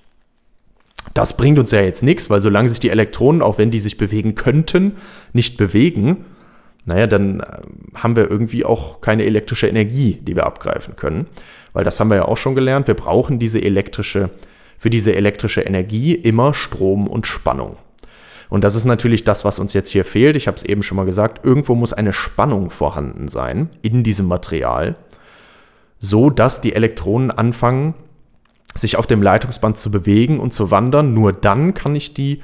Das 1.12 1.36
bringt 1.36 1.58
uns 1.58 1.70
ja 1.70 1.80
jetzt 1.82 2.02
nichts, 2.02 2.30
weil 2.30 2.40
solange 2.40 2.68
sich 2.68 2.80
die 2.80 2.90
Elektronen, 2.90 3.42
auch 3.42 3.58
wenn 3.58 3.70
die 3.70 3.80
sich 3.80 3.98
bewegen 3.98 4.34
könnten, 4.34 4.96
nicht 5.32 5.56
bewegen, 5.56 6.24
naja, 6.86 7.06
dann 7.06 7.40
äh, 7.40 7.44
haben 7.94 8.16
wir 8.16 8.30
irgendwie 8.30 8.64
auch 8.64 9.00
keine 9.00 9.24
elektrische 9.24 9.66
Energie, 9.66 10.18
die 10.22 10.36
wir 10.36 10.46
abgreifen 10.46 10.96
können. 10.96 11.26
Weil 11.72 11.84
das 11.84 11.98
haben 11.98 12.08
wir 12.08 12.16
ja 12.16 12.24
auch 12.26 12.36
schon 12.36 12.54
gelernt, 12.54 12.86
wir 12.86 12.94
brauchen 12.94 13.38
diese 13.38 13.60
elektrische, 13.62 14.30
für 14.78 14.90
diese 14.90 15.14
elektrische 15.14 15.62
Energie 15.62 16.14
immer 16.14 16.54
Strom 16.54 17.06
und 17.06 17.26
Spannung. 17.26 17.76
Und 18.50 18.62
das 18.62 18.74
ist 18.74 18.84
natürlich 18.84 19.24
das, 19.24 19.44
was 19.44 19.58
uns 19.58 19.72
jetzt 19.72 19.90
hier 19.90 20.04
fehlt. 20.04 20.36
Ich 20.36 20.46
habe 20.46 20.58
es 20.58 20.62
eben 20.62 20.82
schon 20.82 20.96
mal 20.96 21.06
gesagt, 21.06 21.44
irgendwo 21.44 21.74
muss 21.74 21.92
eine 21.92 22.12
Spannung 22.12 22.70
vorhanden 22.70 23.28
sein 23.28 23.70
in 23.82 24.02
diesem 24.02 24.26
Material, 24.26 24.96
so 25.98 26.28
dass 26.28 26.60
die 26.60 26.74
Elektronen 26.74 27.30
anfangen, 27.30 27.94
sich 28.74 28.96
auf 28.96 29.06
dem 29.06 29.22
Leitungsband 29.22 29.78
zu 29.78 29.90
bewegen 29.90 30.40
und 30.40 30.52
zu 30.52 30.70
wandern. 30.70 31.14
Nur 31.14 31.32
dann 31.32 31.74
kann 31.74 31.94
ich 31.94 32.14
die 32.14 32.42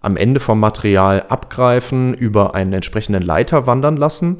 am 0.00 0.16
Ende 0.16 0.40
vom 0.40 0.60
Material 0.60 1.22
abgreifen, 1.28 2.14
über 2.14 2.54
einen 2.54 2.72
entsprechenden 2.72 3.22
Leiter 3.22 3.66
wandern 3.66 3.96
lassen 3.96 4.38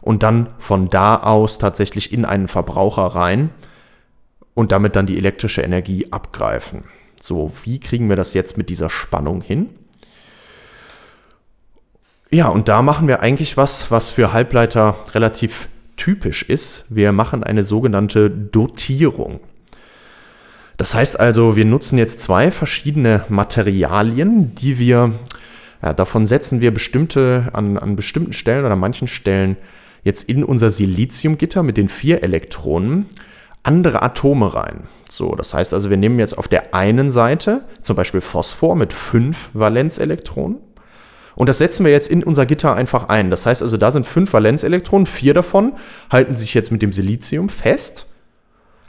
und 0.00 0.22
dann 0.22 0.50
von 0.58 0.88
da 0.88 1.16
aus 1.16 1.58
tatsächlich 1.58 2.12
in 2.12 2.24
einen 2.24 2.48
Verbraucher 2.48 3.06
rein 3.06 3.50
und 4.54 4.72
damit 4.72 4.96
dann 4.96 5.06
die 5.06 5.18
elektrische 5.18 5.62
Energie 5.62 6.12
abgreifen. 6.12 6.84
So, 7.20 7.52
wie 7.64 7.80
kriegen 7.80 8.08
wir 8.08 8.16
das 8.16 8.34
jetzt 8.34 8.56
mit 8.56 8.68
dieser 8.68 8.88
Spannung 8.88 9.42
hin? 9.42 9.70
Ja, 12.30 12.48
und 12.48 12.68
da 12.68 12.80
machen 12.80 13.08
wir 13.08 13.20
eigentlich 13.20 13.56
was, 13.56 13.90
was 13.90 14.08
für 14.08 14.32
Halbleiter 14.32 14.94
relativ 15.12 15.68
typisch 15.96 16.42
ist. 16.44 16.84
Wir 16.88 17.12
machen 17.12 17.42
eine 17.42 17.64
sogenannte 17.64 18.30
Dotierung. 18.30 19.40
Das 20.80 20.94
heißt 20.94 21.20
also, 21.20 21.56
wir 21.56 21.66
nutzen 21.66 21.98
jetzt 21.98 22.22
zwei 22.22 22.50
verschiedene 22.50 23.26
Materialien, 23.28 24.54
die 24.54 24.78
wir, 24.78 25.12
ja, 25.82 25.92
davon 25.92 26.24
setzen 26.24 26.62
wir 26.62 26.72
bestimmte, 26.72 27.50
an, 27.52 27.76
an 27.76 27.96
bestimmten 27.96 28.32
Stellen 28.32 28.64
oder 28.64 28.72
an 28.72 28.78
manchen 28.78 29.06
Stellen 29.06 29.58
jetzt 30.04 30.26
in 30.26 30.42
unser 30.42 30.70
Siliziumgitter 30.70 31.62
mit 31.62 31.76
den 31.76 31.90
vier 31.90 32.22
Elektronen 32.22 33.08
andere 33.62 34.00
Atome 34.00 34.54
rein. 34.54 34.88
So, 35.10 35.34
das 35.34 35.52
heißt 35.52 35.74
also, 35.74 35.90
wir 35.90 35.98
nehmen 35.98 36.18
jetzt 36.18 36.38
auf 36.38 36.48
der 36.48 36.74
einen 36.74 37.10
Seite 37.10 37.64
zum 37.82 37.94
Beispiel 37.94 38.22
Phosphor 38.22 38.74
mit 38.74 38.94
fünf 38.94 39.50
Valenzelektronen 39.52 40.60
und 41.34 41.48
das 41.50 41.58
setzen 41.58 41.84
wir 41.84 41.92
jetzt 41.92 42.08
in 42.08 42.24
unser 42.24 42.46
Gitter 42.46 42.74
einfach 42.74 43.10
ein. 43.10 43.30
Das 43.30 43.44
heißt 43.44 43.62
also, 43.62 43.76
da 43.76 43.90
sind 43.90 44.06
fünf 44.06 44.32
Valenzelektronen, 44.32 45.04
vier 45.04 45.34
davon 45.34 45.74
halten 46.10 46.32
sich 46.32 46.54
jetzt 46.54 46.72
mit 46.72 46.80
dem 46.80 46.94
Silizium 46.94 47.50
fest, 47.50 48.06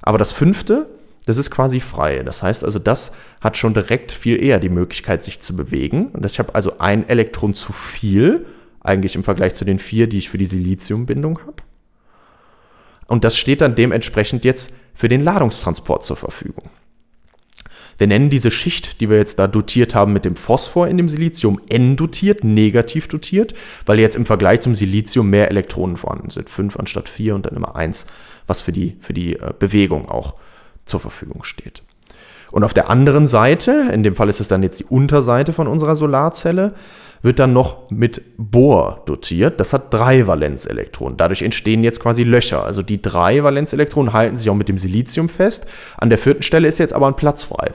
aber 0.02 0.18
das 0.18 0.32
fünfte 0.32 0.88
das 1.32 1.38
ist 1.38 1.50
quasi 1.50 1.80
frei. 1.80 2.24
Das 2.24 2.44
heißt 2.44 2.66
also, 2.66 2.78
das 2.78 3.14
hat 3.40 3.58
schon 3.58 3.74
direkt 3.74 4.12
viel 4.12 4.42
eher 4.42 4.60
die 4.60 4.70
Möglichkeit, 4.70 5.24
sich 5.24 5.40
zu 5.40 5.56
bewegen. 5.56 6.08
Und 6.10 6.26
ich 6.26 6.40
habe 6.40 6.54
also 6.54 6.80
ein 6.80 7.08
Elektron 7.08 7.54
zu 7.54 7.72
viel, 7.72 8.46
eigentlich 8.82 9.16
im 9.16 9.24
Vergleich 9.24 9.54
zu 9.54 9.64
den 9.64 9.80
vier, 9.80 10.08
die 10.08 10.18
ich 10.18 10.30
für 10.30 10.38
die 10.38 10.46
Siliziumbindung 10.46 11.40
habe. 11.40 11.64
Und 13.08 13.24
das 13.24 13.38
steht 13.38 13.62
dann 13.62 13.76
dementsprechend 13.76 14.44
jetzt 14.44 14.74
für 14.94 15.08
den 15.08 15.22
Ladungstransport 15.22 16.04
zur 16.04 16.18
Verfügung. 16.18 16.70
Wir 17.98 18.08
nennen 18.08 18.30
diese 18.30 18.52
Schicht, 18.52 19.00
die 19.00 19.10
wir 19.10 19.18
jetzt 19.18 19.40
da 19.40 19.48
dotiert 19.48 19.96
haben 19.96 20.12
mit 20.12 20.26
dem 20.26 20.36
Phosphor 20.36 20.88
in 20.88 20.98
dem 20.98 21.08
Silizium, 21.08 21.62
N-dotiert, 21.70 22.44
negativ 22.44 23.08
dotiert, 23.08 23.54
weil 23.86 24.00
jetzt 24.00 24.16
im 24.16 24.26
Vergleich 24.26 24.60
zum 24.62 24.76
Silizium 24.76 25.30
mehr 25.30 25.50
Elektronen 25.50 25.96
vorhanden 25.96 26.30
sind. 26.30 26.50
Fünf 26.50 26.78
anstatt 26.78 27.08
vier 27.08 27.36
und 27.36 27.46
dann 27.46 27.56
immer 27.56 27.76
eins, 27.76 28.06
was 28.48 28.60
für 28.60 28.74
die, 28.74 28.98
für 29.00 29.14
die 29.14 29.38
äh, 29.38 29.54
Bewegung 29.58 30.10
auch 30.10 30.36
zur 30.92 31.00
Verfügung 31.00 31.44
steht. 31.44 31.82
Und 32.52 32.64
auf 32.64 32.74
der 32.74 32.90
anderen 32.90 33.26
Seite, 33.26 33.90
in 33.94 34.04
dem 34.04 34.16
Fall 34.16 34.30
ist 34.30 34.42
es 34.42 34.50
dann 34.50 34.62
jetzt 34.62 34.80
die 34.80 34.86
Unterseite 34.86 35.54
von 35.54 35.68
unserer 35.68 35.96
Solarzelle, 35.96 36.74
wird 37.22 37.40
dann 37.40 37.54
noch 37.54 37.90
mit 37.90 38.22
Bohr 38.38 39.04
dotiert. 39.06 39.60
Das 39.60 39.74
hat 39.74 39.94
drei 39.94 40.28
Valenzelektronen. 40.28 41.18
Dadurch 41.18 41.44
entstehen 41.44 41.84
jetzt 41.84 42.00
quasi 42.00 42.24
Löcher. 42.24 42.64
Also 42.64 42.82
die 42.82 43.02
drei 43.02 43.44
Valenzelektronen 43.44 44.12
halten 44.12 44.36
sich 44.36 44.50
auch 44.50 44.56
mit 44.56 44.68
dem 44.68 44.78
Silizium 44.78 45.30
fest. 45.30 45.66
An 45.98 46.10
der 46.10 46.18
vierten 46.18 46.44
Stelle 46.44 46.68
ist 46.68 46.78
jetzt 46.78 46.94
aber 46.94 47.08
ein 47.08 47.16
Platz 47.16 47.44
frei. 47.44 47.70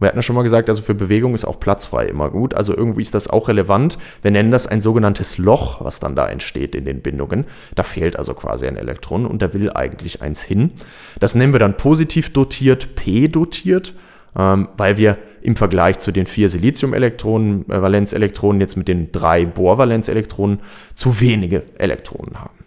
Wir 0.00 0.08
hatten 0.08 0.18
ja 0.18 0.22
schon 0.22 0.34
mal 0.34 0.42
gesagt, 0.42 0.70
also 0.70 0.82
für 0.82 0.94
Bewegung 0.94 1.34
ist 1.34 1.44
auch 1.44 1.60
platzfrei 1.60 2.06
immer 2.06 2.30
gut. 2.30 2.54
Also 2.54 2.74
irgendwie 2.74 3.02
ist 3.02 3.14
das 3.14 3.28
auch 3.28 3.48
relevant. 3.48 3.98
Wir 4.22 4.30
nennen 4.30 4.50
das 4.50 4.66
ein 4.66 4.80
sogenanntes 4.80 5.36
Loch, 5.36 5.84
was 5.84 6.00
dann 6.00 6.16
da 6.16 6.26
entsteht 6.26 6.74
in 6.74 6.86
den 6.86 7.02
Bindungen. 7.02 7.44
Da 7.74 7.82
fehlt 7.82 8.16
also 8.16 8.32
quasi 8.32 8.66
ein 8.66 8.76
Elektron 8.76 9.26
und 9.26 9.42
da 9.42 9.52
will 9.52 9.70
eigentlich 9.70 10.22
eins 10.22 10.42
hin. 10.42 10.72
Das 11.20 11.34
nennen 11.34 11.52
wir 11.52 11.60
dann 11.60 11.76
positiv 11.76 12.32
dotiert, 12.32 12.94
P 12.94 13.28
dotiert, 13.28 13.94
ähm, 14.36 14.68
weil 14.76 14.96
wir 14.96 15.18
im 15.42 15.56
Vergleich 15.56 15.98
zu 15.98 16.12
den 16.12 16.26
vier 16.26 16.48
Silizium-Elektronen, 16.48 17.68
äh, 17.70 17.82
Valenzelektronen 17.82 18.60
jetzt 18.60 18.76
mit 18.76 18.88
den 18.88 19.12
drei 19.12 19.44
Bohr-Valenzelektronen 19.44 20.60
zu 20.94 21.20
wenige 21.20 21.62
Elektronen 21.78 22.40
haben. 22.40 22.59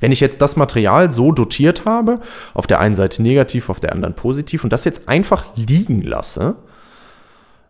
Wenn 0.00 0.12
ich 0.12 0.20
jetzt 0.20 0.42
das 0.42 0.56
Material 0.56 1.10
so 1.10 1.32
dotiert 1.32 1.84
habe, 1.84 2.20
auf 2.54 2.66
der 2.66 2.80
einen 2.80 2.94
Seite 2.94 3.22
negativ, 3.22 3.70
auf 3.70 3.80
der 3.80 3.92
anderen 3.92 4.14
positiv 4.14 4.64
und 4.64 4.72
das 4.72 4.84
jetzt 4.84 5.08
einfach 5.08 5.46
liegen 5.56 6.02
lasse, 6.02 6.56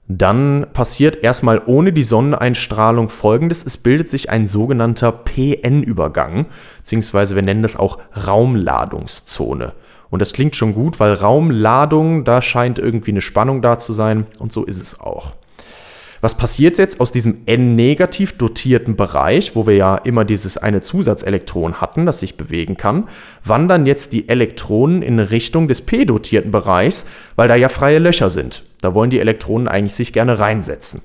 dann 0.09 0.67
passiert 0.73 1.23
erstmal 1.23 1.63
ohne 1.67 1.93
die 1.93 2.05
Sonneneinstrahlung 2.05 3.09
folgendes. 3.09 3.65
Es 3.65 3.77
bildet 3.77 4.09
sich 4.09 4.31
ein 4.31 4.47
sogenannter 4.47 5.11
PN-Übergang, 5.11 6.47
beziehungsweise 6.79 7.35
wir 7.35 7.43
nennen 7.43 7.63
das 7.63 7.77
auch 7.77 7.99
Raumladungszone. 8.15 9.73
Und 10.09 10.23
das 10.23 10.33
klingt 10.33 10.55
schon 10.55 10.75
gut, 10.75 11.01
weil 11.01 11.15
Raumladung, 11.15 12.25
da 12.25 12.41
scheint 12.41 12.79
irgendwie 12.79 13.11
eine 13.11 13.21
Spannung 13.21 13.63
da 13.63 13.79
zu 13.79 13.93
sein 13.93 14.27
und 14.39 14.53
so 14.53 14.65
ist 14.65 14.81
es 14.81 15.01
auch. 15.01 15.33
Was 16.21 16.37
passiert 16.37 16.79
jetzt 16.79 17.01
aus 17.01 17.13
diesem 17.13 17.43
N-negativ 17.47 18.39
dotierten 18.39 18.97
Bereich, 18.97 19.55
wo 19.55 19.67
wir 19.67 19.77
ja 19.77 19.97
immer 19.97 20.25
dieses 20.25 20.57
eine 20.57 20.81
Zusatzelektron 20.81 21.81
hatten, 21.81 22.07
das 22.07 22.21
sich 22.21 22.37
bewegen 22.37 22.77
kann, 22.77 23.09
wandern 23.45 23.87
jetzt 23.87 24.13
die 24.13 24.29
Elektronen 24.29 25.03
in 25.03 25.19
Richtung 25.19 25.69
des 25.69 25.83
P-dotierten 25.83 26.51
Bereichs, 26.51 27.05
weil 27.37 27.49
da 27.49 27.57
ja 27.57 27.69
freie 27.69 27.99
Löcher 27.99 28.31
sind. 28.31 28.65
Da 28.81 28.95
wollen 28.95 29.11
die 29.11 29.21
Elektronen 29.21 29.69
eigentlich 29.69 29.95
sich 29.95 30.13
gerne 30.13 30.39
reinsetzen. 30.39 31.03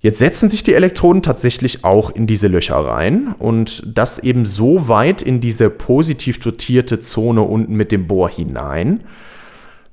Jetzt 0.00 0.18
setzen 0.18 0.50
sich 0.50 0.64
die 0.64 0.74
Elektronen 0.74 1.22
tatsächlich 1.22 1.84
auch 1.84 2.10
in 2.10 2.26
diese 2.26 2.48
Löcher 2.48 2.74
rein 2.74 3.36
und 3.38 3.84
das 3.86 4.18
eben 4.18 4.46
so 4.46 4.88
weit 4.88 5.22
in 5.22 5.40
diese 5.40 5.70
positiv 5.70 6.40
dotierte 6.40 6.98
Zone 6.98 7.42
unten 7.42 7.76
mit 7.76 7.92
dem 7.92 8.08
Bohr 8.08 8.28
hinein, 8.28 9.04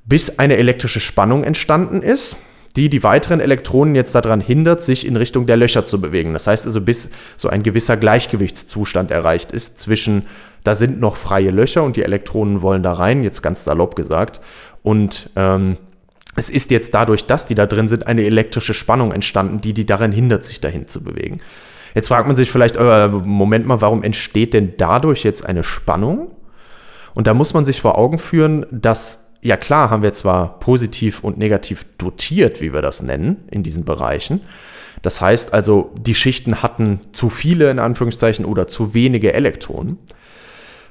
bis 0.04 0.40
eine 0.40 0.56
elektrische 0.56 0.98
Spannung 0.98 1.44
entstanden 1.44 2.02
ist 2.02 2.36
die 2.76 2.88
die 2.88 3.02
weiteren 3.02 3.40
Elektronen 3.40 3.94
jetzt 3.94 4.14
daran 4.14 4.40
hindert, 4.40 4.80
sich 4.80 5.06
in 5.06 5.16
Richtung 5.16 5.46
der 5.46 5.56
Löcher 5.56 5.84
zu 5.84 6.00
bewegen. 6.00 6.32
Das 6.32 6.46
heißt 6.46 6.66
also, 6.66 6.80
bis 6.80 7.08
so 7.36 7.48
ein 7.48 7.62
gewisser 7.62 7.96
Gleichgewichtszustand 7.96 9.10
erreicht 9.10 9.52
ist 9.52 9.78
zwischen, 9.78 10.26
da 10.62 10.74
sind 10.74 11.00
noch 11.00 11.16
freie 11.16 11.50
Löcher 11.50 11.82
und 11.82 11.96
die 11.96 12.04
Elektronen 12.04 12.62
wollen 12.62 12.82
da 12.82 12.92
rein, 12.92 13.24
jetzt 13.24 13.42
ganz 13.42 13.64
salopp 13.64 13.96
gesagt. 13.96 14.40
Und 14.82 15.30
ähm, 15.36 15.78
es 16.36 16.48
ist 16.48 16.70
jetzt 16.70 16.94
dadurch, 16.94 17.26
dass 17.26 17.46
die 17.46 17.56
da 17.56 17.66
drin 17.66 17.88
sind, 17.88 18.06
eine 18.06 18.24
elektrische 18.24 18.74
Spannung 18.74 19.12
entstanden, 19.12 19.60
die 19.60 19.72
die 19.72 19.84
daran 19.84 20.12
hindert, 20.12 20.44
sich 20.44 20.60
dahin 20.60 20.86
zu 20.86 21.02
bewegen. 21.02 21.40
Jetzt 21.94 22.06
fragt 22.06 22.28
man 22.28 22.36
sich 22.36 22.52
vielleicht, 22.52 22.76
äh, 22.76 23.08
Moment 23.08 23.66
mal, 23.66 23.80
warum 23.80 24.04
entsteht 24.04 24.54
denn 24.54 24.74
dadurch 24.76 25.24
jetzt 25.24 25.44
eine 25.44 25.64
Spannung? 25.64 26.30
Und 27.14 27.26
da 27.26 27.34
muss 27.34 27.52
man 27.52 27.64
sich 27.64 27.80
vor 27.80 27.98
Augen 27.98 28.18
führen, 28.18 28.64
dass 28.70 29.29
ja 29.42 29.56
klar 29.56 29.90
haben 29.90 30.02
wir 30.02 30.12
zwar 30.12 30.58
positiv 30.60 31.24
und 31.24 31.38
negativ 31.38 31.86
dotiert, 31.98 32.60
wie 32.60 32.72
wir 32.72 32.82
das 32.82 33.02
nennen, 33.02 33.44
in 33.50 33.62
diesen 33.62 33.84
Bereichen. 33.84 34.40
Das 35.02 35.20
heißt 35.20 35.54
also, 35.54 35.90
die 35.98 36.14
Schichten 36.14 36.62
hatten 36.62 37.00
zu 37.12 37.30
viele 37.30 37.70
in 37.70 37.78
Anführungszeichen 37.78 38.44
oder 38.44 38.66
zu 38.66 38.92
wenige 38.92 39.32
Elektronen. 39.32 39.98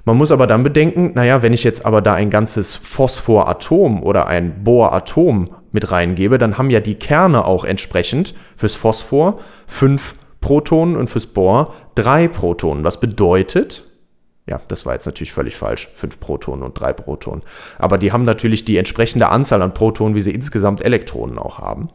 Man 0.06 0.18
muss 0.18 0.32
aber 0.32 0.48
dann 0.48 0.64
bedenken, 0.64 1.12
naja, 1.14 1.42
wenn 1.44 1.54
ich 1.54 1.64
jetzt 1.64 1.86
aber 1.86 2.02
da 2.02 2.14
ein 2.14 2.30
ganzes 2.30 2.76
Phosphoratom 2.76 4.02
oder 4.02 4.28
ein 4.28 4.64
Bohratom 4.64 5.50
mit 5.72 5.92
reingebe, 5.92 6.38
dann 6.38 6.58
haben 6.58 6.70
ja 6.70 6.80
die 6.80 6.96
Kerne 6.96 7.46
auch 7.46 7.64
entsprechend 7.64 8.34
fürs 8.56 8.76
Phosphor 8.76 9.40
fünf 9.68 10.16
Protonen 10.42 10.96
und 10.96 11.10
fürs 11.10 11.28
Bohr 11.28 11.74
drei 11.96 12.28
Protonen. 12.28 12.84
Was 12.84 13.00
bedeutet, 13.00 13.89
ja, 14.50 14.60
das 14.68 14.86
war 14.86 14.94
jetzt 14.94 15.06
natürlich 15.06 15.32
völlig 15.32 15.56
falsch. 15.56 15.90
Fünf 15.94 16.20
Protonen 16.20 16.64
und 16.64 16.80
drei 16.80 16.92
Protonen. 16.92 17.44
Aber 17.78 18.00
die 18.00 18.12
haben 18.12 18.24
natürlich 18.24 18.66
die 18.66 18.78
entsprechende 18.78 19.30
Anzahl 19.30 19.62
an 19.62 19.76
Protonen, 19.76 20.16
wie 20.16 20.24
sie 20.24 20.32
insgesamt 20.32 20.84
Elektronen 20.84 21.38
auch 21.38 21.60
haben. 21.60 21.90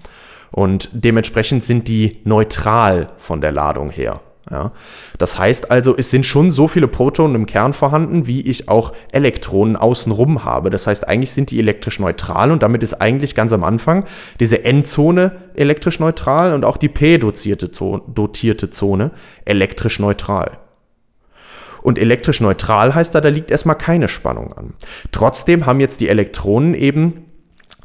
Und 0.52 0.88
dementsprechend 0.92 1.64
sind 1.64 1.88
die 1.88 2.20
neutral 2.22 3.10
von 3.18 3.40
der 3.40 3.50
Ladung 3.50 3.90
her. 3.90 4.20
Ja. 4.50 4.70
Das 5.18 5.36
heißt 5.36 5.70
also, 5.70 5.96
es 5.96 6.10
sind 6.10 6.26
schon 6.26 6.52
so 6.52 6.68
viele 6.68 6.86
Protonen 6.86 7.34
im 7.34 7.46
Kern 7.46 7.72
vorhanden, 7.72 8.28
wie 8.28 8.42
ich 8.42 8.68
auch 8.68 8.92
Elektronen 9.10 9.74
außenrum 9.74 10.44
habe. 10.44 10.70
Das 10.70 10.86
heißt, 10.86 11.08
eigentlich 11.08 11.32
sind 11.32 11.50
die 11.50 11.58
elektrisch 11.58 11.98
neutral 11.98 12.52
und 12.52 12.62
damit 12.62 12.84
ist 12.84 12.94
eigentlich 13.00 13.34
ganz 13.34 13.52
am 13.52 13.64
Anfang 13.64 14.04
diese 14.38 14.62
N-Zone 14.64 15.32
elektrisch 15.54 15.98
neutral 15.98 16.52
und 16.52 16.64
auch 16.64 16.76
die 16.76 16.90
P-dotierte 16.90 17.70
Zone 18.70 19.10
elektrisch 19.44 19.98
neutral. 19.98 20.58
Und 21.84 21.98
elektrisch 21.98 22.40
neutral 22.40 22.94
heißt 22.94 23.14
da, 23.14 23.20
da 23.20 23.28
liegt 23.28 23.50
erstmal 23.50 23.76
keine 23.76 24.08
Spannung 24.08 24.54
an. 24.54 24.72
Trotzdem 25.12 25.66
haben 25.66 25.80
jetzt 25.80 26.00
die 26.00 26.08
Elektronen 26.08 26.72
eben 26.72 27.26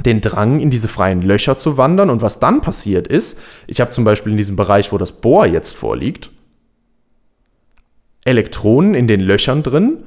den 0.06 0.22
Drang, 0.22 0.62
in 0.62 0.70
diese 0.70 0.88
freien 0.88 1.22
Löcher 1.22 1.58
zu 1.58 1.76
wandern. 1.76 2.10
Und 2.10 2.22
was 2.22 2.40
dann 2.40 2.62
passiert 2.62 3.08
ist, 3.08 3.38
ich 3.68 3.82
habe 3.82 3.92
zum 3.92 4.06
Beispiel 4.06 4.32
in 4.32 4.38
diesem 4.38 4.56
Bereich, 4.56 4.94
wo 4.94 4.98
das 4.98 5.12
Bohr 5.12 5.46
jetzt 5.46 5.76
vorliegt, 5.76 6.32
Elektronen 8.24 8.94
in 8.94 9.10
den 9.10 9.20
Löchern 9.20 9.64
drin, 9.64 9.98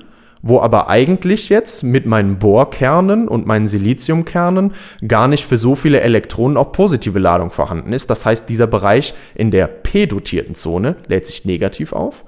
wo 0.40 0.58
aber 0.60 0.88
eigentlich 0.88 1.50
jetzt 1.50 1.84
mit 1.84 2.06
meinen 2.06 2.38
Bohrkernen 2.38 3.28
und 3.28 3.46
meinen 3.46 3.66
Siliziumkernen 3.66 4.72
gar 5.06 5.28
nicht 5.28 5.44
für 5.44 5.58
so 5.58 5.76
viele 5.76 6.00
Elektronen 6.00 6.56
auch 6.56 6.72
positive 6.72 7.18
Ladung 7.18 7.50
vorhanden 7.50 7.92
ist. 7.92 8.08
Das 8.08 8.24
heißt, 8.24 8.48
dieser 8.48 8.66
Bereich 8.66 9.12
in 9.34 9.50
der 9.50 9.66
p-dotierten 9.66 10.54
Zone 10.54 10.96
lädt 11.08 11.26
sich 11.26 11.44
negativ 11.44 11.92
auf 11.92 12.24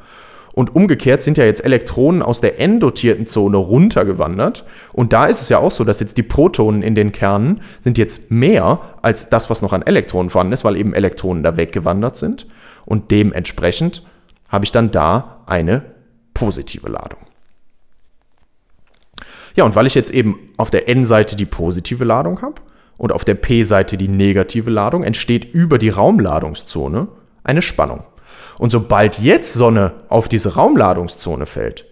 und 0.54 0.76
umgekehrt 0.76 1.20
sind 1.20 1.36
ja 1.36 1.44
jetzt 1.44 1.64
Elektronen 1.64 2.22
aus 2.22 2.40
der 2.40 2.60
n-dotierten 2.60 3.26
Zone 3.26 3.56
runtergewandert. 3.56 4.64
Und 4.92 5.12
da 5.12 5.26
ist 5.26 5.42
es 5.42 5.48
ja 5.48 5.58
auch 5.58 5.72
so, 5.72 5.82
dass 5.82 5.98
jetzt 5.98 6.16
die 6.16 6.22
Protonen 6.22 6.82
in 6.82 6.94
den 6.94 7.10
Kernen 7.10 7.60
sind 7.80 7.98
jetzt 7.98 8.30
mehr 8.30 8.80
als 9.02 9.28
das, 9.28 9.50
was 9.50 9.62
noch 9.62 9.72
an 9.72 9.82
Elektronen 9.82 10.30
vorhanden 10.30 10.52
ist, 10.52 10.64
weil 10.64 10.76
eben 10.76 10.94
Elektronen 10.94 11.42
da 11.42 11.56
weggewandert 11.56 12.14
sind. 12.14 12.46
Und 12.86 13.10
dementsprechend 13.10 14.04
habe 14.48 14.64
ich 14.64 14.70
dann 14.70 14.92
da 14.92 15.42
eine 15.46 15.82
positive 16.34 16.88
Ladung. 16.88 17.18
Ja, 19.56 19.64
und 19.64 19.74
weil 19.74 19.86
ich 19.86 19.94
jetzt 19.96 20.10
eben 20.10 20.38
auf 20.56 20.70
der 20.70 20.88
n-Seite 20.88 21.34
die 21.34 21.46
positive 21.46 22.04
Ladung 22.04 22.42
habe 22.42 22.62
und 22.96 23.10
auf 23.10 23.24
der 23.24 23.34
p-Seite 23.34 23.96
die 23.96 24.08
negative 24.08 24.70
Ladung, 24.70 25.02
entsteht 25.02 25.52
über 25.52 25.78
die 25.78 25.88
Raumladungszone 25.88 27.08
eine 27.42 27.62
Spannung. 27.62 28.04
Und 28.58 28.70
sobald 28.70 29.18
jetzt 29.18 29.52
Sonne 29.52 29.92
auf 30.08 30.28
diese 30.28 30.54
Raumladungszone 30.54 31.46
fällt, 31.46 31.86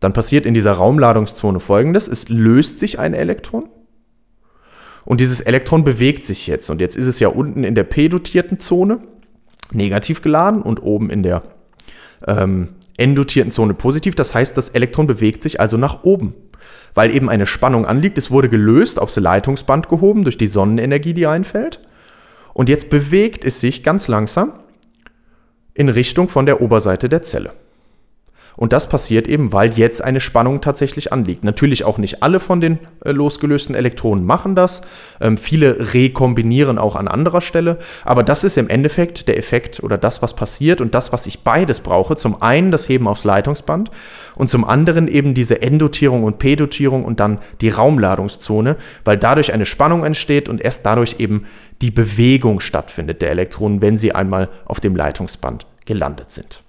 dann 0.00 0.12
passiert 0.12 0.46
in 0.46 0.54
dieser 0.54 0.72
Raumladungszone 0.72 1.60
folgendes: 1.60 2.08
Es 2.08 2.28
löst 2.28 2.78
sich 2.78 2.98
ein 2.98 3.14
Elektron 3.14 3.68
und 5.04 5.20
dieses 5.20 5.40
Elektron 5.40 5.84
bewegt 5.84 6.24
sich 6.24 6.46
jetzt. 6.46 6.70
Und 6.70 6.80
jetzt 6.80 6.96
ist 6.96 7.06
es 7.06 7.20
ja 7.20 7.28
unten 7.28 7.64
in 7.64 7.74
der 7.74 7.84
p-dotierten 7.84 8.58
Zone 8.58 9.00
negativ 9.72 10.22
geladen 10.22 10.62
und 10.62 10.82
oben 10.82 11.10
in 11.10 11.22
der 11.22 11.42
ähm, 12.26 12.70
n-dotierten 12.96 13.52
Zone 13.52 13.74
positiv. 13.74 14.14
Das 14.14 14.34
heißt, 14.34 14.56
das 14.56 14.70
Elektron 14.70 15.06
bewegt 15.06 15.42
sich 15.42 15.60
also 15.60 15.76
nach 15.76 16.04
oben, 16.04 16.34
weil 16.94 17.14
eben 17.14 17.28
eine 17.28 17.46
Spannung 17.46 17.86
anliegt. 17.86 18.18
Es 18.18 18.30
wurde 18.30 18.48
gelöst, 18.48 18.98
aufs 18.98 19.16
Leitungsband 19.16 19.88
gehoben 19.88 20.24
durch 20.24 20.38
die 20.38 20.46
Sonnenenergie, 20.46 21.12
die 21.12 21.26
einfällt. 21.26 21.80
Und 22.54 22.68
jetzt 22.68 22.88
bewegt 22.88 23.44
es 23.44 23.60
sich 23.60 23.82
ganz 23.82 24.08
langsam 24.08 24.52
in 25.74 25.88
Richtung 25.88 26.28
von 26.28 26.46
der 26.46 26.60
Oberseite 26.60 27.08
der 27.08 27.22
Zelle. 27.22 27.52
Und 28.56 28.72
das 28.72 28.88
passiert 28.88 29.26
eben, 29.26 29.52
weil 29.52 29.72
jetzt 29.72 30.02
eine 30.02 30.20
Spannung 30.20 30.60
tatsächlich 30.60 31.12
anliegt. 31.12 31.44
Natürlich 31.44 31.84
auch 31.84 31.98
nicht 31.98 32.22
alle 32.22 32.40
von 32.40 32.60
den 32.60 32.78
äh, 33.04 33.10
losgelösten 33.10 33.74
Elektronen 33.74 34.24
machen 34.24 34.54
das. 34.54 34.82
Ähm, 35.20 35.36
viele 35.36 35.92
rekombinieren 35.92 36.78
auch 36.78 36.96
an 36.96 37.08
anderer 37.08 37.40
Stelle. 37.40 37.78
Aber 38.04 38.22
das 38.22 38.44
ist 38.44 38.56
im 38.56 38.68
Endeffekt 38.68 39.28
der 39.28 39.38
Effekt 39.38 39.82
oder 39.82 39.98
das, 39.98 40.22
was 40.22 40.34
passiert 40.34 40.80
und 40.80 40.94
das, 40.94 41.12
was 41.12 41.26
ich 41.26 41.40
beides 41.40 41.80
brauche. 41.80 42.16
Zum 42.16 42.42
einen 42.42 42.70
das 42.70 42.88
Heben 42.88 43.08
aufs 43.08 43.24
Leitungsband 43.24 43.90
und 44.36 44.48
zum 44.48 44.64
anderen 44.64 45.08
eben 45.08 45.34
diese 45.34 45.60
Endotierung 45.60 46.24
und 46.24 46.38
P-Dotierung 46.38 47.04
und 47.04 47.20
dann 47.20 47.40
die 47.60 47.70
Raumladungszone, 47.70 48.76
weil 49.04 49.18
dadurch 49.18 49.52
eine 49.52 49.66
Spannung 49.66 50.04
entsteht 50.04 50.48
und 50.48 50.60
erst 50.60 50.86
dadurch 50.86 51.16
eben 51.18 51.46
die 51.80 51.90
Bewegung 51.90 52.60
stattfindet 52.60 53.20
der 53.20 53.30
Elektronen, 53.30 53.82
wenn 53.82 53.98
sie 53.98 54.12
einmal 54.12 54.48
auf 54.64 54.80
dem 54.80 54.96
Leitungsband 54.96 55.66
gelandet 55.84 56.30
sind. 56.30 56.63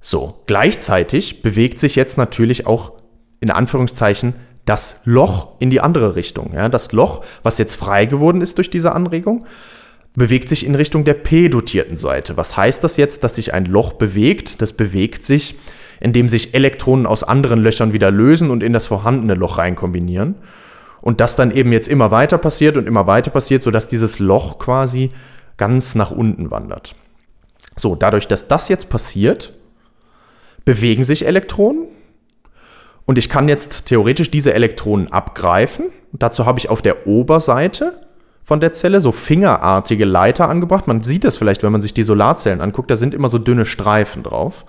So, 0.00 0.42
gleichzeitig 0.46 1.42
bewegt 1.42 1.78
sich 1.78 1.94
jetzt 1.94 2.16
natürlich 2.16 2.66
auch 2.66 2.92
in 3.40 3.50
Anführungszeichen 3.50 4.34
das 4.64 5.00
Loch 5.04 5.48
in 5.58 5.70
die 5.70 5.80
andere 5.80 6.16
Richtung. 6.16 6.52
Ja, 6.54 6.68
das 6.68 6.92
Loch, 6.92 7.24
was 7.42 7.58
jetzt 7.58 7.74
frei 7.74 8.06
geworden 8.06 8.40
ist 8.40 8.58
durch 8.58 8.70
diese 8.70 8.92
Anregung, 8.92 9.46
bewegt 10.14 10.48
sich 10.48 10.66
in 10.66 10.74
Richtung 10.74 11.04
der 11.04 11.14
p-dotierten 11.14 11.96
Seite. 11.96 12.36
Was 12.36 12.56
heißt 12.56 12.82
das 12.82 12.96
jetzt, 12.96 13.24
dass 13.24 13.36
sich 13.36 13.54
ein 13.54 13.64
Loch 13.64 13.94
bewegt? 13.94 14.60
Das 14.60 14.72
bewegt 14.72 15.22
sich, 15.22 15.56
indem 16.00 16.28
sich 16.28 16.54
Elektronen 16.54 17.06
aus 17.06 17.22
anderen 17.22 17.60
Löchern 17.60 17.92
wieder 17.92 18.10
lösen 18.10 18.50
und 18.50 18.62
in 18.62 18.72
das 18.72 18.86
vorhandene 18.86 19.34
Loch 19.34 19.58
rein 19.58 19.76
kombinieren. 19.76 20.36
Und 21.00 21.20
das 21.20 21.36
dann 21.36 21.50
eben 21.50 21.72
jetzt 21.72 21.88
immer 21.88 22.10
weiter 22.10 22.38
passiert 22.38 22.76
und 22.76 22.86
immer 22.86 23.06
weiter 23.06 23.30
passiert, 23.30 23.62
sodass 23.62 23.88
dieses 23.88 24.18
Loch 24.18 24.58
quasi 24.58 25.10
ganz 25.56 25.94
nach 25.94 26.10
unten 26.10 26.50
wandert. 26.50 26.94
So, 27.76 27.94
dadurch, 27.94 28.28
dass 28.28 28.48
das 28.48 28.68
jetzt 28.68 28.90
passiert, 28.90 29.54
bewegen 30.64 31.04
sich 31.04 31.26
Elektronen 31.26 31.88
und 33.06 33.18
ich 33.18 33.28
kann 33.28 33.48
jetzt 33.48 33.86
theoretisch 33.86 34.30
diese 34.30 34.54
Elektronen 34.54 35.10
abgreifen. 35.10 35.86
Dazu 36.12 36.46
habe 36.46 36.58
ich 36.58 36.68
auf 36.68 36.82
der 36.82 37.06
Oberseite 37.06 38.00
von 38.50 38.58
der 38.58 38.72
Zelle 38.72 39.00
so 39.00 39.12
fingerartige 39.12 40.04
Leiter 40.04 40.48
angebracht. 40.48 40.88
Man 40.88 41.02
sieht 41.02 41.22
das 41.22 41.36
vielleicht, 41.36 41.62
wenn 41.62 41.70
man 41.70 41.82
sich 41.82 41.94
die 41.94 42.02
Solarzellen 42.02 42.60
anguckt, 42.60 42.90
da 42.90 42.96
sind 42.96 43.14
immer 43.14 43.28
so 43.28 43.38
dünne 43.38 43.64
Streifen 43.64 44.24
drauf. 44.24 44.64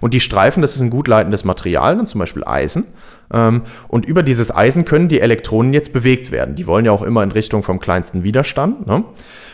Und 0.00 0.14
die 0.14 0.22
Streifen, 0.22 0.62
das 0.62 0.74
ist 0.74 0.80
ein 0.80 0.88
gut 0.88 1.06
leitendes 1.06 1.44
Material, 1.44 2.02
zum 2.06 2.18
Beispiel 2.18 2.44
Eisen. 2.44 2.86
Ähm, 3.30 3.64
und 3.88 4.06
über 4.06 4.22
dieses 4.22 4.56
Eisen 4.56 4.86
können 4.86 5.08
die 5.08 5.20
Elektronen 5.20 5.74
jetzt 5.74 5.92
bewegt 5.92 6.30
werden. 6.30 6.54
Die 6.54 6.66
wollen 6.66 6.86
ja 6.86 6.92
auch 6.92 7.02
immer 7.02 7.22
in 7.22 7.30
Richtung 7.30 7.62
vom 7.62 7.78
kleinsten 7.78 8.22
Widerstand. 8.22 8.86
Ne? 8.86 9.04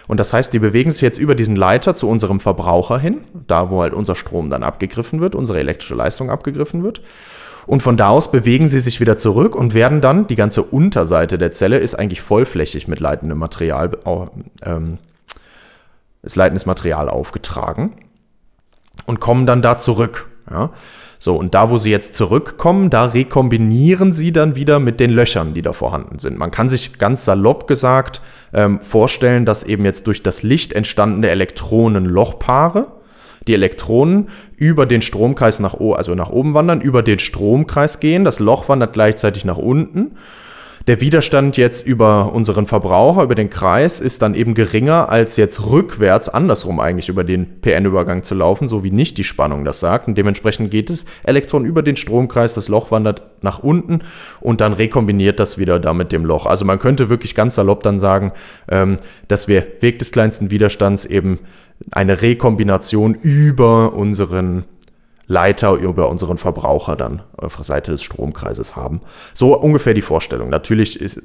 Und 0.07 0.21
das 0.21 0.33
heißt, 0.33 0.53
die 0.53 0.61
bewegen 0.61 0.93
sich 0.93 1.03
jetzt 1.03 1.19
über 1.19 1.35
diesen 1.35 1.57
Leiter 1.57 1.93
zu 1.95 2.09
unserem 2.09 2.39
Verbraucher 2.39 3.01
hin, 3.01 3.23
da 3.49 3.69
wo 3.69 3.83
halt 3.83 3.95
unser 3.95 4.15
Strom 4.15 4.49
dann 4.49 4.63
abgegriffen 4.63 5.21
wird, 5.21 5.35
unsere 5.35 5.59
elektrische 5.59 5.97
Leistung 5.97 6.31
abgegriffen 6.31 6.85
wird. 6.85 7.03
Und 7.67 7.83
von 7.83 7.97
da 7.97 8.09
aus 8.09 8.31
bewegen 8.31 8.69
sie 8.69 8.81
sich 8.81 9.01
wieder 9.01 9.17
zurück 9.17 9.55
und 9.55 9.75
werden 9.75 10.01
dann, 10.01 10.27
die 10.27 10.37
ganze 10.37 10.63
Unterseite 10.63 11.39
der 11.39 11.53
Zelle 11.53 11.79
ist 11.79 11.95
eigentlich 11.95 12.21
vollflächig 12.21 12.89
mit 12.89 13.01
leitendem 13.01 13.39
Material, 13.39 13.91
ähm, 14.65 14.99
ist 16.23 16.37
leitendes 16.37 16.67
Material 16.67 17.09
aufgetragen 17.09 17.93
und 19.07 19.21
kommen 19.21 19.47
dann 19.47 19.63
da 19.63 19.79
zurück. 19.79 20.29
Ja? 20.51 20.71
So, 21.19 21.37
und 21.37 21.55
da, 21.55 21.71
wo 21.71 21.79
sie 21.79 21.91
jetzt 21.91 22.17
zurückkommen, 22.17 22.91
da 22.91 23.05
rekombinieren 23.05 24.11
sie 24.11 24.33
dann 24.33 24.57
wieder 24.57 24.81
mit 24.81 24.99
den 24.99 25.11
Löchern, 25.11 25.55
die 25.55 25.63
da 25.63 25.73
vorhanden 25.73 26.19
sind. 26.19 26.37
Man 26.37 26.51
kann 26.51 26.69
sich 26.69 26.99
ganz 26.99 27.25
salopp 27.25 27.69
gesagt 27.69 28.21
ähm, 28.53 28.81
vorstellen, 28.81 29.45
dass 29.45 29.63
eben 29.63 29.85
jetzt 29.85 30.09
durch 30.09 30.25
das 30.25 30.43
Licht 30.43 30.73
entstandene 30.73 31.29
Elektronenlochpaare, 31.29 32.89
die 33.47 33.55
Elektronen 33.55 34.29
über 34.57 34.87
den 34.87 35.03
Stromkreis 35.03 35.59
nach, 35.59 35.75
also 35.75 36.15
nach 36.15 36.31
oben 36.31 36.55
wandern, 36.55 36.81
über 36.81 37.03
den 37.03 37.19
Stromkreis 37.19 38.01
gehen, 38.01 38.25
das 38.25 38.39
Loch 38.39 38.69
wandert 38.69 38.93
gleichzeitig 38.93 39.45
nach 39.45 39.59
unten. 39.59 40.13
Der 40.89 41.01
Widerstand 41.01 41.57
jetzt 41.57 41.87
über 41.87 42.33
unseren 42.33 42.67
Verbraucher, 42.67 43.23
über 43.23 43.37
den 43.37 43.51
Kreis, 43.51 44.01
ist 44.01 44.21
dann 44.21 44.35
eben 44.35 44.55
geringer, 44.55 45.11
als 45.11 45.37
jetzt 45.37 45.65
rückwärts, 45.65 46.29
andersrum 46.29 46.81
eigentlich 46.81 47.09
über 47.09 47.23
den 47.23 47.61
PN-Übergang 47.61 48.25
zu 48.25 48.35
laufen, 48.35 48.67
so 48.67 48.83
wie 48.83 48.91
nicht 48.91 49.17
die 49.17 49.23
Spannung 49.23 49.65
das 49.65 49.79
sagt. 49.79 50.09
Und 50.09 50.19
dementsprechend 50.19 50.73
geht 50.73 50.91
das 50.91 51.05
Elektron 51.23 51.65
über 51.65 51.85
den 51.85 51.95
Stromkreis, 51.95 52.55
das 52.55 52.67
Loch 52.67 52.91
wandert 52.91 53.23
nach 53.43 53.61
unten 53.61 54.01
und 54.41 54.61
dann 54.61 54.73
rekombiniert 54.73 55.39
das 55.39 55.57
wieder 55.57 55.79
da 55.79 55.95
mit 55.95 56.11
dem 56.11 56.25
Loch. 56.25 56.47
Also 56.47 56.65
man 56.65 56.81
könnte 56.81 57.09
wirklich 57.09 57.37
ganz 57.37 57.55
salopp 57.55 57.85
dann 57.85 58.01
sagen, 58.01 58.33
ähm, 58.69 58.97
dass 59.29 59.47
wir 59.47 59.65
Weg 59.81 60.01
des 60.01 60.11
kleinsten 60.11 60.51
Widerstands 60.51 61.05
eben 61.05 61.39
eine 61.91 62.23
Rekombination 62.23 63.15
über 63.15 63.93
unseren 63.93 64.65
Leiter 65.33 65.73
über 65.73 66.11
unseren 66.11 66.37
Verbraucher 66.37 66.95
dann 66.95 67.23
auf 67.37 67.57
der 67.57 67.65
Seite 67.65 67.93
des 67.93 68.03
Stromkreises 68.03 68.77
haben. 68.77 69.01
So 69.35 69.59
ungefähr 69.59 69.95
die 69.95 70.03
Vorstellung. 70.03 70.51
Natürlich 70.51 71.01
ist, 71.01 71.17
äh, 71.17 71.23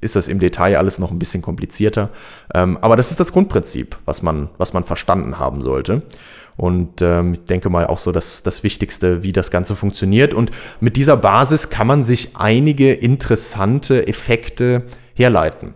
ist 0.00 0.16
das 0.16 0.28
im 0.28 0.38
Detail 0.38 0.78
alles 0.78 0.98
noch 0.98 1.10
ein 1.10 1.18
bisschen 1.18 1.42
komplizierter, 1.42 2.10
ähm, 2.54 2.78
aber 2.80 2.96
das 2.96 3.10
ist 3.10 3.20
das 3.20 3.32
Grundprinzip, 3.32 3.98
was 4.06 4.22
man, 4.22 4.48
was 4.56 4.72
man 4.72 4.84
verstanden 4.84 5.38
haben 5.38 5.62
sollte. 5.62 6.02
Und 6.56 7.02
ähm, 7.02 7.34
ich 7.34 7.44
denke 7.44 7.68
mal 7.68 7.86
auch 7.86 7.98
so 7.98 8.12
das, 8.12 8.44
das 8.44 8.62
Wichtigste, 8.62 9.22
wie 9.22 9.32
das 9.32 9.50
Ganze 9.50 9.74
funktioniert. 9.74 10.32
Und 10.32 10.52
mit 10.80 10.96
dieser 10.96 11.16
Basis 11.16 11.68
kann 11.68 11.88
man 11.88 12.04
sich 12.04 12.36
einige 12.36 12.92
interessante 12.92 14.06
Effekte 14.06 14.84
herleiten. 15.14 15.74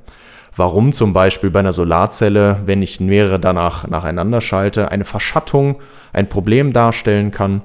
Warum 0.59 0.93
zum 0.93 1.13
Beispiel 1.13 1.51
bei 1.51 1.61
einer 1.61 1.73
Solarzelle, 1.73 2.63
wenn 2.65 2.83
ich 2.83 2.99
mehrere 2.99 3.39
danach 3.39 3.87
nacheinander 3.87 4.41
schalte, 4.41 4.91
eine 4.91 5.05
Verschattung 5.05 5.81
ein 6.13 6.29
Problem 6.29 6.73
darstellen 6.73 7.31
kann 7.31 7.63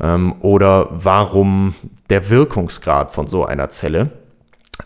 ähm, 0.00 0.34
oder 0.40 0.88
warum 0.90 1.76
der 2.10 2.30
Wirkungsgrad 2.30 3.12
von 3.12 3.28
so 3.28 3.44
einer 3.44 3.70
Zelle 3.70 4.10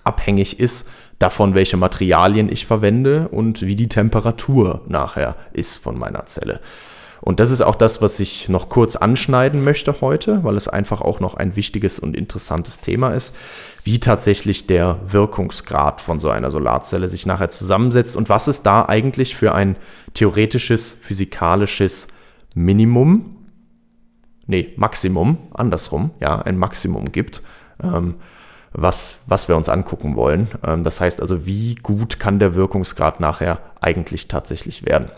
abhängig 0.04 0.60
ist 0.60 0.86
davon, 1.18 1.54
welche 1.54 1.78
Materialien 1.78 2.52
ich 2.52 2.66
verwende 2.66 3.28
und 3.28 3.62
wie 3.62 3.76
die 3.76 3.88
Temperatur 3.88 4.82
nachher 4.86 5.34
ist 5.54 5.76
von 5.76 5.98
meiner 5.98 6.26
Zelle. 6.26 6.60
Und 7.20 7.40
das 7.40 7.50
ist 7.50 7.60
auch 7.60 7.74
das, 7.74 8.00
was 8.00 8.20
ich 8.20 8.48
noch 8.48 8.68
kurz 8.68 8.96
anschneiden 8.96 9.64
möchte 9.64 10.00
heute, 10.00 10.44
weil 10.44 10.56
es 10.56 10.68
einfach 10.68 11.00
auch 11.00 11.20
noch 11.20 11.34
ein 11.34 11.56
wichtiges 11.56 11.98
und 11.98 12.16
interessantes 12.16 12.80
Thema 12.80 13.10
ist, 13.10 13.34
wie 13.82 13.98
tatsächlich 13.98 14.66
der 14.66 15.00
Wirkungsgrad 15.06 16.00
von 16.00 16.20
so 16.20 16.30
einer 16.30 16.50
Solarzelle 16.50 17.08
sich 17.08 17.26
nachher 17.26 17.48
zusammensetzt 17.48 18.16
und 18.16 18.28
was 18.28 18.46
es 18.46 18.62
da 18.62 18.84
eigentlich 18.84 19.36
für 19.36 19.54
ein 19.54 19.76
theoretisches, 20.14 20.92
physikalisches 21.00 22.08
Minimum, 22.54 23.36
nee, 24.46 24.72
Maximum, 24.76 25.38
andersrum, 25.54 26.12
ja, 26.20 26.40
ein 26.40 26.56
Maximum 26.56 27.12
gibt, 27.12 27.42
ähm, 27.82 28.16
was, 28.72 29.18
was 29.26 29.48
wir 29.48 29.56
uns 29.56 29.68
angucken 29.68 30.16
wollen. 30.16 30.48
Ähm, 30.64 30.84
das 30.84 31.00
heißt 31.00 31.20
also, 31.20 31.46
wie 31.46 31.74
gut 31.76 32.18
kann 32.18 32.38
der 32.38 32.54
Wirkungsgrad 32.54 33.20
nachher 33.20 33.60
eigentlich 33.80 34.28
tatsächlich 34.28 34.84
werden. 34.84 35.10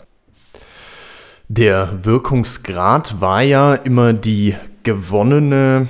Der 1.53 2.05
Wirkungsgrad 2.05 3.19
war 3.19 3.41
ja 3.41 3.75
immer 3.75 4.13
die 4.13 4.55
gewonnene 4.83 5.89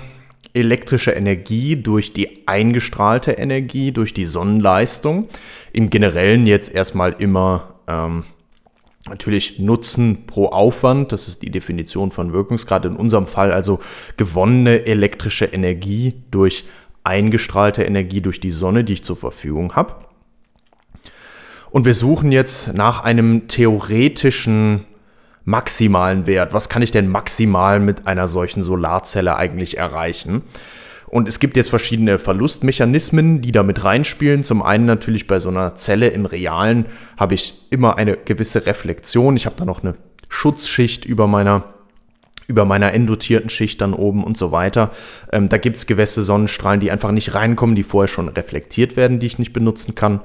elektrische 0.56 1.12
Energie 1.12 1.76
durch 1.76 2.13
die 2.13 2.47
eingestrahlte 2.47 3.34
Energie, 3.34 3.91
durch 3.91 4.15
die 4.15 4.26
Sonnenleistung. 4.26 5.30
Im 5.71 5.91
Generellen 5.91 6.47
jetzt 6.47 6.74
erstmal 6.74 7.13
immer 7.13 7.76
ähm, 7.88 8.24
Natürlich 9.08 9.60
Nutzen 9.60 10.26
pro 10.26 10.47
Aufwand, 10.47 11.12
das 11.12 11.28
ist 11.28 11.43
die 11.43 11.52
Definition 11.52 12.10
von 12.10 12.34
Wirkungsgrad. 12.34 12.86
In 12.86 12.95
unserem 12.95 13.28
Fall 13.28 13.52
also 13.52 13.80
gewonnene 14.17 14.88
elektrische 14.88 15.45
Energie 15.45 16.15
durch 16.32 16.65
eingestrahlte 17.04 17.84
Energie 17.84 18.21
durch 18.21 18.39
die 18.39 18.52
Sonne, 18.52 18.84
die 18.84 18.93
ich 18.93 19.04
zur 19.04 19.15
Verfügung 19.15 19.76
habe. 19.76 19.93
Und 21.69 21.86
wir 21.86 21.93
suchen 21.93 22.32
jetzt 22.32 22.74
nach 22.74 23.04
einem 23.04 23.47
theoretischen 23.47 24.86
maximalen 25.45 26.27
Wert. 26.27 26.54
Was 26.54 26.69
kann 26.69 26.82
ich 26.82 26.91
denn 26.91 27.08
maximal 27.08 27.80
mit 27.80 28.08
einer 28.08 28.27
solchen 28.27 28.63
Solarzelle 28.63 29.36
eigentlich 29.36 29.77
erreichen? 29.77 30.43
Und 31.08 31.27
es 31.27 31.39
gibt 31.39 31.58
jetzt 31.58 31.69
verschiedene 31.69 32.19
Verlustmechanismen, 32.19 33.41
die 33.41 33.51
da 33.51 33.63
mit 33.63 33.84
reinspielen. 33.84 34.43
Zum 34.43 34.62
einen 34.62 34.86
natürlich 34.86 35.27
bei 35.27 35.41
so 35.41 35.49
einer 35.49 35.75
Zelle 35.75 36.08
im 36.08 36.25
Realen 36.25 36.86
habe 37.17 37.34
ich 37.34 37.67
immer 37.69 37.97
eine 37.97 38.15
gewisse 38.15 38.65
Reflexion. 38.65 39.36
Ich 39.36 39.45
habe 39.45 39.58
da 39.58 39.65
noch 39.65 39.84
eine 39.84 39.95
Schutzschicht 40.30 41.04
über 41.04 41.27
meiner 41.27 41.65
über 42.47 42.65
meiner 42.65 42.93
endotierten 42.93 43.49
Schicht 43.49 43.80
dann 43.80 43.93
oben 43.93 44.23
und 44.23 44.38
so 44.38 44.51
weiter. 44.51 44.91
Ähm, 45.32 45.47
da 45.47 45.58
gibt 45.58 45.77
es 45.77 45.88
gewisse 45.88 46.23
Sonnenstrahlen, 46.23 46.82
die 46.82 46.91
einfach 46.91 47.12
nicht 47.12 47.34
reinkommen, 47.34 47.75
die 47.75 47.84
vorher 47.84 48.10
schon 48.10 48.27
reflektiert 48.27 48.97
werden, 48.97 49.19
die 49.19 49.25
ich 49.25 49.39
nicht 49.39 49.54
benutzen 49.54 49.95
kann. 49.95 50.19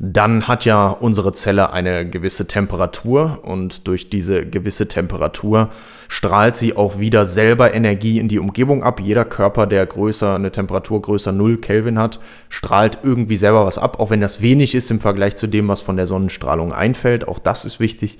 Dann 0.00 0.48
hat 0.48 0.64
ja 0.64 0.88
unsere 0.88 1.32
Zelle 1.32 1.72
eine 1.72 2.08
gewisse 2.08 2.46
Temperatur 2.46 3.40
und 3.44 3.86
durch 3.86 4.10
diese 4.10 4.46
gewisse 4.46 4.88
Temperatur 4.88 5.70
strahlt 6.08 6.56
sie 6.56 6.76
auch 6.76 6.98
wieder 6.98 7.26
selber 7.26 7.74
Energie 7.74 8.18
in 8.18 8.28
die 8.28 8.38
Umgebung 8.38 8.82
ab. 8.82 9.00
Jeder 9.00 9.24
Körper, 9.24 9.66
der 9.66 9.86
größer, 9.86 10.34
eine 10.34 10.50
Temperatur 10.50 11.00
größer 11.02 11.32
0 11.32 11.58
Kelvin 11.58 11.98
hat, 11.98 12.20
strahlt 12.48 12.98
irgendwie 13.02 13.36
selber 13.36 13.64
was 13.64 13.78
ab, 13.78 14.00
auch 14.00 14.10
wenn 14.10 14.20
das 14.20 14.40
wenig 14.40 14.74
ist 14.74 14.90
im 14.90 15.00
Vergleich 15.00 15.36
zu 15.36 15.46
dem, 15.46 15.68
was 15.68 15.80
von 15.80 15.96
der 15.96 16.06
Sonnenstrahlung 16.06 16.72
einfällt. 16.72 17.28
Auch 17.28 17.38
das 17.38 17.64
ist 17.64 17.78
wichtig. 17.80 18.18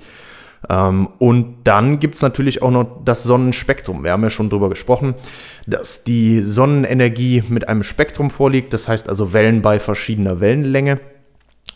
Ähm, 0.69 1.09
und 1.19 1.55
dann 1.65 1.99
gibt 1.99 2.15
es 2.15 2.21
natürlich 2.21 2.61
auch 2.61 2.71
noch 2.71 3.03
das 3.03 3.23
Sonnenspektrum. 3.23 4.03
Wir 4.03 4.11
haben 4.11 4.23
ja 4.23 4.29
schon 4.29 4.49
darüber 4.49 4.69
gesprochen, 4.69 5.15
dass 5.67 6.03
die 6.03 6.41
Sonnenenergie 6.41 7.43
mit 7.49 7.67
einem 7.67 7.83
Spektrum 7.83 8.29
vorliegt, 8.29 8.73
das 8.73 8.87
heißt 8.87 9.09
also 9.09 9.33
Wellen 9.33 9.61
bei 9.61 9.79
verschiedener 9.79 10.39
Wellenlänge 10.39 10.99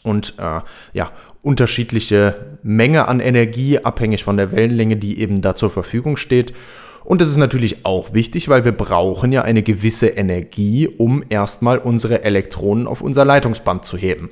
und 0.07 0.35
äh, 0.37 0.61
ja, 0.93 1.11
unterschiedliche 1.41 2.57
Menge 2.63 3.07
an 3.07 3.19
Energie, 3.19 3.79
abhängig 3.79 4.23
von 4.23 4.37
der 4.37 4.51
Wellenlänge, 4.51 4.97
die 4.97 5.19
eben 5.19 5.41
da 5.41 5.55
zur 5.55 5.69
Verfügung 5.69 6.17
steht. 6.17 6.53
Und 7.03 7.21
das 7.21 7.29
ist 7.29 7.37
natürlich 7.37 7.85
auch 7.85 8.13
wichtig, 8.13 8.49
weil 8.49 8.65
wir 8.65 8.73
brauchen 8.73 9.31
ja 9.31 9.43
eine 9.43 9.63
gewisse 9.63 10.07
Energie, 10.07 10.89
um 10.89 11.23
erstmal 11.29 11.77
unsere 11.77 12.23
Elektronen 12.23 12.85
auf 12.85 13.01
unser 13.01 13.23
Leitungsband 13.23 13.85
zu 13.85 13.95
heben. 13.95 14.29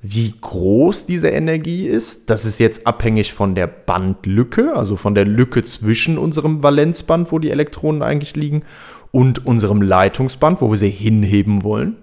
Wie 0.00 0.32
groß 0.40 1.06
diese 1.06 1.28
Energie 1.28 1.88
ist, 1.88 2.30
das 2.30 2.44
ist 2.44 2.60
jetzt 2.60 2.86
abhängig 2.86 3.32
von 3.32 3.56
der 3.56 3.66
Bandlücke, 3.66 4.76
also 4.76 4.94
von 4.94 5.16
der 5.16 5.24
Lücke 5.24 5.64
zwischen 5.64 6.18
unserem 6.18 6.62
Valenzband, 6.62 7.32
wo 7.32 7.40
die 7.40 7.50
Elektronen 7.50 8.02
eigentlich 8.02 8.36
liegen, 8.36 8.62
und 9.10 9.44
unserem 9.44 9.82
Leitungsband, 9.82 10.60
wo 10.60 10.70
wir 10.70 10.78
sie 10.78 10.90
hinheben 10.90 11.64
wollen. 11.64 11.96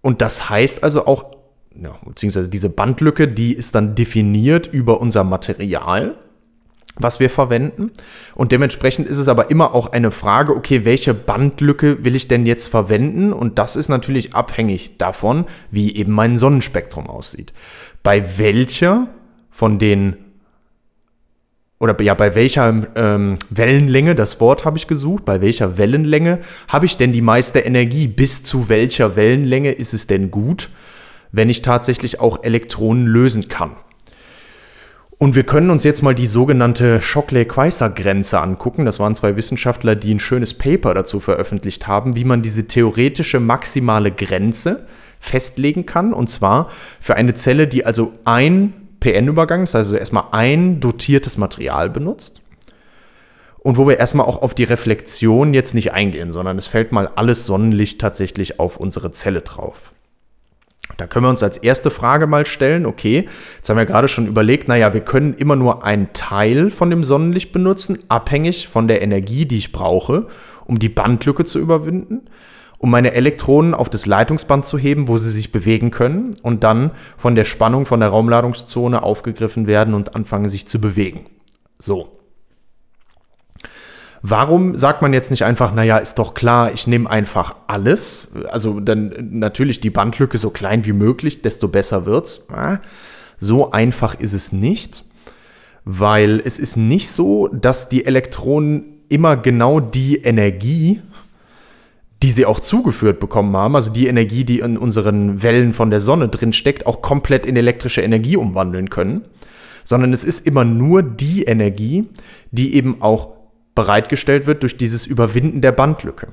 Und 0.00 0.22
das 0.22 0.50
heißt 0.50 0.82
also 0.82 1.06
auch 1.06 1.35
ja, 1.82 1.98
beziehungsweise 2.04 2.48
diese 2.48 2.68
Bandlücke, 2.68 3.28
die 3.28 3.52
ist 3.52 3.74
dann 3.74 3.94
definiert 3.94 4.66
über 4.66 5.00
unser 5.00 5.24
Material, 5.24 6.16
was 6.98 7.20
wir 7.20 7.28
verwenden. 7.28 7.92
Und 8.34 8.52
dementsprechend 8.52 9.06
ist 9.06 9.18
es 9.18 9.28
aber 9.28 9.50
immer 9.50 9.74
auch 9.74 9.92
eine 9.92 10.10
Frage, 10.10 10.54
okay, 10.56 10.84
welche 10.84 11.14
Bandlücke 11.14 12.04
will 12.04 12.16
ich 12.16 12.28
denn 12.28 12.46
jetzt 12.46 12.68
verwenden? 12.68 13.32
Und 13.32 13.58
das 13.58 13.76
ist 13.76 13.88
natürlich 13.88 14.34
abhängig 14.34 14.96
davon, 14.96 15.44
wie 15.70 15.94
eben 15.94 16.12
mein 16.12 16.36
Sonnenspektrum 16.36 17.06
aussieht. 17.06 17.52
Bei 18.02 18.38
welcher 18.38 19.08
von 19.50 19.78
den 19.78 20.16
oder 21.78 22.00
ja, 22.00 22.14
bei 22.14 22.34
welcher 22.34 22.86
ähm, 22.94 23.36
Wellenlänge, 23.50 24.14
das 24.14 24.40
Wort 24.40 24.64
habe 24.64 24.78
ich 24.78 24.86
gesucht, 24.86 25.26
bei 25.26 25.42
welcher 25.42 25.76
Wellenlänge 25.76 26.40
habe 26.68 26.86
ich 26.86 26.96
denn 26.96 27.12
die 27.12 27.20
meiste 27.20 27.58
Energie? 27.58 28.08
Bis 28.08 28.42
zu 28.42 28.70
welcher 28.70 29.14
Wellenlänge 29.14 29.72
ist 29.72 29.92
es 29.92 30.06
denn 30.06 30.30
gut? 30.30 30.70
Wenn 31.32 31.48
ich 31.48 31.62
tatsächlich 31.62 32.20
auch 32.20 32.42
Elektronen 32.42 33.06
lösen 33.06 33.48
kann. 33.48 33.72
Und 35.18 35.34
wir 35.34 35.44
können 35.44 35.70
uns 35.70 35.82
jetzt 35.82 36.02
mal 36.02 36.14
die 36.14 36.26
sogenannte 36.26 37.00
Shockley-Queisser-Grenze 37.00 38.38
angucken. 38.38 38.84
Das 38.84 38.98
waren 38.98 39.14
zwei 39.14 39.34
Wissenschaftler, 39.36 39.94
die 39.94 40.12
ein 40.12 40.20
schönes 40.20 40.52
Paper 40.52 40.92
dazu 40.92 41.20
veröffentlicht 41.20 41.86
haben, 41.86 42.16
wie 42.16 42.24
man 42.24 42.42
diese 42.42 42.66
theoretische 42.66 43.40
maximale 43.40 44.12
Grenze 44.12 44.86
festlegen 45.18 45.86
kann. 45.86 46.12
Und 46.12 46.28
zwar 46.28 46.70
für 47.00 47.16
eine 47.16 47.32
Zelle, 47.32 47.66
die 47.66 47.86
also 47.86 48.12
ein 48.26 48.74
PN-Übergang, 49.00 49.62
das 49.62 49.70
heißt 49.70 49.86
also 49.86 49.96
erstmal 49.96 50.24
ein 50.32 50.80
dotiertes 50.80 51.38
Material 51.38 51.88
benutzt. 51.88 52.42
Und 53.58 53.78
wo 53.78 53.88
wir 53.88 53.98
erstmal 53.98 54.26
auch 54.26 54.42
auf 54.42 54.54
die 54.54 54.64
Reflexion 54.64 55.54
jetzt 55.54 55.74
nicht 55.74 55.92
eingehen, 55.92 56.30
sondern 56.30 56.58
es 56.58 56.66
fällt 56.66 56.92
mal 56.92 57.08
alles 57.16 57.46
Sonnenlicht 57.46 58.00
tatsächlich 58.00 58.60
auf 58.60 58.76
unsere 58.76 59.12
Zelle 59.12 59.40
drauf. 59.40 59.92
Da 60.96 61.06
können 61.06 61.26
wir 61.26 61.30
uns 61.30 61.42
als 61.42 61.58
erste 61.58 61.90
Frage 61.90 62.26
mal 62.26 62.46
stellen, 62.46 62.86
okay, 62.86 63.28
jetzt 63.56 63.68
haben 63.68 63.76
wir 63.76 63.84
gerade 63.84 64.08
schon 64.08 64.26
überlegt, 64.26 64.68
naja, 64.68 64.94
wir 64.94 65.02
können 65.02 65.34
immer 65.34 65.56
nur 65.56 65.84
einen 65.84 66.12
Teil 66.14 66.70
von 66.70 66.90
dem 66.90 67.04
Sonnenlicht 67.04 67.52
benutzen, 67.52 67.98
abhängig 68.08 68.68
von 68.68 68.88
der 68.88 69.02
Energie, 69.02 69.44
die 69.44 69.58
ich 69.58 69.72
brauche, 69.72 70.28
um 70.64 70.78
die 70.78 70.88
Bandlücke 70.88 71.44
zu 71.44 71.58
überwinden, 71.58 72.22
um 72.78 72.90
meine 72.90 73.12
Elektronen 73.12 73.74
auf 73.74 73.90
das 73.90 74.06
Leitungsband 74.06 74.64
zu 74.64 74.78
heben, 74.78 75.08
wo 75.08 75.18
sie 75.18 75.30
sich 75.30 75.52
bewegen 75.52 75.90
können 75.90 76.34
und 76.42 76.64
dann 76.64 76.92
von 77.16 77.34
der 77.34 77.44
Spannung 77.44 77.86
von 77.86 78.00
der 78.00 78.10
Raumladungszone 78.10 79.02
aufgegriffen 79.02 79.66
werden 79.66 79.94
und 79.94 80.14
anfangen 80.14 80.48
sich 80.48 80.66
zu 80.66 80.80
bewegen. 80.80 81.26
So. 81.78 82.15
Warum 84.28 84.76
sagt 84.76 85.02
man 85.02 85.12
jetzt 85.12 85.30
nicht 85.30 85.44
einfach, 85.44 85.72
naja, 85.72 85.98
ist 85.98 86.18
doch 86.18 86.34
klar, 86.34 86.72
ich 86.74 86.88
nehme 86.88 87.08
einfach 87.08 87.54
alles? 87.68 88.26
Also 88.50 88.80
dann 88.80 89.14
natürlich 89.30 89.78
die 89.78 89.90
Bandlücke 89.90 90.36
so 90.38 90.50
klein 90.50 90.84
wie 90.84 90.92
möglich, 90.92 91.42
desto 91.42 91.68
besser 91.68 92.06
wird's. 92.06 92.44
So 93.38 93.70
einfach 93.70 94.18
ist 94.18 94.32
es 94.32 94.50
nicht, 94.50 95.04
weil 95.84 96.42
es 96.44 96.58
ist 96.58 96.76
nicht 96.76 97.12
so, 97.12 97.46
dass 97.46 97.88
die 97.88 98.04
Elektronen 98.04 99.04
immer 99.08 99.36
genau 99.36 99.78
die 99.78 100.16
Energie, 100.16 101.02
die 102.20 102.32
sie 102.32 102.46
auch 102.46 102.58
zugeführt 102.58 103.20
bekommen 103.20 103.56
haben, 103.56 103.76
also 103.76 103.92
die 103.92 104.08
Energie, 104.08 104.42
die 104.42 104.58
in 104.58 104.76
unseren 104.76 105.44
Wellen 105.44 105.72
von 105.72 105.90
der 105.90 106.00
Sonne 106.00 106.28
drin 106.28 106.52
steckt, 106.52 106.84
auch 106.86 107.00
komplett 107.00 107.46
in 107.46 107.54
elektrische 107.54 108.02
Energie 108.02 108.36
umwandeln 108.36 108.90
können, 108.90 109.22
sondern 109.84 110.12
es 110.12 110.24
ist 110.24 110.44
immer 110.48 110.64
nur 110.64 111.04
die 111.04 111.44
Energie, 111.44 112.08
die 112.50 112.74
eben 112.74 113.00
auch 113.02 113.35
bereitgestellt 113.76 114.46
wird 114.46 114.64
durch 114.64 114.76
dieses 114.76 115.06
Überwinden 115.06 115.60
der 115.60 115.70
Bandlücke. 115.70 116.28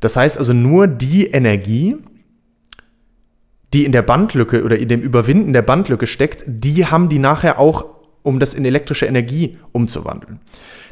Das 0.00 0.16
heißt 0.16 0.38
also 0.38 0.54
nur 0.54 0.86
die 0.86 1.26
Energie, 1.26 1.96
die 3.74 3.84
in 3.84 3.92
der 3.92 4.02
Bandlücke 4.02 4.62
oder 4.64 4.78
in 4.78 4.88
dem 4.88 5.02
Überwinden 5.02 5.52
der 5.52 5.62
Bandlücke 5.62 6.06
steckt, 6.06 6.44
die 6.46 6.86
haben 6.86 7.10
die 7.10 7.18
nachher 7.18 7.58
auch, 7.58 7.84
um 8.24 8.40
das 8.40 8.54
in 8.54 8.64
elektrische 8.64 9.04
Energie 9.06 9.58
umzuwandeln. 9.72 10.40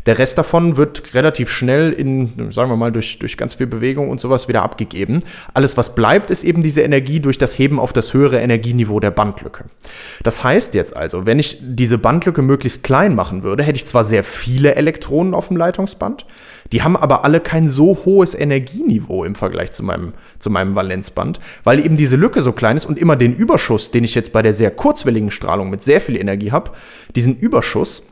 Der 0.05 0.19
Rest 0.19 0.37
davon 0.37 0.77
wird 0.77 1.15
relativ 1.15 1.51
schnell 1.51 1.93
in, 1.93 2.53
sagen 2.53 2.71
wir 2.71 2.77
mal, 2.77 2.93
durch, 2.93 3.19
durch 3.19 3.37
ganz 3.37 3.55
viel 3.55 3.67
Bewegung 3.67 4.11
und 4.11 4.21
sowas 4.21 4.49
wieder 4.49 4.63
abgegeben. 4.63 5.23
Alles, 5.55 5.77
was 5.77 5.95
bleibt, 5.95 6.31
ist 6.31 6.45
eben 6.45 6.63
diese 6.63 6.83
Energie 6.83 7.21
durch 7.21 7.39
das 7.39 7.59
Heben 7.59 7.81
auf 7.81 7.93
das 7.95 8.13
höhere 8.13 8.41
Energieniveau 8.41 9.01
der 9.01 9.13
Bandlücke. 9.13 9.65
Das 10.23 10.45
heißt 10.45 10.75
jetzt 10.75 10.95
also, 10.95 11.25
wenn 11.25 11.39
ich 11.39 11.59
diese 11.63 11.99
Bandlücke 11.99 12.43
möglichst 12.43 12.83
klein 12.83 13.15
machen 13.15 13.43
würde, 13.43 13.63
hätte 13.63 13.77
ich 13.77 13.87
zwar 13.87 14.05
sehr 14.05 14.25
viele 14.25 14.75
Elektronen 14.75 15.33
auf 15.33 15.49
dem 15.49 15.57
Leitungsband, 15.57 16.27
die 16.73 16.83
haben 16.83 16.97
aber 16.97 17.25
alle 17.25 17.41
kein 17.41 17.69
so 17.69 17.99
hohes 18.05 18.35
Energieniveau 18.35 19.25
im 19.25 19.35
Vergleich 19.35 19.73
zu 19.73 19.85
meinem, 19.85 20.15
zu 20.39 20.51
meinem 20.51 20.75
Valenzband, 20.75 21.39
weil 21.65 21.85
eben 21.85 21.97
diese 21.97 22.17
Lücke 22.17 22.43
so 22.43 22.53
klein 22.53 22.77
ist 22.77 22.87
und 22.87 22.99
immer 22.99 23.17
den 23.17 23.35
Überschuss, 23.35 23.91
den 23.91 24.05
ich 24.05 24.15
jetzt 24.15 24.33
bei 24.33 24.43
der 24.43 24.55
sehr 24.55 24.71
kurzwelligen 24.71 25.31
Strahlung 25.31 25.71
mit 25.71 25.83
sehr 25.83 26.01
viel 26.01 26.17
Energie 26.17 26.51
habe, 26.51 26.73
diesen 27.15 27.37
Überschuss, 27.37 28.03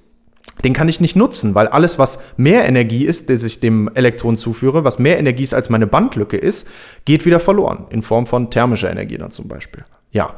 den 0.63 0.75
kann 0.75 0.89
ich 0.89 1.01
nicht 1.01 1.17
nutzen, 1.17 1.55
weil 1.55 1.69
alles, 1.69 1.99
was 1.99 2.19
mehr 2.37 2.67
Energie 2.67 3.05
ist, 3.05 3.31
das 3.31 3.43
ich 3.45 3.61
dem 3.61 3.91
Elektron 3.95 4.37
zuführe, 4.37 4.85
was 4.85 4.99
mehr 4.99 5.19
Energie 5.19 5.45
ist 5.45 5.55
als 5.55 5.71
meine 5.71 5.87
Bandlücke 5.87 6.37
ist, 6.37 6.69
geht 7.07 7.25
wieder 7.25 7.41
verloren, 7.41 7.87
in 7.91 8.03
Form 8.03 8.27
von 8.27 8.51
thermischer 8.51 8.91
Energie 8.91 9.17
dann 9.17 9.31
zum 9.31 9.49
Beispiel. 9.49 9.85
Ja, 10.11 10.35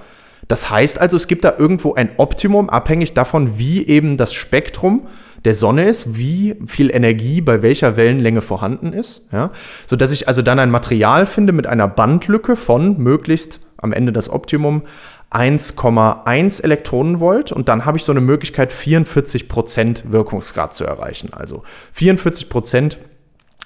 das 0.48 0.70
heißt 0.70 1.00
also, 1.00 1.16
es 1.16 1.28
gibt 1.28 1.44
da 1.44 1.54
irgendwo 1.56 1.94
ein 1.94 2.10
Optimum, 2.18 2.68
abhängig 2.68 3.14
davon, 3.14 3.58
wie 3.58 3.86
eben 3.86 4.16
das 4.16 4.32
Spektrum 4.32 5.06
der 5.44 5.54
Sonne 5.54 5.88
ist, 5.88 6.16
wie 6.16 6.56
viel 6.66 6.90
Energie 6.94 7.40
bei 7.40 7.62
welcher 7.62 7.96
Wellenlänge 7.96 8.42
vorhanden 8.42 8.92
ist, 8.92 9.26
ja, 9.32 9.50
sodass 9.86 10.12
ich 10.12 10.28
also 10.28 10.42
dann 10.42 10.58
ein 10.58 10.70
Material 10.70 11.26
finde 11.26 11.52
mit 11.52 11.66
einer 11.66 11.88
Bandlücke 11.88 12.56
von 12.56 12.98
möglichst 12.98 13.60
am 13.76 13.92
Ende 13.92 14.12
das 14.12 14.30
Optimum 14.30 14.82
1,1 15.30 16.62
Elektronenvolt 16.62 17.52
und 17.52 17.68
dann 17.68 17.84
habe 17.84 17.96
ich 17.96 18.04
so 18.04 18.12
eine 18.12 18.20
Möglichkeit, 18.20 18.72
44% 18.72 20.12
Wirkungsgrad 20.12 20.74
zu 20.74 20.84
erreichen. 20.84 21.30
Also 21.32 21.62
44% 21.98 22.96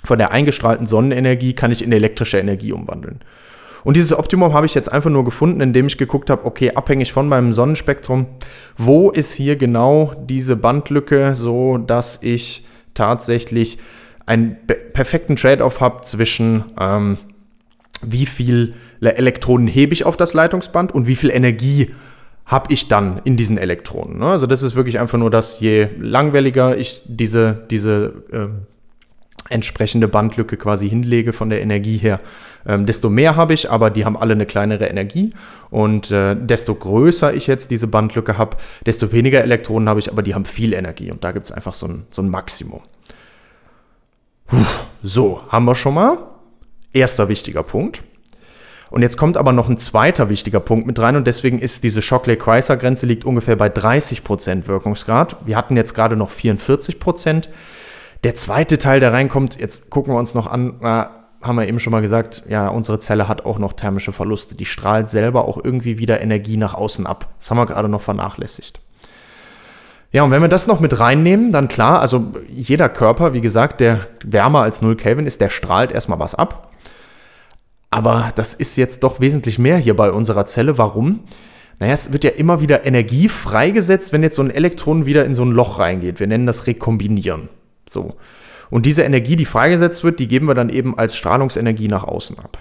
von 0.05 0.18
der 0.18 0.31
eingestrahlten 0.31 0.87
Sonnenenergie 0.87 1.55
kann 1.55 1.72
ich 1.72 1.83
in 1.83 1.93
elektrische 1.93 2.39
Energie 2.39 2.72
umwandeln. 2.72 3.20
Und 3.87 3.95
dieses 3.95 4.12
Optimum 4.12 4.53
habe 4.53 4.66
ich 4.66 4.74
jetzt 4.74 4.91
einfach 4.91 5.11
nur 5.11 5.24
gefunden, 5.24 5.61
indem 5.61 5.87
ich 5.87 5.97
geguckt 5.97 6.28
habe, 6.28 6.45
okay, 6.45 6.72
abhängig 6.72 7.12
von 7.12 7.28
meinem 7.28 7.53
Sonnenspektrum, 7.53 8.26
wo 8.76 9.12
ist 9.12 9.32
hier 9.32 9.55
genau 9.55 10.12
diese 10.28 10.57
Bandlücke, 10.57 11.37
so 11.37 11.78
dass 11.78 12.20
ich 12.20 12.66
tatsächlich 12.95 13.78
einen 14.26 14.57
perfekten 14.93 15.37
Trade-off 15.37 15.80
habe 15.80 16.03
zwischen 16.03 16.64
ähm, 16.80 17.18
wie 18.03 18.26
viel 18.26 18.74
Elektronen 19.01 19.68
hebe 19.68 19.93
ich 19.93 20.05
auf 20.05 20.16
das 20.16 20.34
Leitungsband 20.34 20.93
und 20.93 21.07
wie 21.07 21.14
viel 21.14 21.30
Energie 21.30 21.95
habe 22.45 22.72
ich 22.72 22.89
dann 22.89 23.20
in 23.22 23.37
diesen 23.37 23.57
Elektronen. 23.57 24.18
Ne? 24.18 24.26
Also 24.26 24.49
das 24.49 24.64
ist 24.64 24.74
wirklich 24.74 24.99
einfach 24.99 25.18
nur, 25.18 25.30
dass 25.30 25.61
je 25.61 25.91
langwelliger 26.01 26.76
ich 26.76 27.03
diese, 27.07 27.64
diese 27.70 28.24
äh, 28.32 28.49
entsprechende 29.49 30.09
Bandlücke 30.09 30.57
quasi 30.57 30.88
hinlege 30.88 31.32
von 31.32 31.51
der 31.51 31.61
Energie 31.61 31.97
her, 31.97 32.20
ähm, 32.66 32.86
desto 32.86 33.11
mehr 33.11 33.36
habe 33.36 33.55
ich, 33.55 33.70
aber 33.70 33.90
die 33.90 34.05
haben 34.05 34.16
alle 34.16 34.32
eine 34.32 34.47
kleinere 34.47 34.86
Energie. 34.86 35.32
Und 35.70 36.11
äh, 36.11 36.34
desto 36.34 36.74
größer 36.74 37.34
ich 37.34 37.47
jetzt 37.47 37.70
diese 37.70 37.86
Bandlücke 37.86 38.38
habe, 38.38 38.57
desto 38.84 39.12
weniger 39.12 39.42
Elektronen 39.42 39.88
habe 39.88 40.01
ich, 40.01 40.11
aber 40.11 40.22
die 40.22 40.34
haben 40.34 40.44
viel 40.44 40.72
Energie. 40.72 41.11
Und 41.11 41.24
da 41.24 41.32
gibt 41.32 41.47
es 41.47 41.53
einfach 41.53 41.74
so 41.74 41.86
ein, 41.86 42.07
so 42.11 42.22
ein 42.22 42.28
Maximum. 42.28 42.82
Puh, 44.47 44.64
so, 45.03 45.42
haben 45.49 45.64
wir 45.64 45.74
schon 45.74 45.94
mal. 45.94 46.18
Erster 46.92 47.28
wichtiger 47.28 47.62
Punkt. 47.62 48.03
Und 48.90 49.03
jetzt 49.03 49.16
kommt 49.16 49.36
aber 49.36 49.53
noch 49.53 49.68
ein 49.68 49.78
zweiter 49.78 50.28
wichtiger 50.28 50.61
Punkt 50.61 50.86
mit 50.86 50.99
rein 50.99 51.16
und 51.16 51.26
deswegen 51.26 51.59
ist 51.59 51.82
diese 51.82 52.03
Shockley-Queisser-Grenze 52.03 53.05
liegt 53.05 53.24
ungefähr 53.24 53.57
bei 53.57 53.66
30% 53.66 54.68
Wirkungsgrad. 54.68 55.36
Wir 55.44 55.57
hatten 55.57 55.76
jetzt 55.76 55.92
gerade 55.92 56.16
noch 56.16 56.30
44%. 56.30 57.49
Der 58.25 58.35
zweite 58.35 58.79
Teil, 58.79 59.01
der 59.01 59.12
reinkommt, 59.12 59.59
jetzt 59.59 59.91
gucken 59.91 60.12
wir 60.12 60.19
uns 60.19 60.35
noch 60.35 60.47
an, 60.47 60.77
na, 60.81 61.11
haben 61.43 61.57
wir 61.57 61.69
eben 61.69 61.79
schon 61.79 61.93
mal 61.93 62.03
gesagt, 62.03 62.45
ja, 62.49 62.69
unsere 62.69 62.99
Zelle 62.99 63.29
hat 63.29 63.45
auch 63.45 63.59
noch 63.59 63.75
thermische 63.75 64.12
Verluste. 64.12 64.55
Die 64.55 64.64
strahlt 64.64 65.11
selber 65.11 65.47
auch 65.47 65.62
irgendwie 65.62 65.99
wieder 65.99 66.21
Energie 66.21 66.57
nach 66.57 66.75
außen 66.75 67.07
ab. 67.07 67.35
Das 67.39 67.51
haben 67.51 67.59
wir 67.59 67.67
gerade 67.67 67.89
noch 67.89 68.01
vernachlässigt. 68.01 68.81
Ja, 70.12 70.23
und 70.23 70.31
wenn 70.31 70.43
wir 70.43 70.49
das 70.49 70.67
noch 70.67 70.81
mit 70.81 70.99
reinnehmen, 70.99 71.53
dann 71.53 71.69
klar, 71.69 72.01
also 72.01 72.33
jeder 72.49 72.89
Körper, 72.89 73.33
wie 73.33 73.41
gesagt, 73.41 73.81
der 73.81 74.07
wärmer 74.25 74.62
als 74.62 74.81
0 74.81 74.97
Kelvin 74.97 75.27
ist, 75.27 75.41
der 75.41 75.51
strahlt 75.51 75.93
erstmal 75.93 76.19
was 76.19 76.35
ab. 76.35 76.73
Aber 77.91 78.31
das 78.35 78.55
ist 78.55 78.77
jetzt 78.77 79.03
doch 79.03 79.21
wesentlich 79.21 79.59
mehr 79.59 79.79
hier 79.79 79.95
bei 79.95 80.11
unserer 80.11 80.47
Zelle. 80.47 80.79
Warum? 80.79 81.21
Naja, 81.79 81.93
es 81.93 82.12
wird 82.12 82.25
ja 82.25 82.31
immer 82.31 82.61
wieder 82.61 82.87
Energie 82.87 83.29
freigesetzt, 83.29 84.12
wenn 84.12 84.23
jetzt 84.23 84.37
so 84.37 84.43
ein 84.43 84.51
Elektron 84.51 85.07
wieder 85.07 85.25
in 85.25 85.35
so 85.35 85.45
ein 85.45 85.51
Loch 85.51 85.79
reingeht. 85.79 86.19
Wir 86.19 86.27
nennen 86.27 86.47
das 86.47 86.67
Rekombinieren. 86.67 87.49
So. 87.89 88.16
Und 88.70 88.87
diese 88.87 89.03
Energie, 89.03 89.37
die 89.37 89.45
freigesetzt 89.45 90.03
wird, 90.05 90.18
die 90.18 90.28
geben 90.28 90.49
wir 90.49 90.55
dann 90.55 90.68
eben 90.68 90.99
als 90.99 91.16
Strahlungsenergie 91.16 91.89
nach 91.89 92.05
außen 92.05 92.39
ab. 92.39 92.59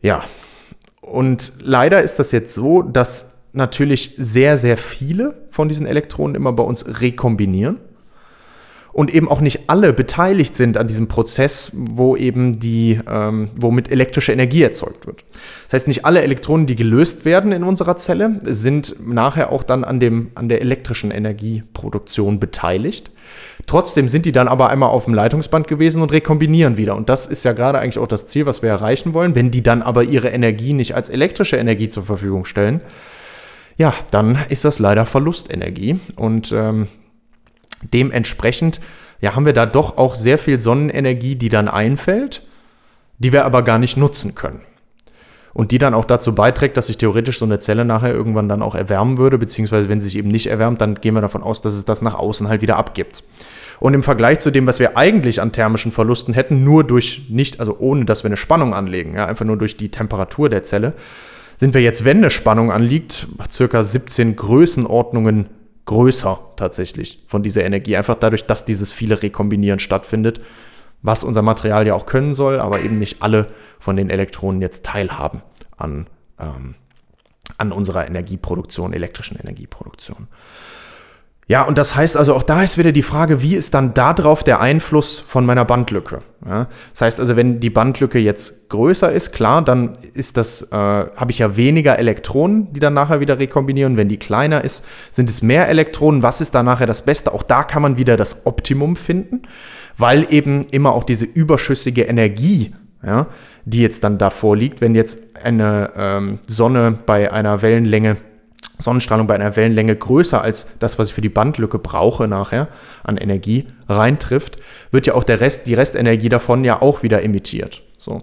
Ja. 0.00 0.24
Und 1.00 1.52
leider 1.60 2.02
ist 2.02 2.18
das 2.18 2.32
jetzt 2.32 2.54
so, 2.54 2.82
dass 2.82 3.38
natürlich 3.52 4.14
sehr, 4.18 4.56
sehr 4.56 4.76
viele 4.76 5.46
von 5.50 5.68
diesen 5.68 5.86
Elektronen 5.86 6.34
immer 6.34 6.52
bei 6.52 6.62
uns 6.64 7.00
rekombinieren 7.00 7.78
und 8.96 9.12
eben 9.12 9.28
auch 9.28 9.42
nicht 9.42 9.68
alle 9.68 9.92
beteiligt 9.92 10.56
sind 10.56 10.78
an 10.78 10.88
diesem 10.88 11.06
Prozess, 11.06 11.70
wo 11.74 12.16
eben 12.16 12.60
die, 12.60 12.98
ähm, 13.06 13.50
womit 13.54 13.90
elektrische 13.90 14.32
Energie 14.32 14.62
erzeugt 14.62 15.06
wird. 15.06 15.22
Das 15.66 15.74
heißt, 15.74 15.88
nicht 15.88 16.06
alle 16.06 16.22
Elektronen, 16.22 16.66
die 16.66 16.76
gelöst 16.76 17.26
werden 17.26 17.52
in 17.52 17.62
unserer 17.62 17.98
Zelle, 17.98 18.40
sind 18.44 18.96
nachher 19.06 19.52
auch 19.52 19.64
dann 19.64 19.84
an, 19.84 20.00
dem, 20.00 20.30
an 20.34 20.48
der 20.48 20.62
elektrischen 20.62 21.10
Energieproduktion 21.10 22.40
beteiligt. 22.40 23.10
Trotzdem 23.66 24.08
sind 24.08 24.24
die 24.24 24.32
dann 24.32 24.48
aber 24.48 24.70
einmal 24.70 24.88
auf 24.88 25.04
dem 25.04 25.12
Leitungsband 25.12 25.68
gewesen 25.68 26.00
und 26.00 26.10
rekombinieren 26.10 26.78
wieder. 26.78 26.96
Und 26.96 27.10
das 27.10 27.26
ist 27.26 27.44
ja 27.44 27.52
gerade 27.52 27.78
eigentlich 27.80 27.98
auch 27.98 28.08
das 28.08 28.26
Ziel, 28.26 28.46
was 28.46 28.62
wir 28.62 28.70
erreichen 28.70 29.12
wollen. 29.12 29.34
Wenn 29.34 29.50
die 29.50 29.62
dann 29.62 29.82
aber 29.82 30.04
ihre 30.04 30.30
Energie 30.30 30.72
nicht 30.72 30.94
als 30.94 31.10
elektrische 31.10 31.58
Energie 31.58 31.90
zur 31.90 32.04
Verfügung 32.04 32.46
stellen, 32.46 32.80
ja, 33.76 33.92
dann 34.10 34.38
ist 34.48 34.64
das 34.64 34.78
leider 34.78 35.04
Verlustenergie. 35.04 36.00
Und 36.16 36.50
ähm, 36.50 36.88
Dementsprechend 37.92 38.80
ja, 39.20 39.34
haben 39.34 39.46
wir 39.46 39.52
da 39.52 39.66
doch 39.66 39.96
auch 39.96 40.14
sehr 40.14 40.38
viel 40.38 40.60
Sonnenenergie, 40.60 41.36
die 41.36 41.48
dann 41.48 41.68
einfällt, 41.68 42.42
die 43.18 43.32
wir 43.32 43.44
aber 43.44 43.62
gar 43.62 43.78
nicht 43.78 43.96
nutzen 43.96 44.34
können. 44.34 44.60
Und 45.54 45.70
die 45.70 45.78
dann 45.78 45.94
auch 45.94 46.04
dazu 46.04 46.34
beiträgt, 46.34 46.76
dass 46.76 46.88
sich 46.88 46.98
theoretisch 46.98 47.38
so 47.38 47.46
eine 47.46 47.58
Zelle 47.58 47.86
nachher 47.86 48.12
irgendwann 48.12 48.46
dann 48.46 48.60
auch 48.60 48.74
erwärmen 48.74 49.16
würde, 49.16 49.38
beziehungsweise 49.38 49.88
wenn 49.88 50.02
sie 50.02 50.08
sich 50.08 50.18
eben 50.18 50.28
nicht 50.28 50.48
erwärmt, 50.48 50.82
dann 50.82 50.96
gehen 50.96 51.14
wir 51.14 51.22
davon 51.22 51.42
aus, 51.42 51.62
dass 51.62 51.74
es 51.74 51.86
das 51.86 52.02
nach 52.02 52.14
außen 52.14 52.48
halt 52.48 52.60
wieder 52.60 52.76
abgibt. 52.76 53.24
Und 53.80 53.94
im 53.94 54.02
Vergleich 54.02 54.40
zu 54.40 54.50
dem, 54.50 54.66
was 54.66 54.80
wir 54.80 54.98
eigentlich 54.98 55.40
an 55.40 55.52
thermischen 55.52 55.92
Verlusten 55.92 56.34
hätten, 56.34 56.62
nur 56.62 56.84
durch 56.84 57.26
nicht, 57.30 57.58
also 57.58 57.76
ohne 57.78 58.04
dass 58.04 58.22
wir 58.22 58.28
eine 58.28 58.36
Spannung 58.36 58.74
anlegen, 58.74 59.14
ja, 59.14 59.24
einfach 59.24 59.46
nur 59.46 59.56
durch 59.56 59.78
die 59.78 59.90
Temperatur 59.90 60.50
der 60.50 60.62
Zelle, 60.62 60.92
sind 61.56 61.72
wir 61.72 61.80
jetzt, 61.80 62.04
wenn 62.04 62.18
eine 62.18 62.30
Spannung 62.30 62.70
anliegt, 62.70 63.26
circa 63.50 63.82
17 63.82 64.36
Größenordnungen 64.36 65.46
größer 65.86 66.38
tatsächlich 66.56 67.24
von 67.26 67.42
dieser 67.42 67.64
Energie. 67.64 67.96
Einfach 67.96 68.16
dadurch, 68.16 68.44
dass 68.44 68.64
dieses 68.64 68.92
viele 68.92 69.22
Rekombinieren 69.22 69.78
stattfindet, 69.78 70.40
was 71.02 71.24
unser 71.24 71.42
Material 71.42 71.86
ja 71.86 71.94
auch 71.94 72.06
können 72.06 72.34
soll, 72.34 72.58
aber 72.58 72.80
eben 72.80 72.98
nicht 72.98 73.22
alle 73.22 73.46
von 73.78 73.96
den 73.96 74.10
Elektronen 74.10 74.60
jetzt 74.60 74.84
teilhaben 74.84 75.42
an, 75.76 76.08
ähm, 76.38 76.74
an 77.58 77.72
unserer 77.72 78.06
Energieproduktion, 78.06 78.92
elektrischen 78.92 79.38
Energieproduktion. 79.38 80.28
Ja, 81.48 81.62
und 81.62 81.78
das 81.78 81.94
heißt 81.94 82.16
also, 82.16 82.34
auch 82.34 82.42
da 82.42 82.64
ist 82.64 82.76
wieder 82.76 82.90
die 82.90 83.04
Frage, 83.04 83.40
wie 83.40 83.54
ist 83.54 83.72
dann 83.72 83.94
darauf 83.94 84.42
der 84.42 84.60
Einfluss 84.60 85.22
von 85.28 85.46
meiner 85.46 85.64
Bandlücke? 85.64 86.22
Ja, 86.44 86.66
das 86.92 87.02
heißt 87.02 87.20
also, 87.20 87.36
wenn 87.36 87.60
die 87.60 87.70
Bandlücke 87.70 88.18
jetzt 88.18 88.68
größer 88.68 89.12
ist, 89.12 89.32
klar, 89.32 89.62
dann 89.62 89.96
ist 90.12 90.36
das, 90.36 90.62
äh, 90.62 90.74
habe 90.74 91.30
ich 91.30 91.38
ja 91.38 91.56
weniger 91.56 92.00
Elektronen, 92.00 92.72
die 92.72 92.80
dann 92.80 92.94
nachher 92.94 93.20
wieder 93.20 93.38
rekombinieren. 93.38 93.96
Wenn 93.96 94.08
die 94.08 94.16
kleiner 94.16 94.64
ist, 94.64 94.84
sind 95.12 95.30
es 95.30 95.40
mehr 95.40 95.68
Elektronen. 95.68 96.24
Was 96.24 96.40
ist 96.40 96.52
da 96.52 96.64
nachher 96.64 96.86
das 96.86 97.02
Beste? 97.02 97.32
Auch 97.32 97.44
da 97.44 97.62
kann 97.62 97.80
man 97.80 97.96
wieder 97.96 98.16
das 98.16 98.44
Optimum 98.44 98.96
finden, 98.96 99.42
weil 99.96 100.26
eben 100.30 100.64
immer 100.72 100.94
auch 100.94 101.04
diese 101.04 101.26
überschüssige 101.26 102.02
Energie 102.02 102.72
ja, 103.04 103.26
die 103.64 103.82
jetzt 103.82 104.02
dann 104.04 104.18
davor 104.18 104.56
liegt, 104.56 104.80
wenn 104.80 104.94
jetzt 104.94 105.18
eine 105.42 105.90
ähm, 105.96 106.38
Sonne 106.46 106.98
bei 107.06 107.32
einer 107.32 107.62
Wellenlänge 107.62 108.16
Sonnenstrahlung 108.78 109.26
bei 109.26 109.34
einer 109.34 109.56
Wellenlänge 109.56 109.96
größer 109.96 110.40
als 110.40 110.66
das, 110.78 110.98
was 110.98 111.08
ich 111.08 111.14
für 111.14 111.22
die 111.22 111.28
Bandlücke 111.28 111.78
brauche 111.78 112.28
nachher 112.28 112.68
an 113.04 113.16
Energie 113.16 113.66
reintrifft, 113.88 114.58
wird 114.90 115.06
ja 115.06 115.14
auch 115.14 115.24
der 115.24 115.40
Rest, 115.40 115.66
die 115.66 115.74
Restenergie 115.74 116.28
davon 116.28 116.64
ja 116.64 116.82
auch 116.82 117.02
wieder 117.02 117.22
emittiert. 117.22 117.82
So. 117.98 118.22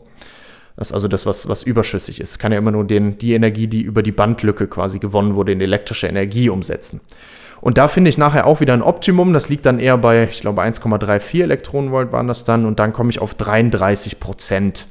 Das 0.76 0.90
ist 0.90 0.94
also 0.94 1.08
das, 1.08 1.26
was, 1.26 1.48
was 1.48 1.64
überschüssig 1.64 2.20
ist. 2.20 2.40
Kann 2.40 2.52
ja 2.52 2.58
immer 2.58 2.72
nur 2.72 2.86
den, 2.86 3.18
die 3.18 3.34
Energie, 3.34 3.68
die 3.68 3.82
über 3.82 4.02
die 4.02 4.12
Bandlücke 4.12 4.68
quasi 4.68 5.00
gewonnen 5.00 5.36
wurde, 5.36 5.52
in 5.52 5.62
elektrische 5.62 6.08
Energie 6.08 6.50
umsetzen. 6.50 7.02
Und 7.62 7.78
da 7.78 7.88
finde 7.88 8.10
ich 8.10 8.18
nachher 8.18 8.46
auch 8.46 8.60
wieder 8.60 8.74
ein 8.74 8.82
Optimum. 8.82 9.34
Das 9.34 9.50
liegt 9.50 9.66
dann 9.66 9.80
eher 9.80 9.98
bei, 9.98 10.28
ich 10.30 10.42
glaube, 10.42 10.62
1,34 10.62 11.44
Elektronenvolt 11.44 12.12
waren 12.12 12.28
das 12.28 12.44
dann. 12.44 12.66
Und 12.66 12.80
dann 12.80 12.92
komme 12.92 13.12
ich 13.12 13.20
auf 13.20 13.36
33 13.36 14.20
Prozent 14.20 14.88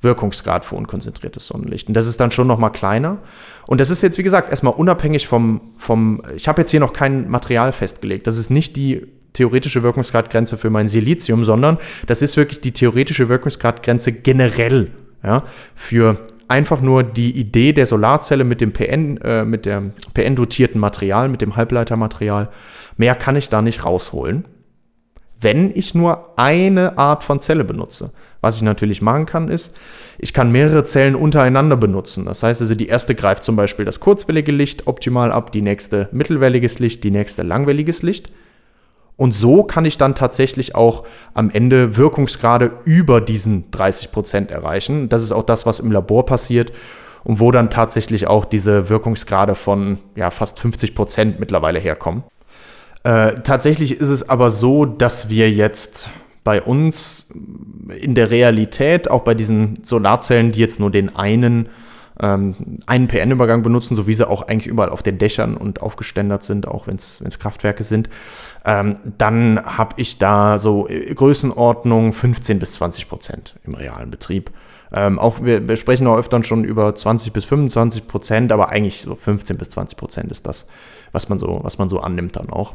Wirkungsgrad 0.00 0.64
für 0.64 0.76
unkonzentriertes 0.76 1.46
Sonnenlicht. 1.46 1.88
Und 1.88 1.94
das 1.94 2.06
ist 2.06 2.20
dann 2.20 2.30
schon 2.30 2.46
noch 2.46 2.58
mal 2.58 2.70
kleiner. 2.70 3.18
Und 3.66 3.80
das 3.80 3.90
ist 3.90 4.02
jetzt, 4.02 4.18
wie 4.18 4.22
gesagt, 4.22 4.50
erstmal 4.50 4.74
unabhängig 4.74 5.26
vom, 5.26 5.60
vom 5.76 6.22
ich 6.36 6.46
habe 6.46 6.60
jetzt 6.60 6.70
hier 6.70 6.80
noch 6.80 6.92
kein 6.92 7.28
Material 7.28 7.72
festgelegt. 7.72 8.26
Das 8.26 8.38
ist 8.38 8.50
nicht 8.50 8.76
die 8.76 9.06
theoretische 9.32 9.82
Wirkungsgradgrenze 9.82 10.56
für 10.56 10.70
mein 10.70 10.88
Silizium, 10.88 11.44
sondern 11.44 11.78
das 12.06 12.22
ist 12.22 12.36
wirklich 12.36 12.60
die 12.60 12.72
theoretische 12.72 13.28
Wirkungsgradgrenze 13.28 14.12
generell 14.12 14.92
ja, 15.22 15.42
für 15.74 16.18
einfach 16.46 16.80
nur 16.80 17.02
die 17.02 17.36
Idee 17.36 17.72
der 17.72 17.86
Solarzelle 17.86 18.44
mit 18.44 18.60
dem 18.60 18.72
PN, 18.72 19.18
äh, 19.18 19.44
mit 19.44 19.66
dem 19.66 19.92
PN-dotierten 20.14 20.80
Material, 20.80 21.28
mit 21.28 21.42
dem 21.42 21.56
Halbleitermaterial. 21.56 22.48
Mehr 22.96 23.14
kann 23.16 23.36
ich 23.36 23.48
da 23.48 23.62
nicht 23.62 23.84
rausholen 23.84 24.44
wenn 25.40 25.70
ich 25.74 25.94
nur 25.94 26.38
eine 26.38 26.98
Art 26.98 27.22
von 27.24 27.40
Zelle 27.40 27.64
benutze. 27.64 28.12
Was 28.40 28.56
ich 28.56 28.62
natürlich 28.62 29.02
machen 29.02 29.26
kann, 29.26 29.48
ist, 29.48 29.76
ich 30.18 30.32
kann 30.32 30.52
mehrere 30.52 30.84
Zellen 30.84 31.16
untereinander 31.16 31.76
benutzen. 31.76 32.24
Das 32.24 32.42
heißt 32.42 32.60
also, 32.60 32.74
die 32.74 32.86
erste 32.86 33.14
greift 33.14 33.42
zum 33.42 33.56
Beispiel 33.56 33.84
das 33.84 34.00
kurzwellige 34.00 34.52
Licht 34.52 34.86
optimal 34.86 35.32
ab, 35.32 35.50
die 35.50 35.62
nächste 35.62 36.08
mittelwelliges 36.12 36.78
Licht, 36.78 37.02
die 37.02 37.10
nächste 37.10 37.42
langwelliges 37.42 38.02
Licht. 38.02 38.30
Und 39.16 39.32
so 39.32 39.64
kann 39.64 39.84
ich 39.84 39.98
dann 39.98 40.14
tatsächlich 40.14 40.76
auch 40.76 41.04
am 41.34 41.50
Ende 41.50 41.96
Wirkungsgrade 41.96 42.70
über 42.84 43.20
diesen 43.20 43.68
30 43.72 44.12
Prozent 44.12 44.52
erreichen. 44.52 45.08
Das 45.08 45.24
ist 45.24 45.32
auch 45.32 45.42
das, 45.42 45.66
was 45.66 45.80
im 45.80 45.90
Labor 45.90 46.24
passiert 46.24 46.72
und 47.24 47.40
wo 47.40 47.50
dann 47.50 47.68
tatsächlich 47.68 48.28
auch 48.28 48.44
diese 48.44 48.88
Wirkungsgrade 48.88 49.56
von 49.56 49.98
ja, 50.14 50.30
fast 50.30 50.60
50 50.60 50.94
Prozent 50.94 51.40
mittlerweile 51.40 51.80
herkommen. 51.80 52.22
Äh, 53.02 53.40
tatsächlich 53.42 53.92
ist 53.92 54.08
es 54.08 54.28
aber 54.28 54.52
so, 54.52 54.84
dass 54.84 55.28
wir 55.28 55.50
jetzt 55.50 56.10
bei 56.48 56.62
uns 56.62 57.26
in 57.94 58.14
der 58.14 58.30
Realität, 58.30 59.10
auch 59.10 59.20
bei 59.20 59.34
diesen 59.34 59.84
Solarzellen, 59.84 60.50
die 60.50 60.60
jetzt 60.60 60.80
nur 60.80 60.90
den 60.90 61.14
einen, 61.14 61.68
ähm, 62.18 62.78
einen 62.86 63.06
PN-Übergang 63.06 63.62
benutzen, 63.62 63.96
so 63.96 64.06
wie 64.06 64.14
sie 64.14 64.26
auch 64.26 64.40
eigentlich 64.48 64.66
überall 64.66 64.88
auf 64.88 65.02
den 65.02 65.18
Dächern 65.18 65.58
und 65.58 65.82
aufgeständert 65.82 66.42
sind, 66.42 66.66
auch 66.66 66.86
wenn 66.86 66.96
es 66.96 67.38
Kraftwerke 67.38 67.84
sind, 67.84 68.08
ähm, 68.64 68.96
dann 69.18 69.60
habe 69.62 69.96
ich 69.98 70.16
da 70.16 70.58
so 70.58 70.88
Größenordnung 71.14 72.14
15 72.14 72.58
bis 72.58 72.72
20 72.76 73.10
Prozent 73.10 73.56
im 73.64 73.74
realen 73.74 74.10
Betrieb. 74.10 74.50
Ähm, 74.90 75.18
auch 75.18 75.44
wir, 75.44 75.68
wir, 75.68 75.76
sprechen 75.76 76.06
auch 76.06 76.16
öfter 76.16 76.42
schon 76.44 76.64
über 76.64 76.94
20 76.94 77.34
bis 77.34 77.44
25 77.44 78.06
Prozent, 78.06 78.52
aber 78.52 78.70
eigentlich 78.70 79.02
so 79.02 79.16
15 79.16 79.58
bis 79.58 79.68
20 79.68 79.98
Prozent 79.98 80.32
ist 80.32 80.46
das, 80.46 80.64
was 81.12 81.28
man 81.28 81.36
so, 81.36 81.60
was 81.62 81.76
man 81.76 81.90
so 81.90 82.00
annimmt 82.00 82.36
dann 82.36 82.48
auch 82.48 82.74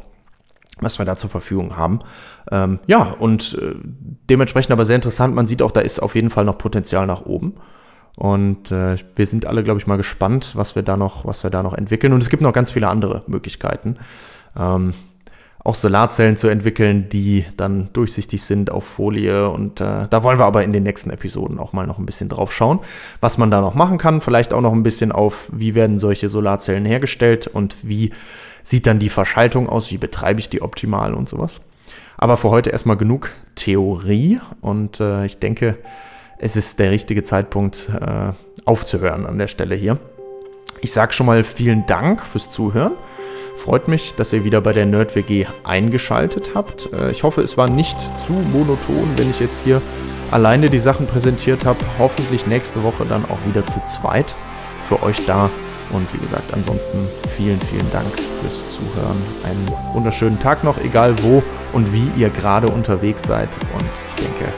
was 0.80 1.00
wir 1.00 1.06
da 1.06 1.16
zur 1.16 1.30
Verfügung 1.30 1.78
haben. 1.78 2.00
Ähm, 2.52 2.80
ja, 2.88 3.16
und 3.20 3.58
äh, 3.62 3.76
dementsprechend 4.30 4.72
aber 4.72 4.86
sehr 4.86 4.96
interessant. 4.96 5.36
Man 5.36 5.46
sieht 5.46 5.62
auch, 5.62 5.72
da 5.72 5.82
ist 5.82 6.00
auf 6.00 6.16
jeden 6.16 6.30
Fall 6.30 6.46
noch 6.46 6.58
Potenzial 6.58 7.08
nach 7.08 7.26
oben. 7.26 7.56
Und 8.16 8.72
äh, 8.72 8.98
wir 9.16 9.28
sind 9.28 9.46
alle, 9.46 9.64
glaube 9.64 9.80
ich, 9.80 9.88
mal 9.88 9.98
gespannt, 9.98 10.52
was 10.56 10.76
wir 10.76 10.84
da 10.84 10.98
noch, 10.98 11.26
was 11.26 11.44
wir 11.44 11.50
da 11.50 11.64
noch 11.64 11.74
entwickeln. 11.74 12.14
Und 12.14 12.22
es 12.22 12.30
gibt 12.30 12.44
noch 12.44 12.54
ganz 12.54 12.72
viele 12.72 12.88
andere 12.88 13.24
Möglichkeiten. 13.28 13.98
Ähm, 14.58 14.94
auch 15.64 15.76
Solarzellen 15.76 16.36
zu 16.36 16.50
entwickeln, 16.50 17.08
die 17.10 17.46
dann 17.56 17.90
durchsichtig 17.94 18.44
sind 18.44 18.70
auf 18.70 18.84
Folie. 18.84 19.50
Und 19.50 19.80
äh, 19.80 20.08
da 20.10 20.24
wollen 20.24 20.38
wir 20.38 20.46
aber 20.46 20.64
in 20.64 20.74
den 20.74 20.84
nächsten 20.84 21.10
Episoden 21.10 21.58
auch 21.58 21.74
mal 21.74 21.88
noch 21.88 21.98
ein 21.98 22.06
bisschen 22.06 22.30
drauf 22.30 22.54
schauen, 22.54 22.80
was 23.22 23.38
man 23.38 23.50
da 23.50 23.62
noch 23.62 23.74
machen 23.74 23.98
kann. 23.98 24.22
Vielleicht 24.22 24.54
auch 24.54 24.62
noch 24.62 24.74
ein 24.74 24.84
bisschen 24.84 25.12
auf, 25.12 25.50
wie 25.54 25.74
werden 25.74 26.00
solche 26.00 26.28
Solarzellen 26.28 26.86
hergestellt 26.86 27.48
und 27.48 27.78
wie 27.82 28.12
sieht 28.64 28.88
dann 28.88 29.00
die 29.00 29.10
Verschaltung 29.10 29.70
aus, 29.70 29.92
wie 29.92 29.98
betreibe 29.98 30.40
ich 30.40 30.50
die 30.50 30.62
optimal 30.62 31.14
und 31.14 31.30
sowas. 31.30 31.60
Aber 32.18 32.38
für 32.38 32.50
heute 32.50 32.70
erstmal 32.70 32.98
genug 32.98 33.32
Theorie 33.56 34.40
und 34.62 35.00
äh, 35.00 35.26
ich 35.26 35.40
denke, 35.40 35.78
es 36.40 36.56
ist 36.56 36.80
der 36.80 36.92
richtige 36.92 37.24
Zeitpunkt 37.24 37.90
äh, 37.90 38.32
aufzuhören 38.66 39.26
an 39.26 39.38
der 39.38 39.48
Stelle 39.48 39.76
hier. 39.76 40.00
Ich 40.82 40.92
sage 40.92 41.14
schon 41.14 41.26
mal 41.26 41.44
vielen 41.44 41.86
Dank 41.86 42.26
fürs 42.26 42.50
Zuhören. 42.50 42.94
Freut 43.58 43.88
mich, 43.88 44.14
dass 44.16 44.34
ihr 44.34 44.44
wieder 44.44 44.60
bei 44.62 44.74
der 44.74 44.86
NerdWG 44.86 45.46
eingeschaltet 45.64 46.52
habt. 46.56 46.92
Äh, 46.94 47.12
ich 47.12 47.24
hoffe, 47.24 47.42
es 47.42 47.58
war 47.58 47.70
nicht 47.70 47.98
zu 48.26 48.34
monoton, 48.34 49.08
wenn 49.16 49.30
ich 49.30 49.40
jetzt 49.40 49.64
hier 49.64 49.82
alleine 50.32 50.70
die 50.70 50.80
Sachen 50.80 51.08
präsentiert 51.08 51.66
habe. 51.66 51.80
Hoffentlich 52.00 52.48
nächste 52.48 52.84
Woche 52.84 53.06
dann 53.08 53.24
auch 53.26 53.40
wieder 53.48 53.66
zu 53.66 53.80
zweit 53.86 54.34
für 54.88 55.02
euch 55.04 55.26
da 55.26 55.50
und 55.94 56.12
wie 56.14 56.18
gesagt, 56.18 56.54
ansonsten 56.54 57.08
vielen, 57.38 57.60
vielen 57.62 57.90
Dank 57.92 58.08
fürs 58.42 58.60
Zuhören. 58.76 59.22
Einen 59.44 59.94
wunderschönen 59.94 60.40
Tag 60.40 60.64
noch, 60.64 60.78
egal 60.84 61.16
wo 61.24 61.42
und 61.72 61.94
wie 61.94 62.10
ihr 62.18 62.30
gerade 62.30 62.68
unterwegs 62.68 63.24
seid. 63.24 63.50
Und 63.74 63.86
ich 64.16 64.24
denke, 64.26 64.52